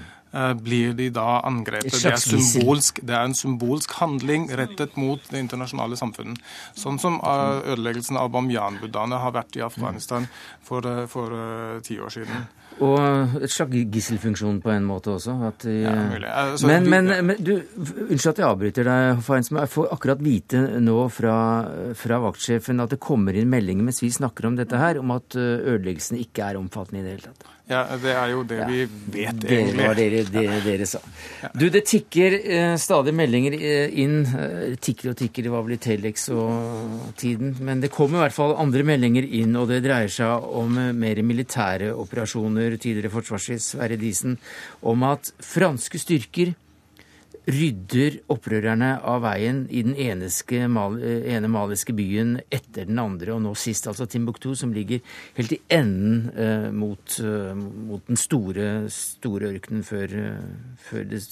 Blir 0.66 0.96
de 0.98 1.04
da 1.14 1.38
angrepet? 1.46 1.94
Det 1.94 2.10
er, 2.10 2.16
symbolsk, 2.18 2.96
det 3.06 3.14
er, 3.14 3.22
en 3.22 3.36
symbolsk 3.38 3.92
handling 4.00 4.48
rettet 4.58 4.96
mot 4.98 5.22
det 5.30 5.38
internasjonale 5.44 5.94
samfunnet. 5.94 6.40
Sånn 6.74 6.98
som 6.98 7.20
ødeleggelsen 7.22 8.18
av 8.18 8.32
Bamyan-buddhaene 8.34 9.20
har 9.22 9.30
vært 9.36 9.54
i 9.60 9.62
Afghanistan 9.62 10.26
for, 10.66 10.90
for 11.12 11.38
ti 11.86 12.00
år 12.02 12.16
siden. 12.16 12.48
Og 12.82 13.38
et 13.44 13.52
slags 13.52 13.76
gisselfunksjon 13.94 14.58
på 14.64 14.72
en 14.72 14.86
måte 14.88 15.12
også. 15.14 15.36
At, 15.46 15.66
ja. 15.68 15.92
Altså, 16.30 16.66
men, 16.70 16.88
men, 16.90 17.10
men, 17.28 17.38
du, 17.38 17.52
unnskyld 18.08 18.32
at 18.32 18.42
jeg 18.42 18.48
avbryter 18.48 18.88
deg, 18.88 19.22
Feins, 19.26 19.52
men 19.52 19.62
jeg 19.62 19.72
får 19.76 19.92
akkurat 19.94 20.24
vite 20.24 20.62
nå 20.82 20.96
fra, 21.14 21.36
fra 21.98 22.20
vaktsjefen 22.26 22.82
at 22.82 22.96
det 22.96 23.02
kommer 23.02 23.36
inn 23.38 23.52
meldinger 23.52 23.86
mens 23.86 24.02
vi 24.02 24.10
snakker 24.14 24.50
om 24.50 24.58
dette 24.58 24.80
her, 24.80 24.98
om 25.02 25.14
at 25.14 25.38
ødeleggelsene 25.38 26.22
ikke 26.24 26.48
er 26.48 26.58
omfattende 26.58 27.02
i 27.02 27.06
det 27.06 27.16
hele 27.16 27.28
tatt. 27.30 27.50
Ja, 27.64 27.96
Det 27.96 28.12
er 28.12 28.28
jo 28.28 28.42
det 28.44 28.58
ja. 28.58 28.66
vi 28.68 28.82
vet, 28.84 29.38
det 29.40 29.48
egentlig. 29.48 29.78
Det 29.78 29.86
var 29.88 29.96
dere, 29.96 30.24
det, 30.28 30.64
dere 30.66 30.88
sa. 30.88 30.98
Du, 31.56 31.70
det 31.72 31.80
tikker 31.88 32.36
eh, 32.36 32.74
stadig 32.76 33.14
meldinger 33.16 33.56
eh, 33.56 33.94
inn. 34.02 34.18
Eh, 34.28 34.74
tikker 34.76 35.14
og 35.14 35.16
tikker, 35.16 35.46
det 35.46 35.52
var 35.54 35.64
vel 35.64 35.78
i 35.78 35.80
Telex 35.80 36.28
og 36.34 37.14
tiden. 37.16 37.54
Men 37.64 37.80
det 37.80 37.88
kommer 37.94 38.20
i 38.20 38.24
hvert 38.26 38.36
fall 38.36 38.52
andre 38.60 38.84
meldinger 38.84 39.24
inn, 39.24 39.56
og 39.56 39.72
det 39.72 39.80
dreier 39.86 40.12
seg 40.12 40.44
om 40.44 40.76
eh, 40.76 40.92
mer 40.92 41.22
militære 41.24 41.94
operasjoner. 41.96 42.76
Tidligere 42.76 43.14
forsvarssjef 43.14 43.64
Sverre 43.64 43.96
Disen 43.96 44.36
om 44.84 45.08
at 45.08 45.32
franske 45.40 46.02
styrker 46.02 46.52
rydder 47.50 48.20
opprørerne 48.32 48.94
av 49.04 49.20
veien 49.24 49.64
i 49.68 49.82
den 49.84 49.96
eneske, 50.00 50.62
ene 50.64 51.50
maliske 51.52 51.92
byen 51.96 52.38
etter 52.48 52.88
den 52.88 53.00
andre, 53.02 53.34
og 53.34 53.42
nå 53.44 53.52
sist 53.58 53.88
altså 53.90 54.06
Timbuktu, 54.08 54.54
som 54.56 54.72
ligger 54.72 55.02
helt 55.36 55.52
i 55.52 55.60
enden 55.76 56.30
eh, 56.32 56.70
mot, 56.72 57.18
eh, 57.20 57.52
mot, 57.54 58.04
den 58.08 58.20
store, 58.20 58.88
store 58.92 59.52
ørkenen 59.52 59.84
før, 59.84 60.16
eh, 60.22 60.74
før, 60.88 61.04
det 61.12 61.22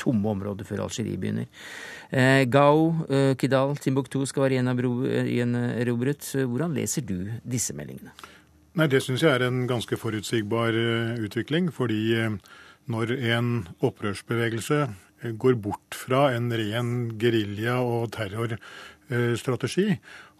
tomme 0.00 0.32
området 0.32 0.66
før 0.68 0.86
Algerie 0.86 1.20
begynner. 1.20 1.48
Eh, 2.10 2.46
Gao, 2.48 3.06
eh, 3.10 3.34
Kidal, 3.36 3.76
Timbuktu 3.76 4.24
skal 4.26 4.48
være 4.48 4.62
gjenerobret. 5.28 6.32
Hvordan 6.48 6.74
leser 6.74 7.04
du 7.04 7.28
disse 7.44 7.76
meldingene? 7.76 8.14
Nei, 8.74 8.86
Det 8.86 9.02
syns 9.02 9.20
jeg 9.22 9.34
er 9.34 9.48
en 9.48 9.66
ganske 9.66 9.96
forutsigbar 9.98 10.72
eh, 10.72 11.20
utvikling. 11.20 11.70
Fordi 11.72 12.38
når 12.90 13.12
en 13.36 13.68
opprørsbevegelse 13.82 14.88
går 15.22 15.60
bort 15.60 15.96
fra 15.96 16.28
en 16.34 16.50
ren 16.52 17.18
gerilja- 17.20 17.80
og 17.84 18.10
terrorstrategi 18.16 19.98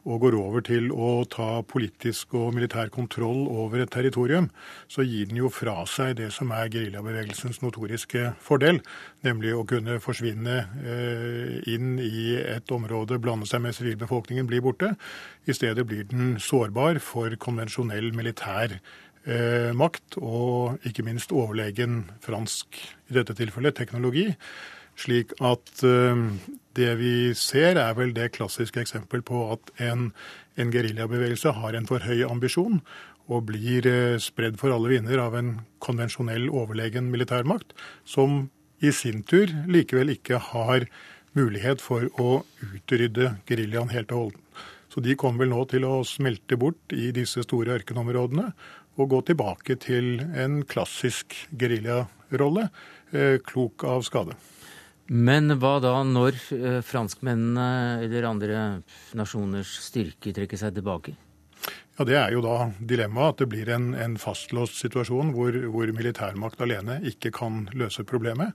og 0.09 0.23
går 0.23 0.37
over 0.39 0.63
til 0.65 0.89
å 0.95 1.25
ta 1.29 1.61
politisk 1.69 2.33
og 2.39 2.55
militær 2.57 2.89
kontroll 2.93 3.43
over 3.51 3.83
et 3.83 3.93
territorium, 3.93 4.49
så 4.89 5.05
gir 5.05 5.29
den 5.29 5.43
jo 5.43 5.51
fra 5.53 5.83
seg 5.89 6.17
det 6.21 6.31
som 6.33 6.53
er 6.57 6.71
geriljabevegelsens 6.73 7.61
notoriske 7.61 8.31
fordel, 8.41 8.81
nemlig 9.27 9.53
å 9.57 9.67
kunne 9.69 9.99
forsvinne 10.01 10.57
eh, 10.81 11.59
inn 11.75 11.99
i 12.01 12.39
et 12.41 12.73
område, 12.73 13.21
blande 13.21 13.49
seg 13.51 13.65
med 13.65 13.77
sivilbefolkningen, 13.77 14.49
bli 14.49 14.63
borte. 14.65 14.95
I 15.45 15.57
stedet 15.57 15.85
blir 15.89 16.09
den 16.09 16.39
sårbar 16.41 17.01
for 17.05 17.37
konvensjonell 17.41 18.13
militær 18.17 18.79
eh, 19.27 19.71
makt, 19.77 20.19
og 20.21 20.87
ikke 20.87 21.05
minst 21.07 21.33
overlegen 21.35 22.05
fransk, 22.25 22.79
i 23.11 23.17
dette 23.17 23.37
tilfellet, 23.39 23.77
teknologi. 23.77 24.29
Slik 25.01 25.33
at 25.41 25.85
eh, 25.87 26.25
det 26.79 26.91
vi 27.01 27.15
ser, 27.39 27.81
er 27.81 27.95
vel 27.99 28.15
det 28.17 28.33
klassiske 28.37 28.83
eksempel 28.83 29.25
på 29.27 29.47
at 29.55 29.73
en, 29.83 30.11
en 30.61 30.73
geriljabevegelse 30.75 31.55
har 31.57 31.77
en 31.77 31.89
for 31.89 32.05
høy 32.05 32.25
ambisjon 32.29 32.81
og 33.31 33.47
blir 33.51 33.87
eh, 33.87 34.19
spredd 34.23 34.59
for 34.61 34.75
alle 34.75 34.97
vinder 34.97 35.23
av 35.23 35.37
en 35.39 35.55
konvensjonell 35.83 36.49
overlegen 36.51 37.11
militærmakt, 37.13 37.75
som 38.05 38.49
i 38.81 38.93
sin 38.97 39.23
tur 39.29 39.51
likevel 39.69 40.15
ikke 40.17 40.41
har 40.51 40.87
mulighet 41.37 41.83
for 41.85 42.09
å 42.19 42.41
utrydde 42.65 43.35
geriljaen 43.49 43.93
helt 43.93 44.13
og 44.15 44.25
holdent. 44.25 44.47
Så 44.91 44.99
de 45.05 45.15
kommer 45.15 45.45
vel 45.45 45.53
nå 45.53 45.61
til 45.71 45.85
å 45.87 46.01
smelte 46.03 46.57
bort 46.59 46.91
i 46.91 47.13
disse 47.15 47.45
store 47.47 47.77
ørkenområdene 47.79 48.49
og 48.99 49.11
gå 49.13 49.21
tilbake 49.31 49.77
til 49.81 50.21
en 50.39 50.61
klassisk 50.69 51.37
geriljarolle, 51.59 52.69
eh, 53.13 53.39
klok 53.45 53.85
av 53.85 54.03
skade. 54.07 54.37
Men 55.11 55.57
hva 55.59 55.81
da 55.83 55.97
når 56.07 56.37
eh, 56.55 56.79
franskmennene 56.87 58.05
eller 58.05 58.29
andre 58.29 58.61
nasjoners 59.19 59.73
styrker 59.89 60.37
trekker 60.37 60.61
seg 60.61 60.77
tilbake? 60.77 61.17
Ja, 61.99 62.05
Det 62.05 62.17
er 62.17 62.31
jo 62.33 62.41
da 62.45 62.71
dilemmaet 62.79 63.35
at 63.35 63.43
det 63.43 63.51
blir 63.51 63.69
en, 63.75 63.91
en 63.95 64.17
fastlåst 64.17 64.79
situasjon 64.81 65.35
hvor, 65.35 65.57
hvor, 65.75 65.91
militærmakt 65.93 66.63
alene 66.63 67.01
ikke 67.11 67.35
kan 67.35 67.67
løse 67.75 68.07
problemet. 68.07 68.55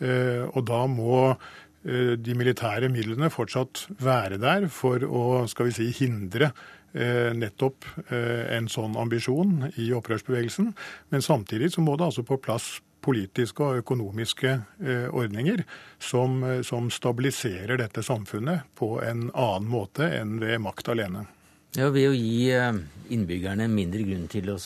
Eh, 0.00 0.44
og 0.52 0.66
da 0.68 0.84
må 0.86 1.36
de 1.84 2.32
militære 2.32 2.88
midlene 2.88 3.28
fortsatt 3.28 3.82
være 4.00 4.38
der 4.40 4.70
for 4.72 5.02
å 5.04 5.42
skal 5.52 5.66
vi 5.68 5.74
si, 5.76 5.90
hindre 5.92 6.48
nettopp 6.94 7.86
eh, 8.08 8.56
en 8.56 8.68
sånn 8.70 8.94
ambisjon 9.00 9.72
i 9.80 9.90
opprørsbevegelsen. 9.96 10.72
Men 11.10 11.24
samtidig 11.24 11.72
så 11.74 11.82
må 11.82 11.96
det 11.98 12.08
altså 12.10 12.26
på 12.26 12.38
plass 12.42 12.76
politiske 13.04 13.64
og 13.64 13.82
økonomiske 13.82 14.50
eh, 14.84 15.06
ordninger 15.12 15.64
som, 16.02 16.40
eh, 16.46 16.62
som, 16.66 16.90
stabiliserer 16.92 17.78
dette 17.80 18.04
samfunnet 18.04 18.68
på 18.78 18.96
en 19.04 19.28
annen 19.30 19.70
måte 19.70 20.08
enn 20.20 20.38
ved 20.42 20.62
makt 20.64 20.92
alene. 20.94 21.26
Ja, 21.74 21.90
Ved 21.90 22.10
å 22.12 22.16
gi 22.16 22.50
eh, 22.54 22.72
innbyggerne 23.14 23.68
mindre 23.70 24.04
grunn 24.06 24.28
til 24.30 24.52
å 24.54 24.58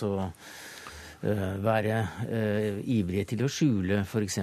være 1.18 1.97
ivrige 2.87 3.24
til 3.33 3.41
å 3.43 3.49
skjule 3.51 3.97
f.eks. 4.05 4.37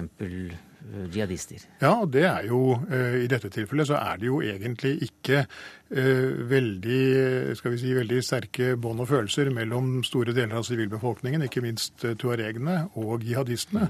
Eh, 0.94 1.06
jihadister? 1.10 1.62
Ja, 1.80 2.04
det 2.06 2.24
er 2.28 2.46
jo 2.46 2.76
eh, 2.90 3.22
I 3.24 3.30
dette 3.30 3.50
tilfellet 3.52 3.88
så 3.88 3.98
er 3.98 4.20
det 4.20 4.28
jo 4.28 4.38
egentlig 4.44 4.92
ikke 5.08 5.40
eh, 5.42 6.36
veldig 6.50 7.56
skal 7.58 7.74
vi 7.74 7.80
si, 7.80 7.94
veldig 7.96 8.20
sterke 8.24 8.68
bånd 8.80 9.02
og 9.02 9.10
følelser 9.10 9.50
mellom 9.54 10.04
store 10.06 10.34
deler 10.36 10.60
av 10.60 10.66
sivilbefolkningen, 10.68 11.46
ikke 11.46 11.64
minst 11.64 12.06
tuaregene 12.20 12.84
og 13.00 13.26
jihadistene. 13.26 13.88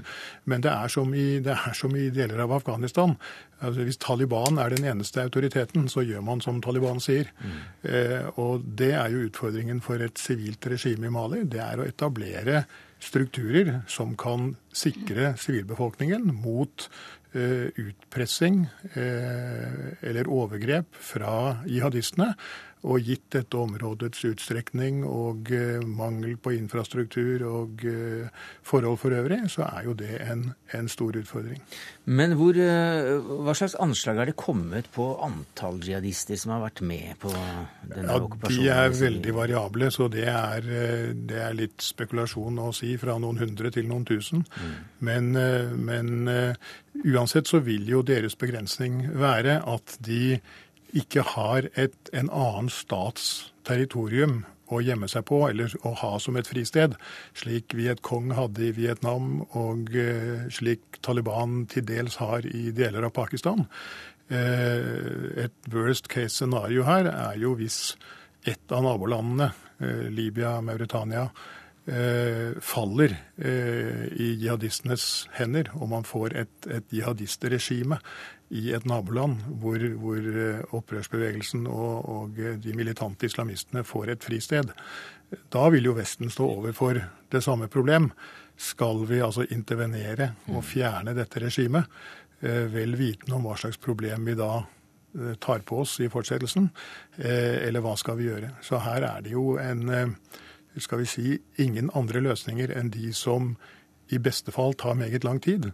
Men 0.49 0.65
det 0.65 0.73
er 0.73 0.93
som 0.93 1.13
i, 1.13 1.27
det 1.43 1.53
er 1.53 1.77
som 1.77 1.93
i 1.97 2.07
deler 2.13 2.41
av 2.47 2.55
Afghanistan. 2.57 3.17
Altså, 3.59 3.85
hvis 3.85 4.01
Taliban 4.01 4.59
er 4.61 4.73
den 4.73 4.85
eneste 4.89 5.23
autoriteten, 5.25 5.87
så 5.89 6.03
gjør 6.05 6.25
man 6.25 6.41
som 6.45 6.61
Taliban 6.61 7.01
sier. 7.03 7.29
Mm. 7.41 7.55
Eh, 7.93 8.27
og 8.41 8.65
det 8.77 8.93
er 8.97 9.13
jo 9.13 9.25
utfordringen 9.29 9.81
for 9.85 10.01
et 10.03 10.21
sivilt 10.21 10.65
regime 10.69 11.09
i 11.09 11.13
Mali. 11.13 11.45
Det 11.49 11.61
er 11.63 11.81
å 11.81 11.87
etablere 11.87 12.65
strukturer 12.99 13.81
som 13.87 14.15
kan 14.17 14.55
sikre 14.73 15.33
sivilbefolkningen 15.37 16.29
mot 16.41 16.87
eh, 17.33 17.69
utpressing 17.75 18.65
eh, 18.93 19.93
eller 20.01 20.29
overgrep 20.29 20.97
fra 20.99 21.59
jihadistene. 21.69 22.33
Og 22.85 23.01
gitt 23.01 23.25
dette 23.33 23.57
områdets 23.57 24.21
utstrekning 24.29 24.99
og 25.07 25.49
uh, 25.49 25.81
mangel 25.81 26.35
på 26.37 26.53
infrastruktur 26.53 27.41
og 27.49 27.81
uh, 27.89 28.27
forhold 28.61 28.99
for 29.01 29.15
øvrig, 29.17 29.39
så 29.49 29.65
er 29.65 29.87
jo 29.87 29.95
det 29.97 30.19
en, 30.21 30.43
en 30.77 30.89
stor 30.91 31.17
utfordring. 31.17 31.57
Men 32.05 32.35
hvor, 32.37 32.53
uh, 32.53 33.31
hva 33.41 33.55
slags 33.57 33.73
anslag 33.81 34.21
er 34.21 34.29
det 34.29 34.37
kommet 34.37 34.91
på 34.93 35.07
antall 35.25 35.81
jihadister 35.81 36.37
som 36.37 36.53
har 36.53 36.67
vært 36.67 36.83
med 36.85 37.17
på 37.23 37.33
denne 37.33 38.05
ja, 38.05 38.19
okkupasjonen? 38.21 38.61
De 38.61 38.69
er 38.75 38.93
veldig 39.01 39.35
variable, 39.39 39.89
så 39.97 40.09
det 40.13 40.27
er, 40.29 40.69
det 41.17 41.41
er, 41.47 41.57
litt 41.57 41.81
spekulasjon 41.81 42.61
å 42.61 42.69
si. 42.75 42.93
Fra 43.01 43.17
noen 43.21 43.41
hundre 43.41 43.73
til 43.73 43.89
noen 43.89 44.05
tusen. 44.05 44.45
Mm. 44.45 44.77
Men, 45.07 45.27
men 45.81 46.29
uansett 47.05 47.49
så 47.49 47.59
vil 47.65 47.89
jo 47.89 48.03
deres 48.05 48.37
begrensning 48.39 49.01
være 49.17 49.59
at 49.65 49.97
de 50.05 50.37
ikke 50.97 51.23
har 51.35 51.69
et, 51.77 51.97
en 52.13 52.29
annen 52.33 52.69
stats 52.73 53.51
territorium 53.67 54.43
å 54.73 54.81
gjemme 54.83 55.07
seg 55.11 55.25
på, 55.27 55.41
eller 55.47 55.71
å 55.87 55.93
ha 56.01 56.13
som 56.21 56.37
et 56.39 56.49
fristed, 56.49 56.97
slik 57.37 57.75
Viet-Cong 57.77 58.33
hadde 58.37 58.67
i 58.67 58.73
Vietnam, 58.75 59.41
og 59.57 59.93
eh, 59.95 60.47
slik 60.53 60.99
Taliban 61.05 61.61
til 61.71 61.85
dels 61.87 62.19
har 62.21 62.47
i 62.47 62.69
deler 62.75 63.07
av 63.07 63.15
Pakistan. 63.15 63.67
Eh, 64.27 65.45
et 65.45 65.71
worst 65.71 66.09
case 66.11 66.35
scenario 66.35 66.83
her 66.87 67.07
er 67.13 67.37
jo 67.39 67.55
hvis 67.59 67.95
ett 68.47 68.75
av 68.75 68.83
nabolandene, 68.85 69.53
eh, 69.79 70.09
Libya, 70.11 70.57
Mauritania, 70.61 71.29
faller 71.87 73.13
i 73.39 74.25
jihadistenes 74.41 75.05
hender, 75.37 75.69
og 75.77 75.87
man 75.87 76.03
får 76.03 76.33
et, 76.35 76.65
et 76.67 76.89
jihadistregime 76.91 77.95
i 78.55 78.71
et 78.75 78.85
naboland 78.87 79.41
hvor, 79.59 79.81
hvor 79.99 80.27
eh, 80.43 80.63
opprørsbevegelsen 80.75 81.67
og, 81.67 82.07
og, 82.07 82.39
de 82.63 82.75
militante 82.75 83.27
islamistene 83.27 83.83
får 83.87 84.13
et 84.13 84.23
fristed. 84.23 84.71
Da 85.51 85.65
vil 85.73 85.89
jo 85.89 85.97
Vesten 85.97 86.31
stå 86.31 86.47
overfor 86.47 87.01
det 87.31 87.43
samme 87.43 87.67
problem. 87.67 88.11
Skal 88.55 89.03
vi 89.09 89.19
altså 89.21 89.45
intervenere 89.51 90.31
og 90.53 90.63
fjerne 90.65 91.15
dette 91.17 91.43
regimet, 91.43 91.91
eh, 92.39 92.65
vel 92.71 92.95
vitende 92.99 93.35
om 93.35 93.47
hva 93.47 93.57
slags 93.59 93.81
problem 93.83 94.29
vi 94.29 94.37
da 94.39 94.51
eh, 94.61 95.35
tar 95.43 95.65
på 95.67 95.81
oss 95.83 95.97
i 95.99 96.09
fortsettelsen, 96.11 96.69
eller 97.17 97.83
hva 97.83 97.97
skal 97.99 98.19
vi 98.19 98.29
gjøre? 98.29 98.53
Så 98.63 98.79
her 98.85 99.03
er 99.09 99.25
det 99.25 99.35
jo 99.35 99.57
en, 99.59 100.15
skal 100.77 101.01
vi 101.01 101.09
si, 101.09 101.35
ingen 101.59 101.91
andre 101.97 102.21
løsninger 102.23 102.71
enn 102.77 102.93
de 102.93 103.11
som 103.17 103.55
i 104.13 104.19
beste 104.23 104.53
fall 104.55 104.75
tar 104.77 104.95
meget 104.95 105.25
lang 105.27 105.41
tid. 105.43 105.71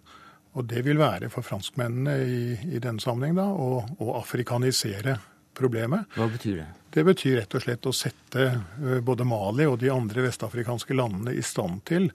Og 0.54 0.66
det 0.70 0.84
vil 0.86 1.00
være 1.02 1.32
for 1.34 1.46
franskmennene 1.46 2.18
i, 2.24 2.42
i 2.76 2.82
denne 2.82 3.02
sammenheng 3.02 3.38
da, 3.40 3.48
å, 3.50 3.82
å, 3.98 4.14
afrikanisere 4.20 5.18
problemet. 5.58 6.06
Hva 6.18 6.30
betyr 6.30 6.60
det? 6.62 6.70
Det 6.94 7.04
betyr 7.08 7.40
rett 7.40 7.56
og 7.58 7.64
slett 7.64 7.90
å 7.90 7.94
sette 7.96 8.46
eh, 8.52 9.00
både 9.06 9.26
Mali 9.26 9.66
og 9.70 9.80
de 9.82 9.90
andre 9.94 10.28
vestafrikanske 10.28 10.94
landene 10.98 11.34
i 11.34 11.42
stand 11.46 11.82
til 11.90 12.12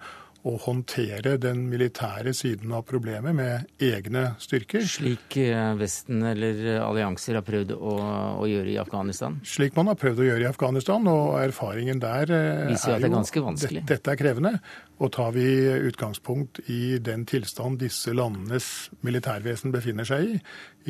å 0.47 0.55
håndtere 0.63 1.35
den 1.43 1.65
militære 1.71 2.33
siden 2.37 2.71
av 2.77 2.85
problemet 2.87 3.35
med 3.35 3.83
egne 3.83 4.37
styrker. 4.43 4.85
Slik 4.87 5.37
eh, 5.43 5.73
Vesten 5.79 6.23
eller 6.31 6.79
allianser 6.85 7.41
har 7.41 7.47
prøvd 7.47 7.75
å, 7.75 7.95
å, 8.39 8.47
gjøre 8.47 8.71
i 8.71 8.79
Afghanistan? 8.79 9.41
Slik 9.47 9.75
man 9.79 9.91
har 9.91 9.99
prøvd 9.99 10.23
å 10.23 10.29
gjøre 10.29 10.47
i 10.47 10.49
Afghanistan, 10.51 11.11
og 11.11 11.35
erfaringen 11.41 12.03
der 12.03 12.31
eh, 12.31 12.65
Viser 12.71 12.95
er, 12.95 13.01
at 13.01 13.05
det 13.05 13.11
er 13.11 13.17
ganske 13.17 13.45
vanskelig. 13.49 13.83
Det, 13.83 13.97
dette 13.97 14.15
er 14.15 14.23
krevende. 14.23 14.55
Og 14.99 15.13
tar 15.15 15.35
vi 15.35 15.47
utgangspunkt 15.91 16.63
i 16.71 16.99
den 17.03 17.27
tilstand 17.29 17.83
disse 17.83 18.15
landenes 18.15 18.89
militærvesen 19.07 19.75
befinner 19.75 20.07
seg 20.07 20.35
i, 20.37 20.41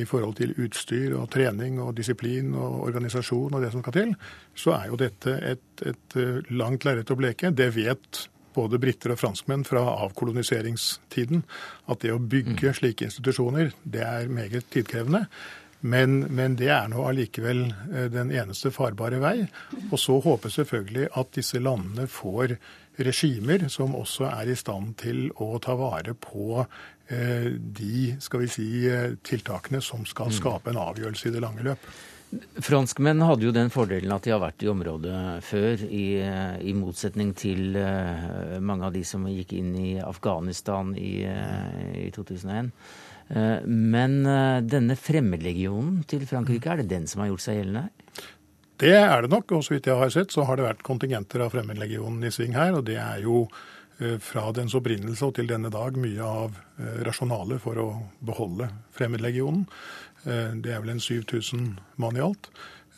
i 0.01 0.09
forhold 0.09 0.39
til 0.39 0.55
utstyr 0.61 1.17
og 1.19 1.29
trening 1.33 1.81
og 1.83 1.95
disiplin 1.97 2.55
og 2.57 2.83
organisasjon 2.89 3.57
og 3.57 3.65
det 3.65 3.73
som 3.73 3.85
skal 3.85 3.97
til, 3.97 4.17
så 4.57 4.77
er 4.79 4.91
jo 4.93 5.01
dette 5.01 5.39
et, 5.57 5.69
et 5.89 6.21
eh, 6.21 6.43
langt 6.53 6.85
lerret 6.85 7.13
å 7.13 7.17
bleke. 7.17 7.57
Det 7.57 7.73
vet 7.77 8.29
både 8.59 8.81
briter 8.83 9.15
og 9.15 9.23
franskmenn 9.23 9.65
fra 9.69 9.85
avkoloniseringstiden 10.09 11.47
at 11.89 12.03
det 12.05 12.13
å 12.15 12.21
bygge 12.21 12.73
mm. 12.73 12.77
slike 12.81 13.09
institusjoner, 13.09 13.73
det 13.83 14.05
er 14.05 14.29
meget 14.33 14.69
tidkrevende. 14.75 15.27
Men, 15.81 16.25
men, 16.35 16.57
det 16.59 16.73
er 16.75 16.89
nå 16.91 17.05
allikevel 17.07 17.69
eh, 17.71 18.09
den 18.11 18.33
eneste 18.35 18.73
farbare 18.75 19.21
vei. 19.23 19.37
Og 19.93 19.99
så 20.03 20.19
håper 20.25 20.51
selvfølgelig 20.51 21.13
at 21.21 21.33
disse 21.39 21.63
landene 21.63 22.09
får 22.11 22.57
regimer 22.99 23.69
som 23.71 23.95
også 23.95 24.27
er 24.33 24.51
i 24.51 24.59
stand 24.59 24.97
til 24.99 25.29
å 25.39 25.53
ta 25.63 25.77
vare 25.79 26.17
på 26.19 26.65
eh, 26.65 27.53
de 27.55 28.17
skal 28.23 28.43
vi 28.43 28.51
si, 28.51 28.69
eh, 28.91 29.15
tiltakene 29.23 29.83
som 29.85 30.03
skal 30.09 30.33
mm. 30.33 30.39
skape 30.41 30.73
en 30.73 30.83
avgjørelse 30.89 31.31
i 31.31 31.37
det 31.37 31.45
lange 31.45 31.67
løp. 31.67 31.91
Franskmenn 32.61 33.23
hadde 33.25 33.47
jo 33.47 33.53
den 33.57 33.71
fordelen 33.73 34.13
at 34.13 34.27
de 34.27 34.35
har 34.35 34.43
vært 34.43 34.61
i 34.65 34.69
området 34.69 35.19
før, 35.47 35.81
i, 35.89 36.21
i 36.61 36.75
motsetning 36.77 37.31
til 37.39 37.79
uh, 37.81 38.59
mange 38.61 38.85
av 38.85 38.93
de 38.93 39.01
som 39.07 39.25
gikk 39.31 39.55
inn 39.57 39.71
i 39.81 39.93
Afghanistan 40.05 40.93
i, 41.01 41.23
uh, 41.25 41.95
i 41.97 42.11
2001. 42.13 42.69
Uh, 43.33 43.65
men 43.65 44.21
denne 44.69 44.97
fremmedlegionen 45.01 46.03
til 46.09 46.27
Frankrike, 46.29 46.69
er 46.69 46.83
det 46.83 46.91
den 46.93 47.09
som 47.09 47.25
har 47.25 47.33
gjort 47.33 47.47
seg 47.47 47.63
gjeldende? 47.63 47.89
Det 48.79 48.95
er 48.95 49.25
det 49.25 49.33
nok, 49.33 49.57
og 49.57 49.65
så 49.65 49.75
vidt 49.75 49.89
jeg 49.89 49.99
har 49.99 50.13
sett, 50.13 50.35
så 50.35 50.45
har 50.47 50.61
det 50.61 50.69
vært 50.69 50.85
kontingenter 50.87 51.43
av 51.43 51.55
Fremmedlegionen 51.55 52.29
i 52.29 52.35
sving 52.35 52.55
her. 52.55 52.77
Og 52.79 52.85
det 52.87 53.01
er 53.01 53.25
jo 53.25 53.49
fra 54.23 54.45
dens 54.55 54.77
opprinnelse 54.79 55.27
og 55.27 55.33
til 55.35 55.49
denne 55.51 55.73
dag 55.75 55.97
mye 55.99 56.23
av 56.23 56.61
rasjonalet 57.03 57.59
for 57.59 57.81
å 57.83 57.87
beholde 58.23 58.69
Fremmedlegionen. 58.95 59.65
Det 60.29 60.73
er 60.75 60.83
vel 60.83 60.93
en 60.93 61.01
7000 61.01 61.71
mann 61.97 62.19
i 62.19 62.23
alt. 62.25 62.51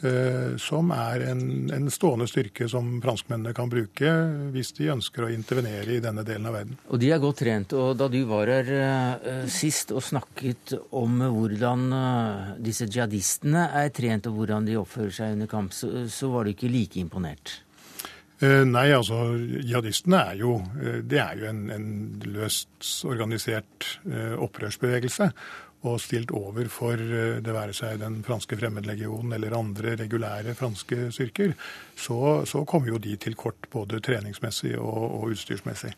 Eh, 0.03 0.57
som 0.57 0.89
er 0.97 1.21
en, 1.29 1.69
en, 1.75 1.91
stående 1.93 2.25
styrke 2.29 2.65
som 2.73 2.87
franskmennene 3.05 3.53
kan 3.53 3.69
bruke 3.69 4.09
hvis 4.55 4.73
de 4.79 4.89
ønsker 4.95 5.27
å 5.27 5.29
intervenere 5.29 5.99
i 5.99 6.01
denne 6.01 6.25
delen 6.25 6.49
av 6.49 6.57
verden. 6.57 6.79
Og 6.89 7.03
de 7.03 7.11
er 7.13 7.21
godt 7.21 7.43
trent. 7.43 7.75
og 7.77 7.99
Da 8.01 8.09
du 8.09 8.23
var 8.31 8.49
her 8.49 8.71
uh, 8.73 9.45
sist 9.45 9.93
og 9.93 10.01
snakket 10.07 10.73
om 10.97 11.21
hvordan 11.21 11.85
disse 12.65 12.89
jihadistene 12.89 13.69
er 13.77 13.93
trent 13.93 14.31
og 14.31 14.41
hvordan 14.41 14.69
de 14.71 14.81
oppfører 14.81 15.13
seg 15.19 15.37
under 15.37 15.51
kamp, 15.51 15.77
så, 15.77 16.07
så 16.09 16.33
var 16.33 16.49
du 16.49 16.55
ikke 16.55 16.73
like 16.73 17.01
imponert? 17.01 17.61
Nei, 18.41 18.87
altså 18.97 19.35
jihadistene 19.37 20.17
er 20.31 20.39
jo, 20.41 20.55
det 21.05 21.19
er 21.21 21.43
jo 21.43 21.51
en, 21.51 21.67
en 21.75 21.89
løst 22.25 23.05
organisert 23.05 23.99
opprørsbevegelse 24.41 25.29
og 25.89 26.01
stilt 26.03 26.33
over 26.37 26.69
for 26.73 27.01
eh, 27.01 27.39
det 27.41 27.55
være 27.55 27.75
seg 27.77 28.01
den 28.03 28.21
franske 28.27 28.59
fremmedlegionen 28.61 29.33
eller 29.37 29.57
andre 29.57 29.95
regulære 30.01 30.55
franske 30.59 31.09
styrker, 31.15 31.55
så, 31.97 32.43
så 32.49 32.65
kommer 32.69 32.93
jo 32.93 33.01
de 33.01 33.17
til 33.21 33.37
kort 33.39 33.71
både 33.73 34.03
treningsmessig 34.05 34.75
og, 34.79 35.07
og 35.07 35.33
utstyrsmessig. 35.35 35.95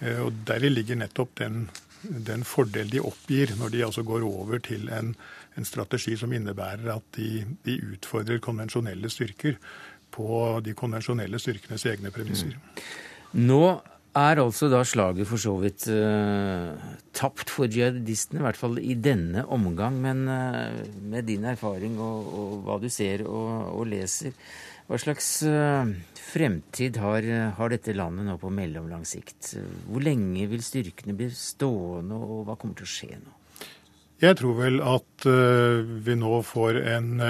Eh, 0.00 0.18
og 0.24 0.42
Deri 0.48 0.72
ligger 0.72 0.98
nettopp 0.98 1.36
den, 1.42 1.68
den, 2.02 2.42
fordel 2.48 2.90
de 2.90 3.04
oppgir 3.04 3.54
når 3.60 3.76
de 3.76 3.84
altså 3.86 4.02
går 4.06 4.26
over 4.26 4.58
til 4.66 4.90
en, 4.96 5.14
en 5.56 5.68
strategi 5.68 6.16
som 6.18 6.34
innebærer 6.34 6.90
at 6.96 7.06
de, 7.16 7.44
de, 7.66 7.78
utfordrer 7.94 8.42
konvensjonelle 8.42 9.12
styrker 9.12 9.60
på 10.10 10.58
de 10.66 10.74
konvensjonelle 10.74 11.38
styrkenes 11.38 11.86
egne 11.86 12.10
premisser. 12.10 12.56
Mm. 12.56 13.46
Nå 13.46 13.62
er 14.16 14.40
altså 14.42 14.68
da 14.70 14.80
slaget 14.86 15.28
for 15.28 15.38
så 15.40 15.52
vidt 15.62 15.86
uh, 15.92 16.74
tapt 17.14 17.50
for 17.52 17.70
jihadistene, 17.70 18.40
i 18.40 18.46
hvert 18.46 18.58
fall 18.58 18.78
i 18.82 18.96
denne 18.98 19.44
omgang. 19.46 20.00
Men 20.02 20.24
uh, 20.28 20.80
med 21.12 21.28
din 21.30 21.46
erfaring 21.46 21.98
og, 22.02 22.32
og, 22.34 22.56
hva 22.66 22.78
du 22.82 22.88
ser 22.90 23.24
og, 23.26 23.70
og 23.76 23.86
leser, 23.90 24.34
hva 24.90 24.98
slags 24.98 25.28
uh, 25.46 25.86
fremtid 26.18 26.98
har, 26.98 27.26
har, 27.56 27.70
dette 27.70 27.94
landet 27.94 28.26
nå 28.26 28.38
på 28.40 28.50
mellomlang 28.54 29.06
sikt? 29.06 29.54
Hvor 29.86 30.02
lenge 30.02 30.48
vil 30.50 30.64
styrkene 30.64 31.14
bli 31.18 31.30
stående, 31.34 32.18
og 32.18 32.48
hva 32.48 32.58
kommer 32.58 32.80
til 32.80 32.88
å 32.88 32.94
skje 32.96 33.20
nå? 33.20 33.36
Jeg 34.20 34.36
tror 34.36 34.58
vel 34.58 34.82
at 34.84 35.24
vi 36.04 36.14
nå 36.20 36.42
får 36.44 36.76
en 36.92 37.22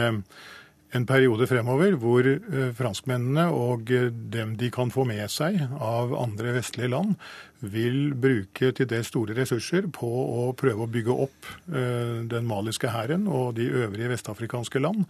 en 0.96 1.06
periode 1.06 1.46
fremover 1.46 1.94
hvor 2.00 2.26
eh, 2.26 2.70
franskmennene 2.76 3.46
og 3.54 3.92
eh, 3.94 4.08
dem 4.10 4.56
de 4.58 4.70
kan 4.74 4.90
få 4.90 5.04
med 5.08 5.22
seg 5.30 5.60
av 5.78 6.14
andre 6.18 6.56
vestlige 6.58 6.90
land, 6.90 7.14
vil 7.60 8.14
bruke 8.16 8.70
til 8.72 8.88
det 8.88 9.02
store 9.04 9.36
ressurser 9.36 9.86
på 9.92 10.08
å 10.08 10.48
prøve 10.58 10.86
å 10.86 10.90
bygge 10.90 11.16
opp 11.26 11.50
eh, 11.68 12.16
den 12.30 12.48
maliske 12.48 12.90
hæren 12.90 13.28
og 13.28 13.54
de 13.60 13.68
øvrige 13.84 14.10
vestafrikanske 14.16 14.82
land. 14.82 15.06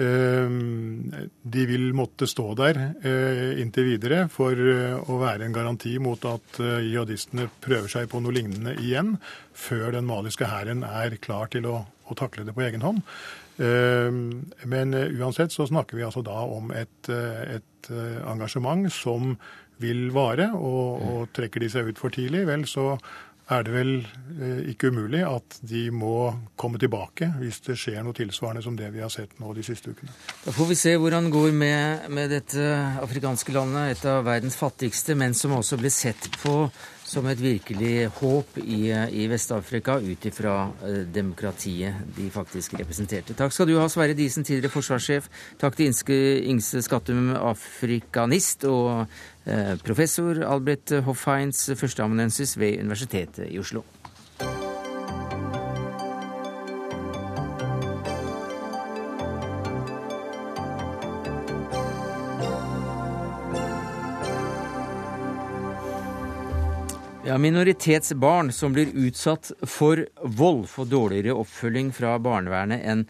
De 0.00 1.62
vil 1.68 1.90
måtte 1.92 2.24
stå 2.30 2.44
der 2.56 2.78
inntil 3.60 3.84
videre 3.84 4.22
for 4.32 4.56
å 4.56 5.18
være 5.20 5.44
en 5.44 5.52
garanti 5.52 5.92
mot 6.00 6.24
at 6.24 6.56
jihadistene 6.56 7.50
prøver 7.60 7.92
seg 7.92 8.08
på 8.08 8.22
noe 8.24 8.32
lignende 8.32 8.72
igjen, 8.80 9.18
før 9.52 9.90
den 9.98 10.08
maliske 10.08 10.48
hæren 10.48 10.86
er 10.88 11.18
klar 11.20 11.52
til 11.52 11.68
å, 11.68 11.82
å 11.84 12.16
takle 12.16 12.46
det 12.48 12.56
på 12.56 12.64
egen 12.64 12.86
hånd. 12.86 13.04
Ehm, 13.60 14.50
men 14.64 14.94
eh, 14.94 15.10
uansett 15.20 15.52
så 15.52 15.66
snakker 15.66 15.98
vi 15.98 16.04
altså 16.06 16.22
da 16.24 16.44
om 16.48 16.70
et, 16.72 17.08
eh, 17.12 17.56
et 17.58 17.90
eh, 17.92 18.20
engasjement 18.30 18.88
som 18.92 19.34
vil 19.80 20.08
vare. 20.14 20.50
Og, 20.56 21.02
og, 21.02 21.26
trekker 21.36 21.64
de 21.64 21.72
seg 21.72 21.90
ut 21.90 22.00
for 22.00 22.14
tidlig, 22.14 22.46
vel 22.48 22.64
så 22.68 22.94
er 23.50 23.64
det 23.66 23.72
vel 23.74 23.88
ikke 24.70 24.92
umulig 24.94 25.24
at 25.26 25.56
de 25.66 25.88
må 25.90 26.28
komme 26.54 26.78
tilbake 26.78 27.32
hvis 27.40 27.56
det 27.64 27.74
skjer 27.82 28.04
noe 28.06 28.14
tilsvarende 28.14 28.62
som 28.62 28.76
det 28.78 28.92
vi 28.94 29.02
har 29.02 29.10
sett 29.10 29.40
nå 29.42 29.50
de 29.56 29.64
siste 29.66 29.90
ukene. 29.90 30.12
Da 30.44 30.54
får 30.54 30.68
vi 30.68 30.76
se 30.78 30.92
hvordan 30.94 31.26
det 31.26 31.32
går 31.34 31.56
med, 31.58 32.06
med 32.14 32.30
dette 32.30 32.68
afrikanske 33.02 33.56
landet, 33.56 33.96
et 33.96 34.06
av 34.06 34.22
verdens 34.28 34.54
fattigste, 34.60 35.18
men 35.18 35.34
som 35.34 35.56
også 35.56 35.80
blir 35.82 35.90
sett 35.90 36.30
på 36.44 36.54
som 37.10 37.26
et 37.26 37.40
virkelig 37.42 38.06
håp 38.20 38.58
i, 38.62 38.84
i 38.90 39.26
Vest-Afrika 39.30 39.96
ut 39.98 40.26
ifra 40.30 40.54
eh, 40.86 41.00
demokratiet 41.10 42.04
de 42.16 42.28
faktisk 42.30 42.76
representerte. 42.78 43.34
Takk 43.38 43.54
skal 43.54 43.70
du 43.70 43.76
ha, 43.80 43.88
Sverre 43.90 44.14
Disen, 44.18 44.46
tidligere 44.46 44.72
forsvarssjef. 44.76 45.26
Takk 45.60 45.78
til 45.78 45.90
Inske, 45.90 46.18
Ingse 46.52 46.82
Skattum, 46.86 47.32
afrikanist, 47.34 48.68
og 48.70 49.06
eh, 49.46 49.74
professor 49.82 50.44
Albert 50.46 50.94
Hoffheins, 51.06 51.66
førsteamanuensis 51.80 52.54
ved 52.60 52.78
Universitetet 52.84 53.50
i 53.50 53.58
Oslo. 53.58 53.82
Ja, 67.30 67.36
Minoritetsbarn 67.38 68.48
som 68.52 68.72
blir 68.72 68.88
utsatt 69.06 69.52
for 69.62 70.00
vold, 70.22 70.64
får 70.66 70.88
dårligere 70.90 71.36
oppfølging 71.38 71.92
fra 71.94 72.16
barnevernet 72.18 72.82
enn 72.82 73.04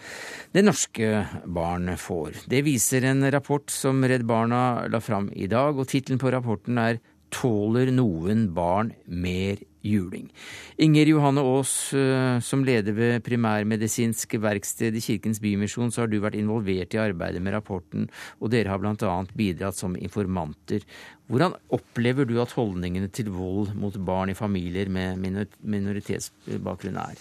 det 0.52 0.64
norske 0.66 1.22
barn 1.48 1.88
får. 1.96 2.42
Det 2.52 2.60
viser 2.66 3.06
en 3.08 3.24
rapport 3.32 3.72
som 3.72 4.04
Redd 4.04 4.26
Barna 4.28 4.84
la 4.92 5.00
fram 5.00 5.30
i 5.32 5.48
dag, 5.48 5.72
og 5.72 5.88
tittelen 5.88 6.20
på 6.20 6.34
rapporten 6.36 6.82
er 6.82 7.00
Tåler 7.30 7.88
noen 7.94 8.48
barn 8.52 8.90
mer 9.06 9.62
juling? 9.86 10.28
Inger 10.76 11.06
Johanne 11.14 11.40
Aas, 11.46 11.72
eh, 11.94 12.40
som 12.44 12.64
leder 12.66 12.92
ved 12.92 13.24
Primærmedisinsk 13.24 14.34
verksted 14.42 14.96
i 14.98 15.00
Kirkens 15.04 15.40
Bymisjon, 15.40 15.92
så 15.94 16.02
har 16.02 16.10
du 16.10 16.18
vært 16.20 16.36
involvert 16.36 16.92
i 16.92 17.00
arbeidet 17.00 17.40
med 17.40 17.54
rapporten, 17.54 18.10
og 18.40 18.50
dere 18.52 18.68
har 18.68 18.82
bl.a. 18.82 19.16
bidratt 19.32 19.78
som 19.78 19.96
informanter. 19.96 20.84
Hvordan 21.30 21.54
opplever 21.70 22.26
du 22.26 22.40
at 22.42 22.50
holdningene 22.58 23.06
til 23.14 23.28
vold 23.30 23.76
mot 23.78 23.94
barn 24.02 24.32
i 24.32 24.34
familier 24.34 24.88
med 24.90 25.20
minoritetsbakgrunn 25.62 26.96
er? 26.98 27.20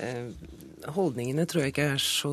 Eh, 0.00 0.30
holdningene 0.96 1.44
tror 1.48 1.64
jeg 1.64 1.72
ikke 1.72 1.84
er 1.94 2.00
så 2.00 2.32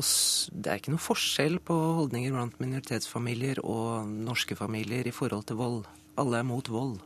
Det 0.52 0.68
er 0.68 0.80
ikke 0.80 0.92
noe 0.92 1.00
forskjell 1.00 1.58
på 1.64 1.76
holdninger 2.00 2.32
blant 2.32 2.56
minoritetsfamilier 2.60 3.60
og 3.60 4.08
norske 4.08 4.56
familier 4.56 5.04
i 5.08 5.12
forhold 5.12 5.44
til 5.48 5.60
vold. 5.60 5.82
Alle 6.20 6.40
er 6.40 6.48
mot 6.48 6.68
vold. 6.72 6.96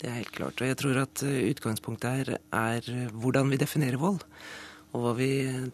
Det 0.00 0.10
er 0.10 0.18
helt 0.18 0.34
klart. 0.36 0.60
Og 0.60 0.68
jeg 0.68 0.80
tror 0.82 1.00
at 1.04 1.24
eh, 1.24 1.46
utgangspunktet 1.48 2.18
her 2.18 2.34
er 2.36 3.08
hvordan 3.16 3.52
vi 3.52 3.60
definerer 3.60 4.00
vold. 4.00 4.20
Og 4.92 5.06
hva 5.06 5.14
vi 5.16 5.30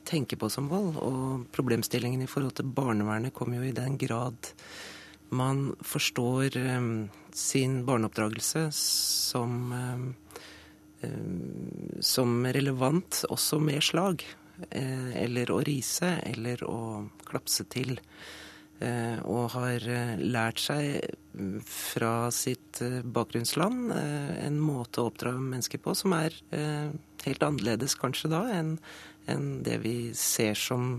tenker 0.07 0.39
på 0.39 0.51
som 0.55 0.71
vold. 0.71 1.01
Og 1.03 1.49
problemstillingen 1.51 2.23
i 2.23 2.31
forhold 2.31 2.55
til 2.61 2.71
barnevernet 2.71 3.35
kommer 3.35 3.59
jo 3.59 3.66
i 3.66 3.75
den 3.75 3.99
grad 3.99 4.53
man 5.29 5.76
forstår 5.81 6.57
um, 6.57 7.09
sin 7.33 7.85
barneoppdragelse 7.87 8.68
som, 8.72 9.72
um, 9.72 10.14
som 12.01 12.47
relevant 12.47 13.24
også 13.29 13.61
med 13.62 13.83
slag. 13.85 14.24
Eller 14.74 15.53
å 15.55 15.61
rise, 15.62 16.16
eller 16.26 16.64
å 16.66 17.07
klapse 17.29 17.62
til. 17.70 17.93
Og 19.22 19.45
har 19.53 19.85
lært 20.18 20.59
seg 20.59 21.12
fra 21.62 22.33
sitt 22.35 22.81
bakgrunnsland 23.07 23.93
en 23.95 24.59
måte 24.59 24.99
å 24.99 25.12
oppdra 25.12 25.37
mennesker 25.39 25.79
på 25.85 25.95
som 25.95 26.16
er 26.18 26.35
helt 26.51 27.47
annerledes 27.47 27.95
kanskje 28.03 28.33
da 28.35 28.43
enn 28.57 29.47
det 29.62 29.79
vi 29.87 29.97
ser 30.18 30.59
som 30.59 30.97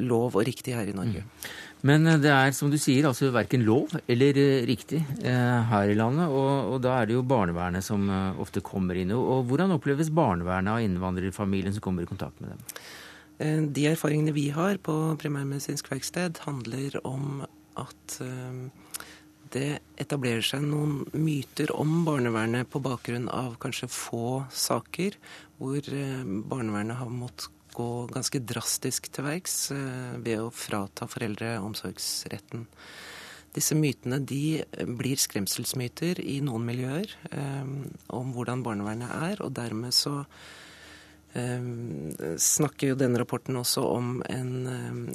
lov 0.00 0.40
og 0.40 0.48
riktig 0.48 0.72
her 0.80 0.88
i 0.88 0.96
Norge. 0.96 1.20
Mm. 1.20 1.52
Men 1.84 2.06
eh, 2.06 2.20
det 2.22 2.32
er 2.32 2.54
som 2.56 2.70
du 2.72 2.78
sier, 2.80 3.08
altså 3.08 3.32
verken 3.34 3.64
lov 3.66 3.92
eller 4.06 4.38
eh, 4.40 4.64
riktig 4.68 5.02
eh, 5.20 5.58
her 5.70 5.92
i 5.92 5.96
landet. 5.98 6.30
Og, 6.30 6.74
og, 6.74 6.78
da 6.84 7.00
er 7.00 7.08
det 7.08 7.16
jo 7.18 7.26
barnevernet 7.26 7.84
som 7.84 8.08
ofte 8.42 8.64
kommer 8.64 8.98
inn. 8.98 9.12
Og, 9.16 9.44
hvordan 9.50 9.74
oppleves 9.76 10.12
barnevernet 10.14 10.76
av 10.76 10.86
innvandrerfamilien 10.86 11.76
som 11.76 11.84
kommer 11.84 12.06
i 12.06 12.10
kontakt 12.10 12.40
med 12.40 12.54
dem? 12.54 12.86
De 13.76 13.82
erfaringene 13.84 14.32
vi 14.32 14.46
har 14.54 14.78
på 14.80 14.94
primærmedisinsk 15.20 15.90
verksted, 15.92 16.38
handler 16.46 16.94
om 17.04 17.42
at 17.76 18.14
det 19.52 19.66
etablerer 20.00 20.40
seg 20.40 20.64
noen 20.64 21.02
myter 21.12 21.68
om 21.76 21.98
barnevernet 22.06 22.70
på 22.72 22.80
bakgrunn 22.80 23.28
av 23.28 23.58
kanskje 23.60 23.90
få 23.92 24.30
saker 24.48 25.18
hvor 25.60 25.84
barnevernet 26.48 26.96
har 26.96 27.12
måttet 27.12 27.52
gå 27.76 27.90
ganske 28.12 28.40
drastisk 28.44 29.10
til 29.12 29.26
verks 29.26 29.56
eh, 29.74 30.16
ved 30.22 30.42
å 30.42 30.52
frata 30.54 31.08
foreldre 31.10 31.56
omsorgsretten. 31.64 32.66
Disse 33.56 33.76
mytene 33.78 34.20
de 34.20 34.60
blir 34.98 35.20
skremselsmyter 35.20 36.20
i 36.20 36.38
noen 36.44 36.66
miljøer 36.68 37.12
eh, 37.30 37.74
om 38.16 38.32
hvordan 38.36 38.64
barnevernet 38.66 39.12
er, 39.30 39.42
og 39.44 39.54
dermed 39.56 39.96
så 39.96 40.22
eh, 41.36 41.68
snakker 42.40 42.92
jo 42.92 43.00
denne 43.00 43.20
rapporten 43.22 43.60
også 43.60 43.84
om 43.96 44.16
en, 44.28 44.56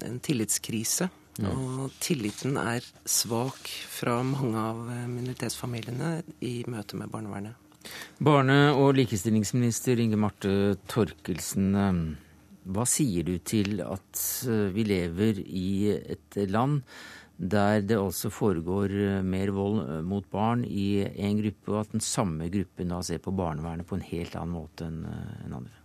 en 0.02 0.22
tillitskrise 0.24 1.10
Og 1.42 1.94
tilliten 2.04 2.58
er 2.60 2.86
svak 3.08 3.70
fra 3.90 4.18
mange 4.28 4.60
av 4.60 4.82
minoritetsfamiliene 5.10 6.18
i 6.44 6.58
møte 6.70 7.00
med 7.00 7.10
barnevernet. 7.14 7.56
Barne- 8.22 8.74
og 8.78 8.92
likestillingsminister 9.00 10.02
Inge 10.04 10.20
Marte 10.20 10.52
Torkelsen, 10.92 11.72
hva 12.64 12.86
sier 12.86 13.26
du 13.26 13.36
til 13.40 13.82
at 13.82 14.22
vi 14.76 14.86
lever 14.86 15.42
i 15.42 15.92
et 15.98 16.38
land 16.52 16.84
der 17.42 17.82
det 17.82 17.98
altså 17.98 18.30
foregår 18.30 18.92
mer 19.26 19.50
vold 19.56 20.04
mot 20.06 20.28
barn 20.30 20.62
i 20.68 21.02
en 21.02 21.40
gruppe, 21.42 21.72
og 21.72 21.80
at 21.80 21.96
den 21.96 22.04
samme 22.06 22.52
gruppen 22.54 22.94
da 22.94 23.00
ser 23.02 23.22
på 23.24 23.34
barnevernet 23.34 23.88
på 23.90 23.98
en 23.98 24.06
helt 24.06 24.36
annen 24.38 24.54
måte 24.54 24.86
enn 24.86 25.56
andre? 25.58 25.82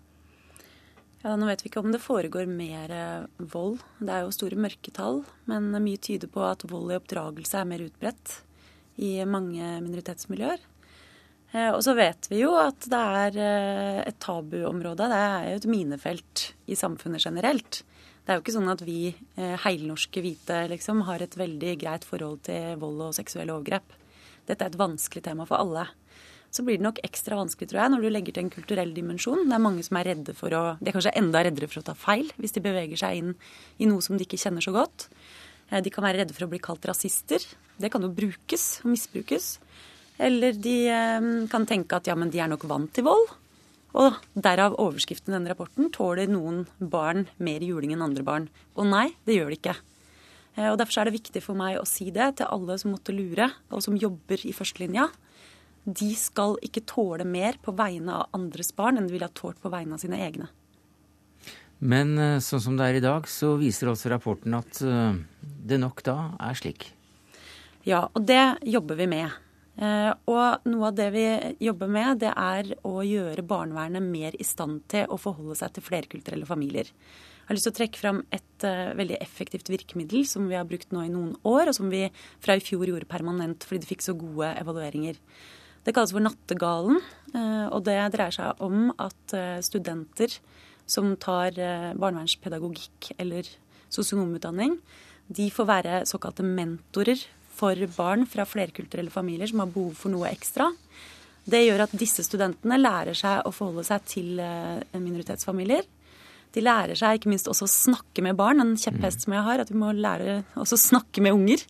Ja, 1.22 1.32
Nå 1.34 1.48
vet 1.48 1.64
vi 1.64 1.70
ikke 1.70 1.80
om 1.80 1.94
det 1.94 2.02
foregår 2.04 2.44
mer 2.50 2.92
vold. 3.40 3.80
Det 3.98 4.12
er 4.12 4.26
jo 4.26 4.34
store 4.36 4.60
mørketall. 4.60 5.24
Men 5.48 5.72
mye 5.72 5.98
tyder 5.98 6.28
på 6.30 6.44
at 6.44 6.62
vold 6.68 6.92
i 6.92 6.98
oppdragelse 7.00 7.62
er 7.62 7.70
mer 7.72 7.82
utbredt 7.88 8.36
i 9.02 9.16
mange 9.24 9.80
minoritetsmiljøer. 9.82 10.60
Og 11.54 11.78
så 11.86 11.94
vet 11.96 12.26
vi 12.28 12.40
jo 12.42 12.50
at 12.58 12.88
det 12.90 12.98
er 12.98 13.36
et 14.10 14.16
tabuområde. 14.20 15.06
Det 15.08 15.20
er 15.20 15.44
jo 15.52 15.60
et 15.60 15.68
minefelt 15.70 16.42
i 16.68 16.76
samfunnet 16.76 17.22
generelt. 17.22 17.78
Det 18.26 18.32
er 18.32 18.36
jo 18.36 18.42
ikke 18.42 18.56
sånn 18.56 18.72
at 18.72 18.82
vi 18.84 19.14
heilnorske 19.62 20.20
hvite 20.20 20.64
liksom, 20.72 21.04
har 21.06 21.22
et 21.22 21.38
veldig 21.38 21.76
greit 21.80 22.04
forhold 22.04 22.42
til 22.50 22.74
vold 22.82 23.06
og 23.06 23.14
seksuelle 23.16 23.54
overgrep. 23.54 23.94
Dette 24.50 24.66
er 24.66 24.74
et 24.74 24.78
vanskelig 24.80 25.22
tema 25.26 25.46
for 25.48 25.62
alle. 25.62 25.86
Så 26.54 26.64
blir 26.64 26.78
det 26.78 26.86
nok 26.86 27.00
ekstra 27.04 27.36
vanskelig 27.36 27.68
tror 27.70 27.82
jeg, 27.82 27.92
når 27.92 28.04
du 28.04 28.08
legger 28.10 28.36
til 28.36 28.46
en 28.46 28.52
kulturell 28.52 28.92
dimensjon. 28.96 29.42
Det 29.48 29.56
er 29.56 29.62
mange 29.62 29.82
som 29.84 29.98
er 29.98 30.08
redde 30.12 30.34
for 30.38 30.54
å 30.56 30.62
De 30.80 30.88
er 30.90 30.96
kanskje 30.96 31.16
enda 31.18 31.42
reddere 31.44 31.68
for 31.68 31.82
å 31.82 31.88
ta 31.88 31.96
feil 31.98 32.30
hvis 32.40 32.54
de 32.56 32.62
beveger 32.64 33.00
seg 33.02 33.18
inn 33.20 33.34
i 33.82 33.88
noe 33.90 34.04
som 34.04 34.16
de 34.16 34.24
ikke 34.24 34.40
kjenner 34.40 34.64
så 34.64 34.72
godt. 34.76 35.08
De 35.82 35.92
kan 35.92 36.06
være 36.06 36.22
redde 36.22 36.36
for 36.36 36.46
å 36.46 36.50
bli 36.50 36.62
kalt 36.62 36.86
rasister. 36.88 37.42
Det 37.76 37.90
kan 37.92 38.04
jo 38.04 38.12
brukes 38.14 38.66
og 38.84 38.92
misbrukes. 38.94 39.56
Eller 40.18 40.56
de 40.56 40.76
kan 41.52 41.66
tenke 41.68 41.98
at 41.98 42.08
ja, 42.08 42.14
men 42.16 42.30
de 42.32 42.40
er 42.40 42.48
nok 42.48 42.64
vant 42.68 42.92
til 42.96 43.04
vold. 43.06 43.26
Og 43.96 44.16
derav 44.32 44.76
overskriften 44.80 45.32
i 45.32 45.36
denne 45.36 45.52
rapporten 45.52 45.90
tåler 45.92 46.28
noen 46.28 46.64
barn 46.78 47.26
mer 47.40 47.64
juling 47.64 47.94
enn 47.94 48.04
andre 48.04 48.24
barn. 48.26 48.48
Og 48.76 48.88
nei, 48.88 49.10
det 49.28 49.38
gjør 49.38 49.52
de 49.52 49.58
ikke. 49.60 49.76
Og 50.72 50.76
Derfor 50.80 51.00
er 51.00 51.08
det 51.08 51.18
viktig 51.18 51.42
for 51.44 51.56
meg 51.56 51.78
å 51.80 51.86
si 51.88 52.10
det 52.12 52.38
til 52.40 52.48
alle 52.48 52.76
som 52.80 52.94
måtte 52.94 53.12
lure, 53.12 53.50
og 53.68 53.84
som 53.84 53.96
jobber 54.00 54.40
i 54.48 54.54
førstelinja. 54.56 55.08
De 55.84 56.10
skal 56.18 56.56
ikke 56.64 56.84
tåle 56.88 57.24
mer 57.28 57.60
på 57.62 57.76
vegne 57.76 58.22
av 58.22 58.36
andres 58.36 58.72
barn 58.76 58.96
enn 58.98 59.08
de 59.08 59.16
ville 59.16 59.28
ha 59.28 59.36
tålt 59.36 59.60
på 59.62 59.72
vegne 59.72 59.96
av 59.96 60.02
sine 60.02 60.20
egne. 60.24 60.48
Men 61.78 62.16
sånn 62.40 62.62
som 62.64 62.76
det 62.76 62.88
er 62.88 62.98
i 62.98 63.04
dag, 63.04 63.28
så 63.28 63.52
viser 63.60 63.92
også 63.92 64.12
rapporten 64.12 64.56
at 64.56 64.80
det 64.80 65.80
nok 65.80 66.00
da 66.04 66.16
er 66.40 66.56
slik. 66.56 66.88
Ja, 67.86 68.06
og 68.08 68.24
det 68.26 68.56
jobber 68.66 68.96
vi 68.98 69.08
med. 69.12 69.30
Og 69.76 70.68
noe 70.70 70.88
av 70.88 70.94
det 70.96 71.10
vi 71.12 71.24
jobber 71.60 71.90
med, 71.92 72.22
det 72.22 72.30
er 72.32 72.70
å 72.88 73.02
gjøre 73.04 73.44
barnevernet 73.44 74.00
mer 74.00 74.36
i 74.40 74.46
stand 74.46 74.86
til 74.88 75.04
å 75.12 75.18
forholde 75.20 75.58
seg 75.58 75.74
til 75.76 75.84
flerkulturelle 75.84 76.48
familier. 76.48 76.88
Jeg 77.46 77.52
har 77.52 77.58
lyst 77.60 77.68
til 77.68 77.74
å 77.76 77.78
trekke 77.78 78.00
fram 78.00 78.16
et 78.34 78.64
uh, 78.66 78.88
veldig 78.98 79.20
effektivt 79.22 79.68
virkemiddel 79.70 80.24
som 80.26 80.48
vi 80.50 80.56
har 80.58 80.64
brukt 80.66 80.90
nå 80.90 81.04
i 81.06 81.12
noen 81.12 81.36
år, 81.46 81.68
og 81.70 81.76
som 81.76 81.92
vi 81.92 82.00
fra 82.42 82.56
i 82.58 82.62
fjor 82.64 82.90
gjorde 82.90 83.06
permanent 83.06 83.62
fordi 83.62 83.84
det 83.84 83.90
fikk 83.92 84.02
så 84.02 84.16
gode 84.18 84.48
evalueringer. 84.58 85.20
Det 85.86 85.94
kalles 85.94 86.10
for 86.10 86.26
Nattegalen, 86.26 86.98
uh, 87.36 87.68
og 87.68 87.84
det 87.86 87.94
dreier 88.16 88.34
seg 88.34 88.64
om 88.66 88.88
at 88.98 89.36
uh, 89.38 89.60
studenter 89.62 90.34
som 90.90 91.12
tar 91.22 91.54
barnevernspedagogikk 91.98 93.12
eller 93.18 93.46
sosionomutdanning, 93.94 94.76
de 95.30 95.46
får 95.50 95.70
være 95.70 96.02
såkalte 96.06 96.46
mentorer 96.46 97.22
for 97.56 97.88
barn 97.96 98.26
fra 98.30 98.46
flerkulturelle 98.48 99.12
familier 99.12 99.50
som 99.50 99.64
har 99.64 99.72
behov 99.72 99.96
for 99.98 100.12
noe 100.12 100.30
ekstra. 100.30 100.70
Det 101.46 101.62
gjør 101.62 101.84
at 101.86 101.98
disse 101.98 102.24
studentene 102.26 102.78
lærer 102.80 103.16
seg 103.16 103.46
å 103.46 103.54
forholde 103.54 103.86
seg 103.86 104.08
til 104.10 104.40
minoritetsfamilier. 104.98 105.86
De 106.56 106.64
lærer 106.64 106.98
seg 106.98 107.18
ikke 107.18 107.30
minst 107.30 107.50
også 107.50 107.68
å 107.68 107.70
snakke 107.70 108.24
med 108.24 108.38
barn, 108.38 108.62
en 108.62 108.74
kjepphest 108.80 109.26
som 109.26 109.36
jeg 109.36 109.46
har, 109.46 109.62
at 109.62 109.70
vi 109.70 109.78
må 109.78 109.92
lære 109.94 110.40
også 110.56 110.78
å 110.78 110.84
snakke 110.88 111.22
med 111.22 111.36
unger. 111.36 111.62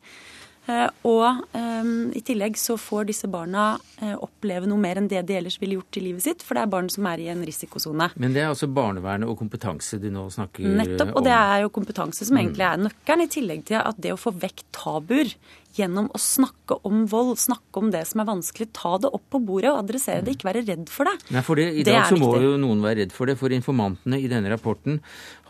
Og 1.06 1.42
um, 1.54 1.90
i 2.10 2.20
tillegg 2.26 2.56
så 2.58 2.74
får 2.80 3.06
disse 3.06 3.28
barna 3.30 3.76
uh, 4.00 4.14
oppleve 4.18 4.66
noe 4.66 4.82
mer 4.82 4.98
enn 4.98 5.06
det 5.10 5.20
de 5.28 5.36
ellers 5.38 5.60
ville 5.62 5.76
gjort 5.78 5.98
i 6.00 6.02
livet 6.08 6.24
sitt, 6.24 6.42
for 6.42 6.58
det 6.58 6.64
er 6.64 6.72
barn 6.72 6.88
som 6.90 7.06
er 7.06 7.22
i 7.22 7.28
en 7.30 7.44
risikosone. 7.46 8.08
Men 8.18 8.34
det 8.34 8.42
er 8.42 8.50
altså 8.50 8.66
barnevernet 8.66 9.30
og 9.30 9.38
kompetanse 9.38 10.00
du 10.02 10.08
nå 10.10 10.26
snakker 10.34 10.66
om? 10.66 10.74
Nettopp, 10.80 11.12
og 11.14 11.26
det 11.26 11.36
er 11.36 11.62
jo 11.62 11.70
kompetanse 11.76 12.26
som 12.26 12.40
egentlig 12.40 12.66
er 12.66 12.82
nøkkelen, 12.82 13.22
i 13.22 13.30
tillegg 13.36 13.62
til 13.70 13.78
at 13.78 14.02
det 14.02 14.14
å 14.16 14.18
få 14.18 14.34
vekk 14.34 14.66
tabuer 14.74 15.30
gjennom 15.76 16.08
å 16.14 16.18
snakke 16.20 16.78
om 16.88 17.04
vold, 17.10 17.36
snakke 17.40 17.80
om 17.82 17.90
det 17.94 18.02
som 18.08 18.22
er 18.22 18.28
vanskelig, 18.28 18.68
ta 18.76 18.96
det 19.02 19.10
opp 19.14 19.24
på 19.32 19.40
bordet 19.44 19.70
og 19.72 19.82
adressere 19.84 20.24
det, 20.26 20.36
ikke 20.36 20.48
være 20.48 20.64
redd 20.66 20.90
for 20.92 21.08
det. 21.08 21.14
Nei, 21.36 21.42
for 21.46 21.60
det, 21.60 21.66
I 21.72 21.84
det 21.86 21.94
dag 21.94 22.10
så 22.10 22.18
må 22.20 22.32
jo 22.42 22.54
noen 22.60 22.84
være 22.84 23.02
redd 23.02 23.14
for 23.16 23.30
det, 23.30 23.36
for 23.40 23.54
informantene 23.54 24.20
i 24.20 24.30
denne 24.32 24.52
rapporten 24.52 25.00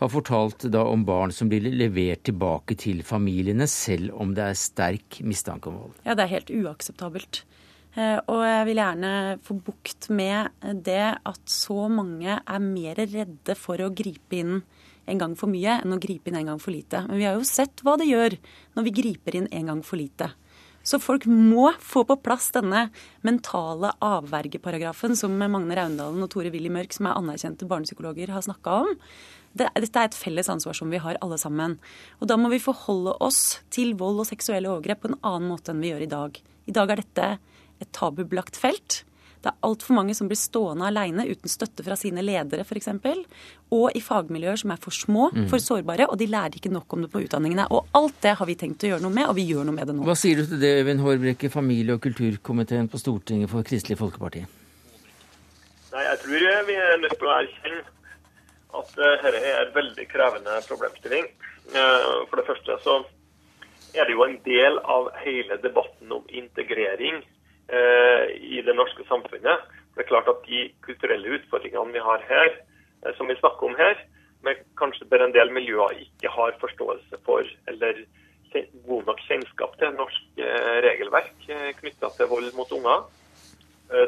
har 0.01 0.11
fortalt 0.13 0.67
da 0.73 0.83
om 0.87 1.05
barn 1.07 1.33
som 1.35 1.49
blir 1.51 1.67
levert 1.71 2.25
tilbake 2.27 2.77
til 2.79 3.03
familiene, 3.07 3.69
selv 3.71 4.15
om 4.19 4.35
det 4.37 4.49
er 4.51 4.59
sterk 4.59 5.21
mistanke 5.25 5.71
om 5.71 5.79
vold. 5.85 5.95
Ja, 6.03 6.17
det 6.17 6.27
er 6.27 6.35
helt 6.37 6.53
uakseptabelt. 6.53 7.43
Og 7.97 8.41
jeg 8.45 8.65
vil 8.67 8.77
gjerne 8.77 9.11
få 9.41 9.55
bukt 9.65 10.11
med 10.13 10.53
det 10.85 11.15
at 11.17 11.49
så 11.49 11.87
mange 11.89 12.35
er 12.37 12.59
mer 12.61 12.99
redde 12.99 13.55
for 13.57 13.81
å 13.81 13.89
gripe 13.89 14.37
inn 14.37 14.59
en 15.07 15.21
gang 15.21 15.35
for 15.39 15.51
mye 15.51 15.79
enn 15.81 15.95
å 15.95 16.01
gripe 16.01 16.31
inn 16.31 16.39
en 16.39 16.51
gang 16.51 16.59
for 16.61 16.75
lite. 16.75 17.03
Men 17.07 17.19
vi 17.19 17.27
har 17.27 17.37
jo 17.37 17.47
sett 17.47 17.83
hva 17.85 17.95
det 17.99 18.09
gjør 18.09 18.37
når 18.77 18.87
vi 18.87 18.97
griper 19.01 19.39
inn 19.39 19.49
en 19.51 19.71
gang 19.71 19.81
for 19.85 19.99
lite. 19.99 20.31
Så 20.87 21.01
folk 21.03 21.25
må 21.27 21.73
få 21.83 22.05
på 22.07 22.15
plass 22.23 22.47
denne 22.55 22.85
mentale 23.27 23.91
avvergeparagrafen 24.03 25.17
som 25.19 25.33
Magne 25.35 25.75
Raundalen 25.75 26.23
og 26.23 26.29
Tore 26.31 26.51
Willy 26.53 26.71
Mørk, 26.71 26.95
som 26.95 27.09
er 27.09 27.17
anerkjente 27.19 27.67
barnepsykologer, 27.67 28.31
har 28.31 28.45
snakka 28.45 28.77
om. 28.85 28.93
Dette 29.57 29.99
er 29.99 30.07
et 30.07 30.15
felles 30.15 30.47
ansvar 30.53 30.77
som 30.77 30.91
vi 30.93 31.01
har 31.03 31.19
alle 31.19 31.39
sammen. 31.41 31.75
Og 32.21 32.31
da 32.31 32.37
må 32.39 32.51
vi 32.53 32.61
forholde 32.63 33.17
oss 33.23 33.59
til 33.73 33.97
vold 33.99 34.23
og 34.23 34.29
seksuelle 34.29 34.71
overgrep 34.71 35.03
på 35.03 35.11
en 35.11 35.19
annen 35.27 35.51
måte 35.51 35.73
enn 35.73 35.83
vi 35.83 35.91
gjør 35.91 36.05
i 36.05 36.11
dag. 36.13 36.39
I 36.67 36.75
dag 36.79 36.93
er 36.93 37.03
dette 37.03 37.27
et 37.83 37.91
tabubelagt 37.95 38.55
felt. 38.59 39.01
Det 39.47 39.53
er 39.53 39.63
altfor 39.63 39.95
mange 39.95 40.11
som 40.11 40.27
blir 40.27 40.35
stående 40.35 40.83
alene 40.89 41.23
uten 41.23 41.47
støtte 41.47 41.83
fra 41.85 41.95
sine 41.95 42.19
ledere 42.19 42.65
f.eks. 42.67 42.89
Og 43.71 43.95
i 43.95 44.01
fagmiljøer 44.03 44.59
som 44.59 44.73
er 44.73 44.79
for 44.83 44.91
små, 44.91 45.29
for 45.47 45.63
sårbare, 45.63 46.09
og 46.11 46.17
de 46.19 46.27
lærer 46.27 46.57
ikke 46.59 46.71
nok 46.73 46.95
om 46.97 47.05
det 47.05 47.09
på 47.13 47.21
utdanningene. 47.23 47.69
Og 47.71 47.87
alt 47.95 48.17
det 48.25 48.33
har 48.39 48.49
vi 48.49 48.57
tenkt 48.59 48.83
å 48.83 48.89
gjøre 48.91 49.05
noe 49.05 49.15
med, 49.15 49.29
og 49.31 49.37
vi 49.37 49.45
gjør 49.47 49.69
noe 49.69 49.77
med 49.77 49.87
det 49.87 49.95
nå. 49.95 50.03
Hva 50.07 50.17
sier 50.19 50.41
du 50.41 50.49
til 50.49 50.59
det, 50.59 50.73
Øyvind 50.81 51.03
Hårbrekke, 51.05 51.51
familie- 51.53 51.95
og 51.95 52.03
kulturkomiteen 52.03 52.91
på 52.91 52.99
Stortinget 52.99 53.53
for 53.53 53.63
Kristelig 53.67 53.99
Folkeparti? 54.01 54.43
Nei, 55.93 56.03
Jeg 56.09 56.19
tror 56.25 56.67
vi 56.67 56.75
er 56.75 56.99
nødt 57.05 57.15
til 57.15 57.31
å 57.31 57.37
erkjenne 57.37 57.79
at 58.81 58.93
dette 58.99 59.45
er 59.53 59.61
en 59.63 59.73
veldig 59.79 60.09
krevende 60.11 60.59
problemstilling. 60.67 61.31
For 61.71 62.35
det 62.35 62.47
første 62.51 62.77
så 62.83 62.99
er 63.95 64.11
det 64.11 64.19
jo 64.19 64.27
en 64.27 64.37
del 64.43 64.77
av 64.83 65.07
hele 65.23 65.55
debatten 65.63 66.11
om 66.19 66.27
integrering 66.27 67.23
i 67.67 68.61
det 68.63 68.75
norske 68.75 69.03
samfunnet. 69.09 69.65
Det 69.95 70.05
er 70.05 70.07
klart 70.07 70.29
at 70.31 70.45
De 70.47 70.67
kulturelle 70.85 71.39
utfordringene 71.39 71.95
vi 71.95 72.03
har 72.03 72.23
her, 72.29 72.53
som 73.17 73.27
vi 73.27 73.35
snakker 73.39 73.67
om 73.67 73.75
her, 73.75 73.97
men 74.45 74.59
kanskje 74.79 75.07
der 75.11 75.25
en 75.25 75.33
del 75.35 75.51
miljøer 75.51 75.97
ikke 75.99 76.31
har 76.31 76.55
forståelse 76.61 77.19
for 77.25 77.47
eller 77.67 78.05
god 78.87 79.09
nok 79.09 79.19
kjennskap 79.27 79.75
til 79.79 79.95
norsk 79.97 80.41
regelverk 80.85 81.47
knytta 81.81 82.11
til 82.15 82.29
vold 82.31 82.53
mot 82.57 82.71
unger. 82.77 83.03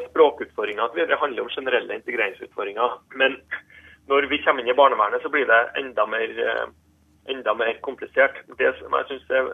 Språkutfordringer 0.08 0.88
osv. 0.88 1.12
handler 1.20 1.42
om 1.42 1.52
generelle 1.52 1.98
integreringsutfordringer. 2.00 2.96
Men 3.16 3.36
når 4.08 4.28
vi 4.30 4.40
kommer 4.44 4.62
inn 4.62 4.72
i 4.72 4.76
barnevernet, 4.76 5.22
så 5.22 5.30
blir 5.32 5.46
det 5.48 5.60
enda 5.80 6.06
mer, 6.06 6.34
enda 7.30 7.54
mer 7.54 7.78
komplisert. 7.84 8.42
Det 8.58 8.74
som 8.78 8.96
jeg 8.98 9.08
synes 9.10 9.30
er 9.30 9.52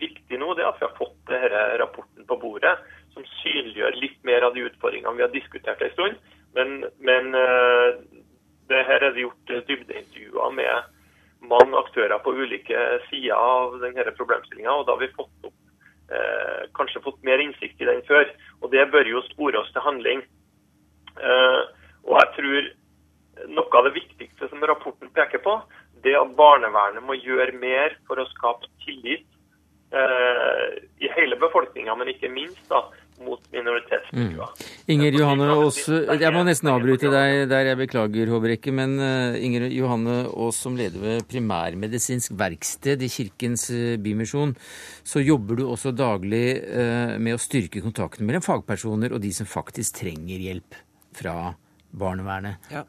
viktig 0.00 0.40
nå, 0.40 0.54
det 0.54 0.64
er 0.64 0.72
at 0.72 0.80
vi 0.80 0.88
har 0.88 0.98
fått 0.98 1.18
denne 1.30 1.62
rapporten 1.82 2.26
på 2.26 2.40
bordet 2.42 2.74
som 3.12 3.26
synliggjør 3.40 3.98
litt 4.00 4.18
mer 4.26 4.46
av 4.46 4.56
de 4.56 4.66
utfordringene 4.68 5.18
vi 5.18 5.26
har 5.26 5.34
diskutert 5.34 5.82
en 5.82 5.94
stund. 5.94 6.18
Men, 6.56 6.82
men 7.00 7.30
det 8.68 8.82
her 8.88 9.04
er 9.04 9.14
det 9.14 9.24
gjort 9.24 9.52
dybdeintervjuer 9.68 10.52
med 10.56 10.92
mange 11.48 11.78
aktører 11.78 12.20
på 12.22 12.34
ulike 12.36 12.78
sider 13.08 13.34
av 13.36 13.78
denne 13.82 14.14
problemstillinga, 14.16 14.76
da 14.86 14.94
har 14.94 15.00
vi 15.00 15.10
fått 15.16 15.48
opp, 15.48 15.58
eh, 16.14 16.62
kanskje 16.78 17.02
fått 17.02 17.22
mer 17.26 17.42
innsikt 17.42 17.80
i 17.80 17.88
den 17.88 18.02
før. 18.06 18.30
Og 18.62 18.70
det 18.70 18.90
bør 18.92 19.08
jo 19.08 19.24
spore 19.30 19.58
oss 19.58 19.72
til 19.72 19.82
handling. 19.82 20.22
Eh, 21.18 21.60
og 22.04 22.18
jeg 22.20 22.28
tror 22.36 22.70
noe 23.48 23.78
av 23.78 23.84
det 23.88 23.96
viktigste 23.98 24.48
som 24.48 24.62
rapporten 24.62 25.10
peker 25.10 25.42
på, 25.42 25.62
det 26.02 26.14
at 26.18 26.36
barnevernet 26.36 27.02
må 27.02 27.14
gjøre 27.14 27.58
mer 27.58 27.94
for 28.06 28.18
å 28.18 28.28
skape 28.30 28.66
tillit 28.84 29.26
eh, 29.94 30.82
i 31.02 31.10
hele 31.16 31.36
befolkninga, 31.36 31.94
men 31.94 32.10
ikke 32.14 32.30
minst 32.32 32.68
da, 32.70 32.84
mot 33.24 33.40
minoritetsmiljøer. 33.54 34.52
Mm. 34.52 34.70
Inger 34.94 35.18
Johanne 35.18 35.48
Aas, 35.54 35.80
jeg 35.88 36.34
må 36.34 36.44
nesten 36.46 36.70
avbryte 36.72 37.10
deg 37.12 37.46
der, 37.50 37.70
jeg 37.70 37.80
beklager, 37.80 38.32
Håbrekke. 38.32 38.74
Men 38.74 38.96
uh, 39.00 39.38
Inger 39.38 39.68
Johanne 39.72 40.18
Aas, 40.30 40.60
som 40.64 40.76
leder 40.78 41.02
ved 41.02 41.26
Primærmedisinsk 41.30 42.36
verksted 42.38 43.04
i 43.06 43.10
Kirkens 43.12 43.68
uh, 43.72 43.96
Bymisjon, 44.02 44.54
så 45.06 45.22
jobber 45.24 45.60
du 45.60 45.66
også 45.68 45.94
daglig 45.96 46.46
uh, 46.66 47.18
med 47.22 47.36
å 47.36 47.42
styrke 47.42 47.82
kontakten 47.84 48.28
mellom 48.28 48.44
fagpersoner 48.44 49.14
og 49.14 49.22
de 49.24 49.32
som 49.36 49.48
faktisk 49.48 50.02
trenger 50.02 50.48
hjelp 50.50 50.80
fra 51.16 51.52
barnevernet. 51.92 52.56
Ja. 52.72 52.86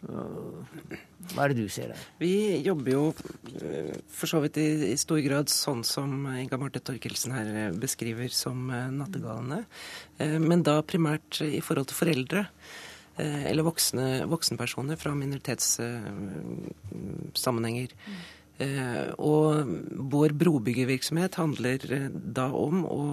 Hva 1.33 1.43
er 1.45 1.49
det 1.51 1.63
du 1.63 1.69
ser 1.71 1.87
der? 1.93 1.99
Vi 2.19 2.61
jobber 2.65 2.91
jo 2.91 3.13
eh, 3.59 3.93
for 4.11 4.27
så 4.31 4.39
vidt 4.43 4.57
i, 4.61 4.91
i 4.91 4.97
stor 4.99 5.19
grad 5.25 5.49
sånn 5.51 5.83
som 5.87 6.27
Inga 6.31 6.57
Marte 6.59 6.79
Torkelsen 6.83 7.31
her 7.35 7.47
eh, 7.51 7.71
beskriver 7.79 8.29
som 8.33 8.71
eh, 8.71 8.91
nattegalene. 8.93 9.65
Men 10.43 10.63
da 10.63 10.81
primært 10.87 11.41
i 11.43 11.61
forhold 11.63 11.87
til 11.89 11.97
foreldre. 11.99 12.41
Eller 13.19 13.63
voksne, 13.65 14.25
voksenpersoner 14.25 14.95
fra 14.97 15.15
minoritetssammenhenger. 15.17 17.87
Mm. 17.93 17.97
Eh, 18.61 19.07
og 19.17 19.65
vår 20.13 20.35
brobyggervirksomhet 20.37 21.39
handler 21.39 21.85
eh, 21.89 22.03
da 22.13 22.45
om 22.53 22.83
å 22.85 23.05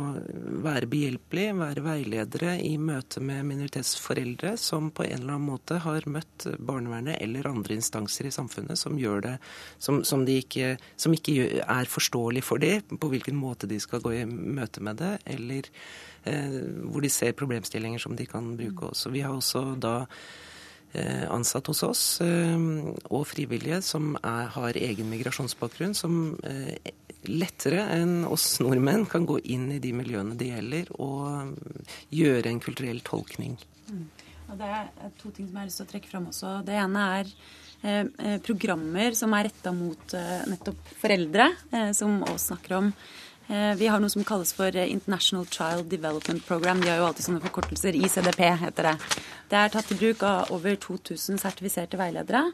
være 0.60 0.88
behjelpelig, 0.90 1.46
være 1.56 1.84
veiledere 1.86 2.58
i 2.60 2.74
møte 2.76 3.22
med 3.24 3.46
minoritetsforeldre 3.48 4.52
som 4.60 4.90
på 4.92 5.06
en 5.06 5.22
eller 5.22 5.38
annen 5.38 5.48
måte 5.48 5.78
har 5.80 6.04
møtt 6.12 6.44
barnevernet 6.58 7.16
eller 7.24 7.48
andre 7.48 7.78
instanser 7.80 8.28
i 8.28 8.34
samfunnet 8.36 8.76
som 8.78 8.98
det 9.00 9.38
som, 9.78 10.02
som, 10.04 10.26
ikke, 10.28 10.74
som 11.00 11.16
ikke 11.16 11.64
er 11.64 11.88
forståelig 11.88 12.44
for 12.44 12.60
dem, 12.60 13.00
på 13.00 13.08
hvilken 13.08 13.40
måte 13.40 13.70
de 13.70 13.80
skal 13.80 14.04
gå 14.04 14.12
i 14.20 14.28
møte 14.28 14.84
med 14.84 15.00
det, 15.00 15.14
eller 15.24 15.72
eh, 16.28 16.60
hvor 16.84 17.00
de 17.00 17.08
ser 17.08 17.32
problemstillinger 17.32 18.02
som 18.02 18.12
de 18.16 18.28
kan 18.28 18.52
bruke 18.60 18.92
også. 18.92 19.08
Vi 19.16 19.24
har 19.24 19.32
også 19.32 19.70
da 19.80 20.04
ansatt 21.30 21.68
hos 21.70 21.82
oss, 21.86 22.04
eh, 22.24 22.56
og 23.10 23.26
frivillige 23.30 23.80
som 23.86 24.16
er, 24.22 24.48
har 24.56 24.78
egen 24.78 25.10
migrasjonsbakgrunn, 25.12 25.94
som 25.94 26.34
eh, 26.42 26.74
lettere 27.28 27.84
enn 27.94 28.24
oss 28.26 28.58
nordmenn 28.62 29.06
kan 29.10 29.26
gå 29.28 29.38
inn 29.52 29.68
i 29.74 29.80
de 29.82 29.92
miljøene 29.94 30.36
det 30.40 30.50
gjelder, 30.50 30.90
og 30.98 31.54
gjøre 32.14 32.50
en 32.50 32.62
kulturell 32.64 33.02
tolkning. 33.06 33.58
Mm. 33.90 34.06
det 34.58 34.68
er 34.70 35.10
to 35.20 35.30
ting 35.30 35.46
som 35.48 35.56
jeg 35.56 35.60
har 35.60 35.70
lyst 35.70 35.82
til 35.82 35.88
å 35.88 35.92
trekke 35.94 36.10
fram 36.10 36.28
også. 36.30 36.54
Det 36.66 36.76
ene 36.80 37.06
er 37.20 37.32
eh, 37.82 38.36
programmer 38.46 39.16
som 39.18 39.34
er 39.36 39.50
retta 39.50 39.74
mot 39.76 40.14
eh, 40.16 40.38
nettopp 40.50 40.94
foreldre, 41.00 41.50
eh, 41.72 41.90
som 41.96 42.22
Ås 42.26 42.50
snakker 42.50 42.78
om. 42.80 42.94
Eh, 43.50 43.74
vi 43.74 43.88
har 43.90 43.98
noe 43.98 44.12
som 44.12 44.22
kalles 44.22 44.52
for 44.54 44.76
eh, 44.78 44.92
International 44.92 45.46
Child 45.50 45.88
Development 45.90 46.44
Program. 46.46 46.80
De 46.80 46.90
har 46.92 47.00
jo 47.00 47.08
alltid 47.08 47.26
sånne 47.26 47.42
forkortelser. 47.42 47.96
ICDP 47.98 48.44
heter 48.60 48.86
det. 48.86 48.92
Det 49.50 49.58
er 49.58 49.72
tatt 49.74 49.90
i 49.90 49.96
bruk 49.98 50.22
av 50.22 50.52
over 50.54 50.76
2000 50.78 51.40
sertifiserte 51.42 51.98
veiledere. 51.98 52.44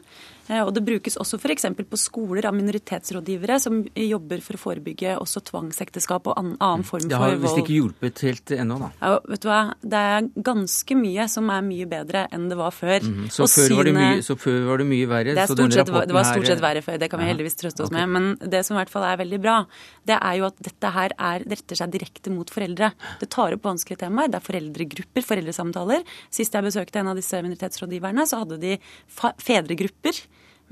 Eh, 0.47 0.61
og 0.63 0.71
det 0.75 0.83
brukes 0.87 1.17
også 1.19 1.39
f.eks. 1.41 1.67
på 1.89 1.99
skoler 1.99 2.47
av 2.47 2.55
minoritetsrådgivere 2.55 3.59
som 3.61 3.81
jobber 3.91 4.43
for 4.45 4.57
å 4.57 4.61
forebygge 4.61 5.15
også 5.19 5.43
tvangsekteskap 5.49 6.29
og 6.31 6.37
annen 6.39 6.85
form 6.87 7.03
for 7.03 7.03
vold. 7.03 7.11
Det 7.11 7.21
har 7.21 7.41
visst 7.43 7.61
ikke 7.61 7.75
hjulpet 7.75 8.23
helt 8.27 8.53
ennå, 8.55 8.79
da. 8.85 8.91
Ja, 9.01 9.11
vet 9.33 9.43
du 9.43 9.49
hva. 9.51 9.61
Det 9.81 10.03
er 10.11 10.29
ganske 10.49 10.99
mye 10.99 11.27
som 11.31 11.51
er 11.53 11.65
mye 11.67 11.89
bedre 11.89 12.25
enn 12.33 12.47
det 12.51 12.59
var 12.59 12.75
før. 12.75 13.03
Mm, 13.03 13.27
så, 13.33 13.49
før 13.51 13.73
syne... 13.73 13.95
mye, 13.97 14.23
så, 14.25 14.37
før 14.39 14.61
var 14.71 14.83
det 14.83 14.87
mye, 14.93 15.09
verre? 15.11 15.35
Det, 15.37 15.47
sett, 15.51 15.91
det 16.07 16.17
var 16.17 16.29
stort 16.31 16.49
sett 16.51 16.63
verre 16.63 16.83
før, 16.85 16.99
det 17.01 17.11
kan 17.11 17.23
vi 17.23 17.29
heldigvis 17.31 17.59
trøste 17.59 17.85
oss 17.85 17.91
okay. 17.91 18.07
med. 18.07 18.15
Men 18.15 18.51
det 18.55 18.63
som 18.67 18.77
i 18.77 18.81
hvert 18.81 18.93
fall 18.93 19.07
er 19.09 19.19
veldig 19.23 19.41
bra, 19.43 19.57
det 20.07 20.17
er 20.17 20.39
jo 20.39 20.47
at 20.49 20.63
dette 20.69 20.93
her 20.95 21.15
er, 21.17 21.47
retter 21.51 21.81
seg 21.81 21.93
direkte 21.93 22.33
mot 22.33 22.51
foreldre. 22.53 22.93
Det 23.21 23.29
tar 23.33 23.57
opp 23.57 23.67
vanskelige 23.67 24.05
temaer. 24.05 24.31
Det 24.31 24.39
er 24.39 24.47
foreldregrupper, 24.47 25.27
foreldresamtaler. 25.27 26.07
Sist 26.33 26.55
jeg 26.55 26.65
besøkte 26.65 27.03
en 27.03 27.11
av 27.11 27.19
disse 27.19 27.43
minoritetsrådgiverne, 27.43 28.27
så 28.29 28.43
hadde 28.43 28.61
de 28.63 28.77
fedregrupper 29.43 30.23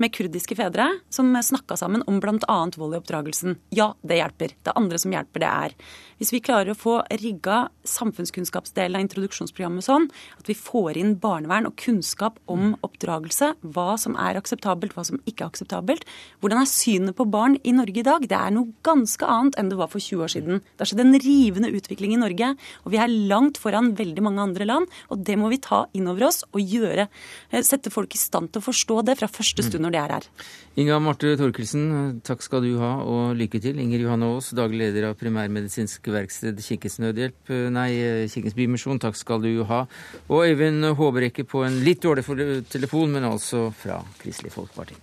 med 0.02 0.12
kurdiske 0.14 0.56
fedre 0.58 0.88
som 1.12 1.32
snakka 1.34 1.76
sammen 1.80 2.04
om 2.06 2.20
bl.a. 2.20 2.58
vold 2.76 2.96
i 2.96 3.00
oppdragelsen. 3.00 3.56
Ja, 3.74 3.92
det 4.02 4.20
hjelper. 4.20 4.56
Det 4.66 4.76
andre 4.76 5.00
som 5.00 5.14
hjelper, 5.14 5.44
det 5.44 5.52
er 5.52 5.76
hvis 6.16 6.32
vi 6.32 6.40
klarer 6.40 6.72
å 6.72 6.78
få 6.78 6.94
rigga 7.20 7.66
samfunnskunnskapsdelen 7.86 8.96
av 8.96 9.04
introduksjonsprogrammet 9.04 9.84
sånn 9.84 10.06
at 10.38 10.48
vi 10.48 10.56
får 10.56 10.96
inn 10.96 11.12
barnevern 11.20 11.68
og 11.68 11.76
kunnskap 11.80 12.38
om 12.48 12.72
oppdragelse, 12.86 13.50
hva 13.60 13.98
som 14.00 14.16
er 14.20 14.38
akseptabelt, 14.40 14.94
hva 14.96 15.04
som 15.04 15.20
ikke 15.28 15.44
er 15.44 15.50
akseptabelt. 15.52 16.06
Hvordan 16.40 16.62
er 16.62 16.70
synet 16.70 17.18
på 17.18 17.26
barn 17.28 17.58
i 17.60 17.74
Norge 17.76 18.00
i 18.00 18.06
dag? 18.06 18.24
Det 18.24 18.38
er 18.38 18.54
noe 18.56 18.72
ganske 18.86 19.28
annet 19.28 19.58
enn 19.60 19.68
det 19.72 19.78
var 19.80 19.90
for 19.92 20.00
20 20.00 20.24
år 20.24 20.32
siden. 20.32 20.62
Det 20.64 20.84
har 20.84 20.90
skjedd 20.92 21.04
en 21.04 21.20
rivende 21.26 21.72
utvikling 21.76 22.16
i 22.16 22.22
Norge, 22.22 22.52
og 22.84 22.94
vi 22.94 23.02
er 23.02 23.16
langt 23.28 23.60
foran 23.60 23.92
veldig 23.98 24.24
mange 24.24 24.44
andre 24.48 24.68
land. 24.68 24.96
Og 25.12 25.20
det 25.26 25.36
må 25.36 25.52
vi 25.52 25.60
ta 25.60 25.84
inn 25.96 26.08
over 26.08 26.30
oss 26.30 26.42
og 26.48 26.64
gjøre, 26.64 27.08
eh, 27.52 27.66
sette 27.66 27.92
folk 27.92 28.16
i 28.16 28.22
stand 28.22 28.52
til 28.52 28.64
å 28.64 28.68
forstå 28.70 29.04
det 29.04 29.18
fra 29.20 29.28
første 29.28 29.68
stund 29.68 29.85
når 29.86 29.94
de 29.94 30.00
er 30.02 30.14
her. 30.16 30.28
Inga 30.76 30.98
Marte 31.00 31.32
Thorkildsen, 31.40 31.86
takk 32.26 32.44
skal 32.44 32.66
du 32.66 32.74
ha, 32.82 32.92
og 33.00 33.36
lykke 33.38 33.62
til. 33.64 33.78
Inger 33.80 34.04
Johanne 34.04 34.28
Aas, 34.34 34.50
daglig 34.56 34.82
leder 34.82 35.08
av 35.08 35.16
Primærmedisinsk 35.20 36.10
verksted 36.12 36.60
Kirkens 36.60 36.98
Nødhjelp, 37.00 37.54
nei, 37.72 37.88
Kirkens 38.32 38.58
Bymisjon, 38.58 39.00
takk 39.00 39.16
skal 39.16 39.40
du 39.46 39.64
ha. 39.70 39.86
Og 40.28 40.44
Øyvind 40.50 40.92
Håbrekke 40.98 41.46
på 41.48 41.64
en 41.64 41.80
litt 41.86 42.04
dårlig 42.04 42.26
telefon, 42.68 43.16
men 43.16 43.30
altså 43.30 43.70
fra 43.72 44.02
Kristelig 44.20 44.52
Folkeparti. 44.52 45.00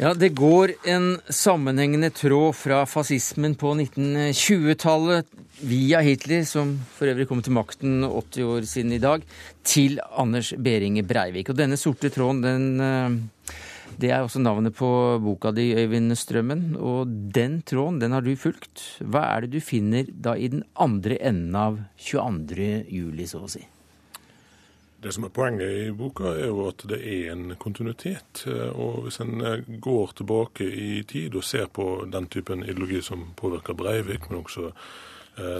Ja, 0.00 0.14
Det 0.14 0.28
går 0.28 0.70
en 0.88 1.18
sammenhengende 1.28 2.08
tråd 2.10 2.54
fra 2.56 2.86
fascismen 2.88 3.52
på 3.54 3.74
1920-tallet 3.74 5.26
via 5.60 6.00
Hitler, 6.04 6.44
som 6.48 6.72
for 6.96 7.10
øvrig 7.10 7.26
kom 7.28 7.42
til 7.44 7.54
makten 7.56 8.04
80 8.06 8.46
år 8.46 8.68
siden 8.68 8.94
i 8.96 9.00
dag, 9.02 9.24
til 9.64 10.00
Anders 10.18 10.52
Behringe 10.56 11.04
Breivik. 11.06 11.50
Og 11.50 11.58
denne 11.58 11.78
sorte 11.80 12.10
tråden, 12.12 12.42
den, 12.42 12.80
eh, 12.80 13.56
det 14.00 14.10
er 14.10 14.22
også 14.22 14.40
navnet 14.40 14.74
på 14.74 15.18
boka 15.20 15.50
di, 15.50 15.74
Øyvind 15.74 16.16
Strømmen. 16.16 16.76
Og 16.76 17.06
den 17.34 17.62
tråden, 17.62 18.00
den 18.00 18.12
har 18.12 18.20
du 18.20 18.34
fulgt. 18.36 18.98
Hva 19.00 19.36
er 19.36 19.40
det 19.42 19.50
du 19.50 19.60
finner 19.60 20.04
da 20.08 20.34
i 20.34 20.48
den 20.48 20.64
andre 20.76 21.18
enden 21.20 21.54
av 21.54 21.78
22. 21.98 22.86
juli, 22.88 23.26
så 23.26 23.44
å 23.44 23.50
si? 23.50 23.66
Det 25.00 25.12
som 25.12 25.24
er 25.24 25.32
Poenget 25.32 25.88
i 25.88 25.92
boka 25.96 26.34
er 26.36 26.50
jo 26.50 26.66
at 26.68 26.82
det 26.88 27.00
er 27.00 27.32
en 27.32 27.54
kontinuitet. 27.56 28.44
og 28.74 29.04
Hvis 29.04 29.20
en 29.20 29.40
eh, 29.40 29.64
går 29.80 30.12
tilbake 30.16 30.64
i 30.64 31.02
tid 31.02 31.34
og 31.34 31.44
ser 31.44 31.66
på 31.66 32.04
den 32.10 32.26
typen 32.26 32.64
ideologi 32.64 33.00
som 33.02 33.32
påvirker 33.36 33.74
Breivik, 33.74 34.28
men 34.30 34.42
også 34.42 34.66
eh, 34.68 34.74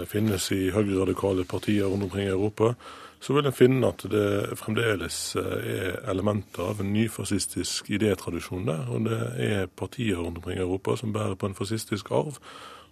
finnes 0.09 0.49
i 0.55 0.69
høyreradikale 0.73 1.45
partier 1.49 1.89
rundt 1.89 2.09
omkring 2.09 2.27
i 2.27 2.33
Europa, 2.33 2.75
så 3.21 3.35
vil 3.35 3.45
en 3.45 3.53
finne 3.53 3.89
at 3.91 4.01
det 4.09 4.57
fremdeles 4.57 5.17
eh, 5.37 5.65
er 5.75 5.97
elementer 6.09 6.71
av 6.71 6.81
en 6.81 6.89
nyfascistisk 6.93 7.91
idétradisjon 7.93 8.65
der. 8.65 8.87
Og 8.89 9.05
det 9.05 9.19
er 9.45 9.67
partier 9.69 10.17
rundt 10.17 10.41
omkring 10.41 10.57
i 10.57 10.63
Europa 10.63 10.97
som 10.97 11.13
bærer 11.13 11.37
på 11.37 11.51
en 11.51 11.57
fascistisk 11.57 12.09
arv. 12.11 12.39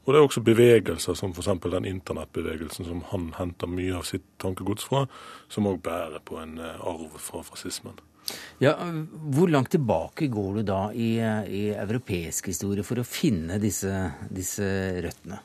Og 0.06 0.14
det 0.14 0.20
er 0.20 0.28
også 0.28 0.46
bevegelser 0.46 1.18
som 1.18 1.34
f.eks. 1.34 1.50
den 1.66 1.90
internettbevegelsen 1.90 2.86
som 2.86 3.02
han 3.10 3.32
henter 3.40 3.70
mye 3.70 3.98
av 3.98 4.06
sitt 4.06 4.26
tankegods 4.42 4.86
fra, 4.86 5.04
som 5.50 5.68
òg 5.70 5.82
bærer 5.86 6.22
på 6.26 6.38
en 6.42 6.60
eh, 6.62 6.78
arv 6.78 7.18
fra 7.18 7.42
fascismen. 7.50 7.98
Ja, 8.62 8.76
Hvor 9.34 9.50
langt 9.50 9.72
tilbake 9.74 10.28
går 10.30 10.60
du 10.60 10.64
da 10.68 10.82
i, 10.94 11.16
i 11.50 11.70
europeisk 11.74 12.52
historie 12.52 12.86
for 12.86 13.02
å 13.02 13.08
finne 13.08 13.58
disse, 13.58 14.12
disse 14.30 14.68
røttene? 15.02 15.42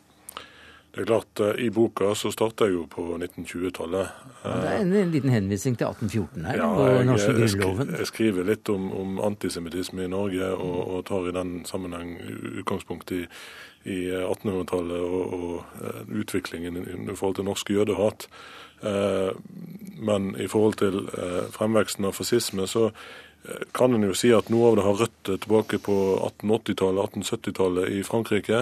Det 0.95 1.03
er 1.03 1.09
klart, 1.11 1.41
eh, 1.43 1.65
I 1.67 1.71
boka 1.75 2.13
så 2.15 2.31
starter 2.31 2.71
jeg 2.71 2.77
jo 2.77 2.87
på 2.91 3.07
1920-tallet. 3.19 4.23
Ja, 4.45 4.55
det 4.63 4.71
er 4.71 4.81
en, 4.85 4.95
en, 4.95 5.11
liten 5.11 5.35
henvisning 5.35 5.77
til 5.81 5.89
1814 5.91 6.47
her, 6.47 6.63
ja, 6.63 6.71
og 6.71 7.05
norske 7.09 7.35
grunnloven. 7.35 7.95
Jeg 7.99 8.11
skriver 8.13 8.49
litt 8.49 8.71
om, 8.71 8.91
om 8.95 9.21
antisemittisme 9.27 10.07
i 10.07 10.11
Norge, 10.13 10.51
og, 10.55 10.81
og, 10.87 11.05
tar 11.11 11.29
i 11.29 11.35
den 11.35 11.55
sammenheng 11.69 12.19
utgangspunkt 12.63 13.15
i 13.17 13.25
i 13.85 14.09
1800-tallet 14.17 15.01
og, 15.05 15.35
og, 15.37 15.81
eh, 15.85 16.03
utviklingen 16.21 16.79
i 16.81 17.17
forhold 17.17 17.37
til 17.37 17.49
norsk 17.49 17.71
jødehat. 17.71 18.27
Eh, 18.81 19.31
men 20.01 20.33
i 20.41 20.49
forhold 20.49 20.79
til 20.81 21.05
eh, 21.05 21.45
fremveksten 21.53 22.09
av 22.09 22.17
fascisme, 22.17 22.67
så 22.69 22.91
kan 23.77 23.93
en 23.93 24.07
jo 24.07 24.15
si 24.17 24.31
at 24.33 24.49
noe 24.49 24.71
av 24.71 24.79
det 24.79 24.85
har 24.87 25.01
røtter 25.03 25.41
tilbake 25.43 25.77
på 25.85 25.95
1880-tallet, 26.17 27.19
1870-tallet 27.19 27.91
i 27.93 28.01
Frankrike. 28.01 28.61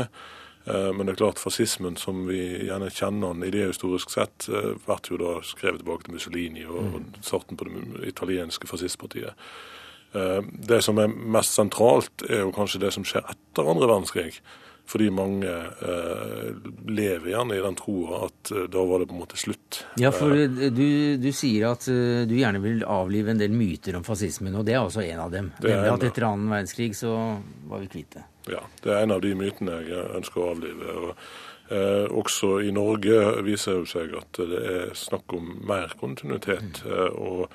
Men 0.65 1.07
det 1.09 1.17
er 1.17 1.19
klart 1.19 1.41
fascismen 1.43 1.97
som 1.99 2.21
vi 2.29 2.39
gjerne 2.69 2.91
kjenner 2.95 3.33
den 3.35 3.49
idehistorisk 3.49 4.13
sett, 4.15 4.47
blir 4.47 5.09
jo 5.11 5.19
da 5.19 5.33
skrevet 5.43 5.83
tilbake 5.83 6.07
til 6.07 6.15
Mussolini 6.15 6.63
og 6.69 6.85
mm. 6.93 7.09
starten 7.19 7.59
på 7.59 7.67
det 7.67 8.13
italienske 8.13 8.71
fascistpartiet. 8.71 9.35
Det 10.13 10.79
som 10.87 11.01
er 11.03 11.11
mest 11.11 11.59
sentralt, 11.59 12.23
er 12.29 12.45
jo 12.45 12.55
kanskje 12.55 12.85
det 12.85 12.93
som 12.95 13.03
skjer 13.03 13.27
etter 13.35 13.73
andre 13.75 13.91
verdenskrig. 13.91 14.37
Fordi 14.87 15.09
mange 15.15 15.49
eh, 15.49 16.49
lever 16.91 17.31
gjerne 17.31 17.57
i 17.57 17.63
den 17.63 17.77
troa 17.79 18.25
at 18.27 18.51
eh, 18.53 18.67
da 18.73 18.83
var 18.89 19.01
det 19.01 19.09
på 19.09 19.17
en 19.17 19.23
måte 19.23 19.39
slutt. 19.41 19.79
Ja, 20.01 20.11
for 20.13 20.35
eh, 20.37 20.51
du, 20.75 21.17
du, 21.23 21.29
sier 21.33 21.71
at 21.71 21.87
uh, 21.89 22.25
du 22.29 22.35
gjerne 22.37 22.61
vil 22.65 22.83
avlive 22.85 23.33
en 23.33 23.41
del 23.41 23.55
myter 23.57 23.97
om 23.97 24.05
fascismen, 24.05 24.57
og 24.59 24.67
det 24.69 24.77
er 24.77 24.83
også 24.83 25.05
en 25.07 25.23
av 25.23 25.33
dem. 25.33 25.53
Nemlig 25.63 25.95
at 25.95 26.07
etter 26.11 26.27
annen 26.29 26.51
verdenskrig 26.51 26.91
så 26.99 27.15
var 27.71 27.85
vi 27.85 27.91
kvitt 27.95 28.19
det. 28.19 28.27
Ja, 28.51 28.65
det 28.83 28.91
er 28.91 29.05
en 29.05 29.15
av 29.15 29.23
de 29.23 29.37
mytene 29.39 29.83
jeg 29.87 30.11
ønsker 30.19 30.43
å 30.43 30.53
avlive. 30.57 30.95
og 30.99 31.17
Eh, 31.73 32.07
også 32.11 32.59
i 32.61 32.73
Norge 32.75 33.45
viser 33.47 33.79
det 33.81 33.91
seg 33.93 34.17
at 34.19 34.41
det 34.51 34.59
er 34.61 34.91
snakk 34.99 35.33
om 35.33 35.55
mer 35.69 35.95
kontinuitet 36.01 36.83
eh, 36.85 37.15
og, 37.17 37.47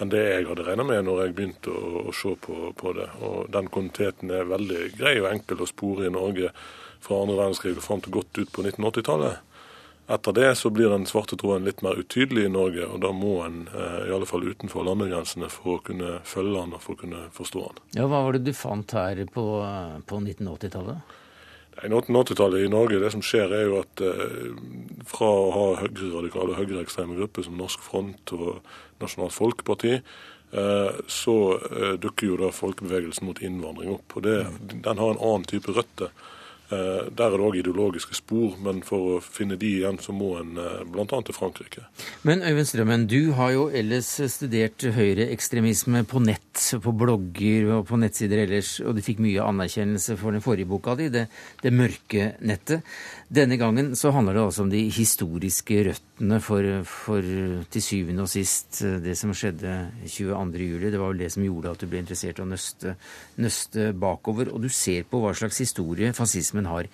enn 0.00 0.10
det 0.10 0.22
jeg 0.24 0.46
hadde 0.48 0.64
regna 0.66 0.86
med 0.88 1.04
når 1.06 1.20
jeg 1.22 1.34
begynte 1.36 1.74
å, 1.76 2.06
å 2.08 2.14
se 2.16 2.32
på, 2.40 2.72
på, 2.80 2.94
det. 2.96 3.06
Og 3.20 3.50
Den 3.52 3.68
kontinuiteten 3.70 4.32
er 4.34 4.48
veldig 4.50 4.88
grei 4.96 5.18
og 5.20 5.28
enkel 5.30 5.62
å 5.62 5.68
spore 5.70 6.08
i 6.08 6.14
Norge 6.14 6.50
fra 7.04 7.20
andre 7.20 7.36
verdenskrig 7.36 7.76
og 7.76 7.84
fram 7.84 8.02
til 8.02 8.16
godt 8.16 8.40
ut 8.40 8.50
på 8.56 8.64
1980-tallet. 8.64 9.44
Etter 10.10 10.32
det 10.32 10.54
så 10.54 10.70
blir 10.70 10.90
den 10.90 11.04
svarte 11.06 11.36
troen 11.38 11.62
litt 11.62 11.84
mer 11.86 12.00
utydelig 12.00 12.48
i 12.48 12.50
Norge, 12.50 12.82
og 12.90 12.98
da 13.04 13.12
må 13.14 13.36
en 13.44 13.60
eh, 13.70 14.08
i 14.08 14.14
alle 14.14 14.26
fall 14.26 14.42
utenfor 14.42 14.82
landegrensene 14.88 15.46
for 15.52 15.76
å 15.76 15.82
kunne 15.86 16.16
følge 16.26 16.56
den 16.56 16.74
og 16.74 16.82
for 16.82 16.96
å 16.96 17.00
kunne 17.04 17.20
forstå 17.36 17.62
den. 17.68 17.84
Ja, 18.00 18.08
Hva 18.10 18.24
var 18.26 18.34
det 18.34 18.42
du 18.48 18.50
fant 18.56 18.90
her 18.96 19.20
på, 19.30 19.44
på 20.10 20.18
1980-tallet? 20.24 21.14
I 21.80 21.86
1980-tallet 21.86 22.64
i 22.66 22.72
Norge, 22.72 22.98
det 22.98 23.12
som 23.14 23.22
skjer 23.22 23.54
er 23.54 23.62
jo 23.68 23.78
at 23.84 24.02
eh, 24.02 24.50
fra 25.12 25.30
å 25.30 25.46
ha 25.54 25.68
høyreradikale 25.84 26.56
og 26.56 26.58
høyreekstreme 26.58 27.14
grupper 27.20 27.46
som 27.46 27.62
Norsk 27.62 27.86
Front 27.86 28.34
og 28.34 28.58
Nasjonalt 28.98 29.36
Folkeparti, 29.36 29.94
eh, 29.94 31.00
så 31.06 31.38
dukker 32.02 32.32
jo 32.32 32.42
da 32.42 32.50
folkebevegelsen 32.50 33.30
mot 33.30 33.38
innvandring 33.46 33.94
opp. 33.94 34.18
og 34.18 34.26
det, 34.26 34.36
Den 34.74 34.90
har 34.98 35.14
en 35.14 35.22
annen 35.22 35.46
type 35.54 35.78
røtter. 35.78 36.10
Eh, 36.70 37.08
der 37.10 37.32
er 37.32 37.34
det 37.34 37.42
òg 37.42 37.56
ideologiske 37.58 38.14
spor, 38.14 38.54
men 38.62 38.84
for 38.86 39.16
å 39.16 39.20
finne 39.24 39.56
de 39.58 39.72
igjen, 39.80 39.96
så 39.98 40.14
må 40.14 40.36
en 40.38 40.54
eh, 40.60 40.82
bl.a. 40.86 41.06
til 41.26 41.34
Frankrike. 41.34 41.82
Men 42.22 42.44
Øyvind 42.46 42.68
Strømmen, 42.70 43.06
du 43.10 43.32
har 43.34 43.50
jo 43.56 43.64
ellers 43.74 44.12
studert 44.30 44.86
høyreekstremisme 44.94 46.04
på 46.06 46.22
nett, 46.22 46.62
på 46.84 46.94
blogger 46.94 47.72
og 47.74 47.88
på 47.90 47.98
nettsider 47.98 48.44
ellers, 48.44 48.76
og 48.84 48.94
du 48.94 49.02
fikk 49.02 49.18
mye 49.24 49.42
anerkjennelse 49.42 50.14
for 50.20 50.36
den 50.36 50.44
forrige 50.44 50.70
boka 50.70 50.94
di, 51.00 51.10
det, 51.10 51.26
det 51.64 51.74
mørke 51.74 52.34
nettet. 52.46 52.86
Denne 53.30 53.54
gangen 53.60 53.92
så 53.94 54.10
handler 54.10 54.34
det 54.34 54.42
altså 54.42 54.64
om 54.64 54.70
de 54.72 54.80
historiske 54.90 55.76
røttene 55.86 56.40
for, 56.42 56.66
for 56.82 57.22
til 57.70 57.82
syvende 57.84 58.24
og 58.24 58.30
sist 58.32 58.80
det 59.04 59.12
som 59.14 59.30
skjedde 59.30 59.70
22.07. 60.02 60.88
Det 60.90 60.98
var 60.98 61.12
vel 61.12 61.22
det 61.22 61.28
som 61.30 61.44
gjorde 61.46 61.70
at 61.70 61.78
du 61.78 61.86
ble 61.86 62.00
interessert 62.02 62.40
i 62.40 62.42
å 62.42 62.48
nøste, 62.50 62.96
nøste 63.38 63.84
bakover. 63.94 64.50
Og 64.50 64.64
du 64.64 64.66
ser 64.74 65.06
på 65.06 65.20
hva 65.22 65.30
slags 65.38 65.60
historie 65.62 66.10
fascismen 66.16 66.66
har 66.66 66.88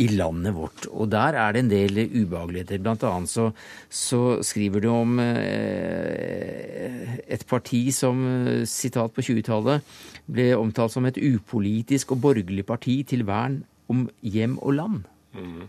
i 0.00 0.06
landet 0.14 0.56
vårt. 0.56 0.86
Og 0.88 1.10
der 1.12 1.36
er 1.42 1.52
det 1.52 1.64
en 1.66 1.74
del 1.74 2.00
ubehageligheter. 2.06 2.80
Blant 2.80 3.04
annet 3.10 3.34
så, 3.34 3.50
så 3.92 4.22
skriver 4.48 4.80
du 4.80 4.88
om 4.94 5.20
eh, 5.20 7.20
et 7.36 7.44
parti 7.52 7.82
som, 7.92 8.24
sitat 8.64 9.12
på 9.12 9.26
20-tallet, 9.28 9.84
ble 10.24 10.48
omtalt 10.56 10.96
som 10.96 11.04
et 11.04 11.20
upolitisk 11.20 12.16
og 12.16 12.24
borgerlig 12.24 12.64
parti 12.72 13.02
til 13.12 13.28
vern 13.28 13.60
om 13.92 14.06
hjem 14.24 14.56
og 14.64 14.76
land. 14.80 15.00
Mm. 15.36 15.68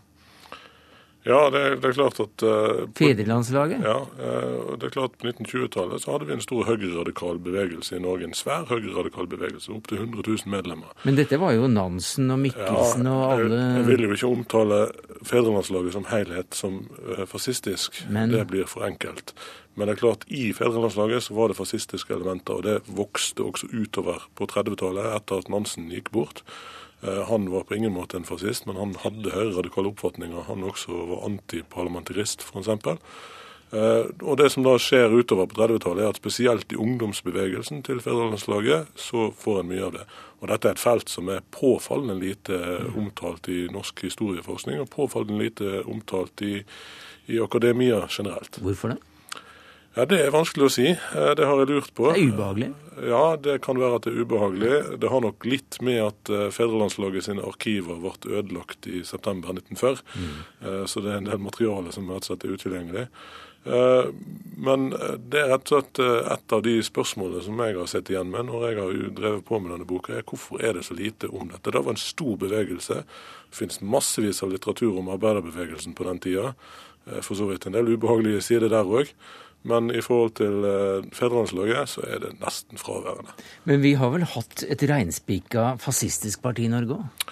Ja, 1.23 1.49
det, 1.49 1.61
det, 1.79 1.87
er 1.87 1.95
klart 1.95 2.19
at 2.19 2.43
uh, 2.43 2.83
Fedrelandslaget? 2.97 3.83
Ja, 3.85 3.95
uh, 4.03 4.73
det 4.75 4.89
er 4.89 4.91
klart 4.91 5.15
På 5.21 5.29
1920-tallet 5.29 6.03
så 6.03 6.11
hadde 6.11 6.27
vi 6.27 6.35
en 6.35 6.43
stor 6.43 6.65
høyreradikal 6.67 7.39
bevegelse 7.43 7.95
i 7.95 8.01
Norge. 8.03 8.27
En 8.27 8.35
svær 8.35 8.67
høyreradikal 8.67 9.29
bevegelse, 9.31 9.71
opptil 9.71 10.01
100 10.01 10.25
000 10.27 10.51
medlemmer. 10.51 10.91
Men 11.07 11.19
dette 11.19 11.39
var 11.39 11.55
jo 11.55 11.69
Nansen 11.71 12.27
og 12.33 12.41
Mikkelsen 12.43 13.07
ja, 13.07 13.15
og 13.15 13.35
alle 13.37 13.61
jeg, 13.61 13.79
jeg 13.79 13.87
vil 13.91 14.07
jo 14.07 14.13
ikke 14.17 14.31
omtale 14.35 14.83
Fedrelandslaget 15.23 15.95
som 15.95 16.07
helhet 16.11 16.59
som 16.59 16.79
uh, 17.07 17.25
fascistisk. 17.29 18.03
Men... 18.11 18.35
Det 18.35 18.43
blir 18.51 18.67
for 18.67 18.83
enkelt. 18.87 19.35
Men 19.79 19.87
det 19.87 19.95
er 19.95 20.03
klart, 20.03 20.27
i 20.27 20.51
Fedrelandslaget 20.53 21.23
så 21.23 21.39
var 21.39 21.49
det 21.49 21.57
fascistiske 21.57 22.13
elementer, 22.13 22.59
og 22.59 22.67
det 22.67 22.77
vokste 22.93 23.47
også 23.47 23.71
utover 23.71 24.27
på 24.37 24.45
30-tallet, 24.51 25.07
etter 25.15 25.41
at 25.41 25.49
Nansen 25.49 25.87
gikk 25.89 26.11
bort. 26.13 26.43
Eh, 27.03 27.23
han 27.29 27.51
var 27.51 27.63
på 27.63 27.75
ingen 27.75 27.93
måte 27.93 28.17
en 28.17 28.27
fascist, 28.27 28.65
men 28.65 28.79
han 28.79 28.95
hadde 29.03 29.33
høyreradikale 29.33 29.91
oppfatninger. 29.91 30.47
Han 30.47 30.63
også 30.67 31.05
var 31.11 31.25
antiparlamentarist, 31.27 32.45
f.eks. 32.47 32.69
Eh, 33.73 34.05
og 34.21 34.37
det 34.39 34.51
som 34.53 34.63
da 34.63 34.75
skjer 34.79 35.11
utover 35.11 35.49
på 35.49 35.57
30-tallet, 35.59 36.05
er 36.05 36.13
at 36.13 36.21
spesielt 36.21 36.71
i 36.71 36.79
ungdomsbevegelsen 36.79 37.83
til 37.83 37.99
fedrelandslaget, 38.03 38.93
så 38.95 39.31
får 39.35 39.63
en 39.63 39.71
mye 39.73 39.87
av 39.87 39.95
det. 39.97 40.05
Og 40.39 40.51
dette 40.51 40.69
er 40.69 40.77
et 40.77 40.83
felt 40.83 41.11
som 41.11 41.31
er 41.33 41.43
påfallende 41.55 42.19
lite 42.21 42.59
omtalt 42.93 43.49
i 43.51 43.65
norsk 43.73 44.05
historieforskning, 44.07 44.79
og 44.83 44.91
påfallende 44.93 45.43
lite 45.43 45.81
omtalt 45.83 46.45
i, 46.45 46.59
i 47.27 47.41
akademia 47.43 48.05
generelt. 48.11 48.61
Hvorfor 48.63 48.95
det? 48.95 49.01
Ja, 49.93 50.05
Det 50.09 50.23
er 50.23 50.33
vanskelig 50.33 50.65
å 50.65 50.73
si. 50.73 50.87
Eh, 50.89 51.31
det 51.37 51.45
har 51.45 51.59
jeg 51.61 51.69
lurt 51.69 51.93
på. 51.93 52.09
Det 52.09 52.23
er 52.23 52.33
ubehagelig? 52.33 52.71
Ja, 53.09 53.35
det 53.37 53.59
kan 53.65 53.77
være 53.77 53.99
at 53.99 54.07
det 54.07 54.13
er 54.13 54.25
ubehagelig. 54.25 54.73
Det 55.01 55.09
har 55.09 55.21
nok 55.21 55.45
litt 55.45 55.77
med 55.85 55.99
at 56.01 56.31
eh, 56.33 56.49
Fedrelandslaget 56.53 57.27
sine 57.27 57.45
arkiver 57.45 58.01
ble 58.01 58.39
ødelagt 58.39 58.89
i 58.89 59.03
september 59.05 59.53
1940. 59.53 60.01
Mm. 60.17 60.35
Eh, 60.65 60.83
så 60.89 61.03
det 61.05 61.13
er 61.13 61.21
en 61.21 61.29
del 61.29 61.41
materiale 61.45 61.93
som 61.93 62.09
rett 62.09 62.25
og 62.25 62.31
slett 62.31 62.45
er 62.47 62.55
utilgjengelig. 62.57 63.07
Men 63.63 64.89
det 64.91 65.39
er 65.39 65.45
rett 65.53 65.69
og 65.71 65.85
slett 65.85 65.99
et 66.03 66.51
av 66.51 66.63
de 66.65 66.73
spørsmålene 66.83 67.45
som 67.45 67.61
jeg 67.63 67.77
har 67.77 67.87
sett 67.87 68.09
igjen 68.11 68.27
med 68.33 68.49
når 68.49 68.65
jeg 68.65 68.75
har 68.75 68.97
drevet 69.15 69.45
på 69.47 69.59
med 69.63 69.71
denne 69.71 69.87
boka, 69.87 70.17
er 70.17 70.25
hvorfor 70.27 70.59
er 70.59 70.75
det 70.75 70.83
så 70.83 70.97
lite 70.97 71.29
om 71.31 71.47
dette. 71.47 71.71
Det 71.71 71.79
var 71.79 71.95
en 71.95 72.01
stor 72.01 72.35
bevegelse. 72.41 72.97
Det 73.05 73.55
finnes 73.55 73.79
massevis 73.79 74.43
av 74.43 74.51
litteratur 74.51 74.99
om 74.99 75.13
arbeiderbevegelsen 75.15 75.95
på 75.95 76.09
den 76.09 76.19
tida. 76.19 76.51
For 77.23 77.39
så 77.39 77.47
vidt 77.47 77.69
en 77.69 77.77
del 77.77 77.93
ubehagelige 77.95 78.43
sider 78.43 78.67
der 78.73 78.83
òg. 78.99 79.15
Men 79.63 79.91
i 79.95 80.01
forhold 80.03 80.35
til 80.39 80.65
eh, 80.67 81.05
fedrelandslaget 81.15 81.93
så 81.95 82.03
er 82.07 82.19
det 82.25 82.33
nesten 82.41 82.79
fraværende. 82.79 83.35
Men 83.69 83.83
vi 83.83 83.93
har 83.99 84.11
vel 84.11 84.25
hatt 84.27 84.65
et 84.67 84.83
reinspika 84.89 85.73
fascistisk 85.79 86.43
parti 86.43 86.67
i 86.67 86.73
Norge 86.73 86.99
òg? 86.99 87.29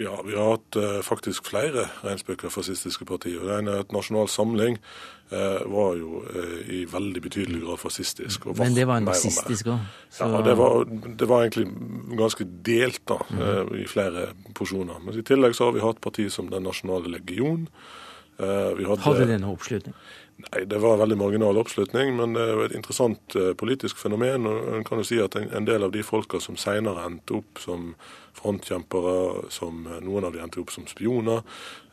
Ja, 0.00 0.16
vi 0.26 0.32
har 0.34 0.56
hatt 0.56 0.76
uh, 0.80 0.96
faktisk 1.06 1.46
flere 1.46 1.84
reinspika 2.02 2.48
fascistiske 2.50 3.06
partier. 3.06 3.44
Det 3.46 3.58
ene, 3.60 3.76
et 3.84 3.92
Nasjonal 3.94 4.26
Samling, 4.26 4.80
uh, 5.30 5.60
var 5.70 5.92
jo 6.00 6.24
i 6.66 6.80
veldig 6.90 7.22
betydelig 7.22 7.60
grad 7.62 7.78
fascistisk. 7.78 8.48
Men 8.58 8.74
det 8.74 8.88
var 8.90 8.98
en 8.98 9.06
nazistisk 9.06 9.70
òg? 9.70 9.84
Så... 10.10 10.26
Ja, 10.26 10.40
det 10.48 10.56
var, 10.58 10.82
det 10.90 11.28
var, 11.30 11.44
egentlig 11.44 11.68
ganske 12.18 12.48
delt 12.66 13.04
da, 13.06 13.20
mm. 13.30 13.70
i 13.84 13.86
flere 13.86 14.32
porsjoner. 14.58 14.98
Men 15.04 15.20
i 15.20 15.22
tillegg 15.22 15.54
så 15.54 15.68
har 15.68 15.78
vi 15.78 15.84
hatt 15.84 16.02
partier 16.02 16.32
som 16.32 16.50
Den 16.50 16.66
nasjonale 16.66 17.14
legion. 17.14 17.68
Hadde, 18.34 18.98
hadde 19.04 19.28
det 19.30 19.38
noe 19.44 19.54
oppslutning? 19.54 19.94
Nei, 20.34 20.64
Det 20.66 20.78
var 20.82 20.98
veldig 20.98 21.16
marginal 21.18 21.58
oppslutning, 21.60 22.16
men 22.18 22.34
det 22.34 22.42
er 22.42 22.52
jo 22.52 22.64
et 22.66 22.74
interessant 22.74 23.36
uh, 23.38 23.52
politisk 23.54 24.00
fenomen. 24.00 24.48
og 24.50 24.76
En 24.76 24.84
kan 24.84 24.98
jo 24.98 25.06
si 25.06 25.20
at 25.22 25.36
en, 25.38 25.66
del 25.66 25.86
av 25.86 25.92
de 25.94 26.02
folka 26.02 26.40
som 26.42 26.58
senere 26.58 27.06
endte 27.06 27.38
opp 27.38 27.62
som 27.62 27.92
frontkjempere, 28.34 29.50
som 29.54 29.86
uh, 29.86 30.00
noen 30.02 30.26
av 30.26 30.34
de 30.34 30.42
endte 30.42 30.58
opp 30.60 30.74
som 30.74 30.88
spioner, 30.90 31.44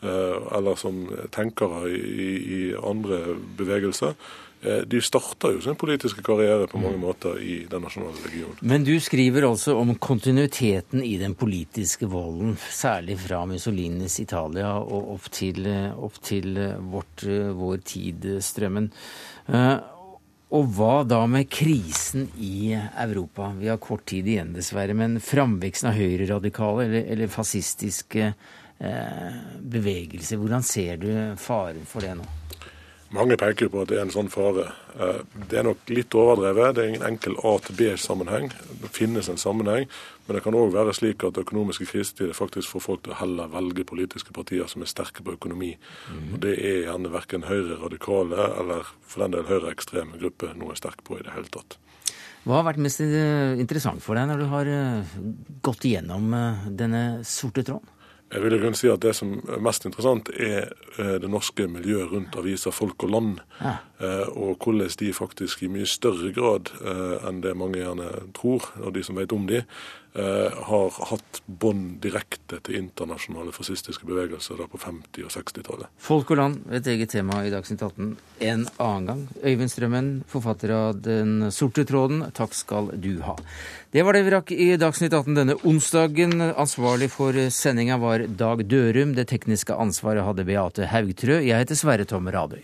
uh, 0.01 0.37
eller 0.57 0.75
som 0.75 1.03
tenkere 1.31 1.85
i, 1.93 2.31
i, 2.57 2.61
andre 2.81 3.37
bevegelser, 3.57 4.15
Eh, 4.15 4.50
de 4.61 5.01
starta 5.01 5.49
jo 5.55 5.61
sin 5.63 5.77
politiske 5.79 6.21
karriere 6.25 6.67
på 6.69 6.77
mange 6.81 6.99
måter 7.01 7.39
i 7.41 7.55
den 7.69 7.81
nasjonale 7.81 8.19
regionen. 8.25 8.59
Men 8.61 8.85
du 8.85 8.93
skriver 9.01 9.47
altså 9.47 9.73
om 9.79 9.95
kontinuiteten 9.97 11.01
i 11.01 11.15
den 11.17 11.33
politiske 11.35 12.05
volden, 12.09 12.53
særlig 12.69 13.17
fra 13.23 13.41
Mussolinis 13.49 14.19
Italia 14.21 14.75
og 14.81 15.15
opp 15.15 15.31
til, 15.33 15.65
opp 15.97 16.21
til 16.21 16.59
vårt, 16.91 17.25
vår 17.57 17.81
tid-strømmen. 17.89 18.91
Eh, 19.49 19.75
og 20.51 20.71
hva 20.75 21.03
da 21.07 21.21
med 21.31 21.47
krisen 21.51 22.25
i 22.35 22.73
Europa? 22.75 23.53
Vi 23.55 23.69
har 23.71 23.79
kort 23.79 24.03
tid 24.11 24.27
igjen, 24.27 24.51
dessverre. 24.55 24.95
Men 24.97 25.21
framveksten 25.23 25.91
av 25.91 25.95
høyreradikale 25.99 26.87
eller, 26.89 27.05
eller 27.13 27.31
fascistiske 27.31 28.25
eh, 28.27 29.37
bevegelser, 29.61 30.41
hvordan 30.41 30.65
ser 30.67 30.99
du 30.99 31.09
faren 31.39 31.87
for 31.87 32.03
det 32.03 32.17
nå? 32.19 32.27
Mange 33.11 33.35
peker 33.35 33.67
på 33.67 33.81
at 33.83 33.89
det 33.91 33.97
er 33.97 34.05
en 34.05 34.13
sånn 34.13 34.29
fare. 34.31 34.69
Eh, 34.95 35.19
det 35.51 35.57
er 35.59 35.65
nok 35.67 35.89
litt 35.91 36.15
overdrevet. 36.15 36.77
Det 36.77 36.83
er 36.83 36.91
ingen 36.93 37.07
enkel 37.09 37.35
A 37.43 37.57
til 37.65 37.75
B-sammenheng. 37.75 38.47
Det 38.79 38.91
finnes 38.95 39.27
en 39.27 39.39
sammenheng. 39.41 39.89
Men 40.25 40.37
det 40.37 40.43
kan 40.45 40.55
òg 40.55 40.71
være 40.71 40.93
slik 40.95 41.25
at 41.27 41.39
økonomiske 41.41 41.89
krisetider 41.89 42.37
faktisk 42.37 42.71
får 42.71 42.85
folk 42.85 43.03
til 43.03 43.11
å 43.11 43.19
heller 43.19 43.51
velge 43.51 43.83
politiske 43.89 44.31
partier 44.35 44.69
som 44.71 44.85
er 44.85 44.91
sterke 44.91 45.25
på 45.27 45.35
økonomi. 45.35 45.73
Mm. 46.07 46.25
Og 46.33 46.41
Det 46.45 46.55
er 46.55 46.83
gjerne 46.85 47.11
verken 47.11 47.47
høyre 47.49 47.81
radikale 47.83 48.49
eller 48.63 48.91
for 49.03 49.25
den 49.25 49.35
del 49.35 49.47
høyreekstreme 49.49 50.19
grupper 50.21 50.55
noe 50.55 50.79
sterk 50.79 51.03
på 51.03 51.19
i 51.19 51.25
det 51.25 51.35
hele 51.35 51.51
tatt. 51.51 51.75
Hva 52.47 52.61
har 52.61 52.69
vært 52.71 52.81
mest 52.81 53.03
interessant 53.03 54.01
for 54.01 54.17
deg 54.17 54.31
når 54.31 54.39
du 54.39 54.47
har 54.49 54.69
eh, 54.71 55.17
gått 55.61 55.83
igjennom 55.85 56.31
eh, 56.33 56.69
denne 56.79 57.03
sorte 57.27 57.61
tråden? 57.67 57.99
Jeg 58.31 58.43
vil 58.43 58.75
si 58.75 58.87
at 58.87 59.01
Det 59.01 59.11
som 59.15 59.33
er 59.49 59.59
mest 59.59 59.85
interessant, 59.85 60.29
er 60.29 60.71
eh, 60.97 61.15
det 61.19 61.29
norske 61.29 61.67
miljøet 61.67 62.11
rundt 62.11 62.35
avisa 62.39 62.71
Folk 62.71 63.03
og 63.03 63.09
Land. 63.09 63.39
Ja. 63.61 63.77
og 64.33 64.57
hvordan 64.57 64.89
de 64.99 65.13
faktisk 65.13 65.61
i 65.61 65.67
mye 65.69 65.85
større 65.85 66.31
grad 66.33 66.71
enn 67.27 67.41
det 67.43 67.51
mange 67.53 67.77
gjerne 67.77 68.07
tror, 68.33 68.65
og 68.81 68.95
de 68.95 69.03
som 69.03 69.15
vet 69.15 69.31
om 69.31 69.45
de, 69.45 69.61
har 70.13 70.97
hatt 71.07 71.41
bånd 71.47 72.01
direkte 72.03 72.59
til 72.65 72.81
internasjonale 72.81 73.53
fascistiske 73.55 74.03
bevegelser 74.07 74.59
da 74.59 74.65
på 74.67 74.79
50- 74.81 75.23
og 75.23 75.31
60-tallet. 75.31 75.91
Folk 76.03 76.33
og 76.33 76.39
land, 76.41 76.57
et 76.75 76.87
eget 76.91 77.13
tema 77.13 77.41
i 77.47 77.53
Dagsnytt 77.53 77.83
18 77.85 78.09
en 78.41 78.65
annen 78.81 79.07
gang. 79.07 79.21
Øyvind 79.43 79.71
Strømmen, 79.71 80.09
forfatter 80.27 80.73
av 80.75 80.99
Den 81.05 81.51
sorte 81.55 81.85
tråden, 81.87 82.25
takk 82.35 82.55
skal 82.57 82.91
du 82.99 83.21
ha. 83.23 83.37
Det 83.91 84.03
var 84.07 84.15
det 84.15 84.25
vi 84.27 84.35
rakk 84.35 84.51
i 84.55 84.69
Dagsnytt 84.79 85.13
18 85.15 85.35
denne 85.37 85.57
onsdagen. 85.67 86.37
Ansvarlig 86.51 87.11
for 87.11 87.35
sendinga 87.51 87.99
var 88.01 88.25
Dag 88.27 88.65
Dørum. 88.67 89.15
Det 89.15 89.29
tekniske 89.31 89.75
ansvaret 89.75 90.27
hadde 90.27 90.47
Beate 90.47 90.87
Haugtrø. 90.91 91.41
Jeg 91.43 91.63
heter 91.63 91.79
Sverre 91.79 92.07
Tom 92.07 92.27
Radøy. 92.31 92.63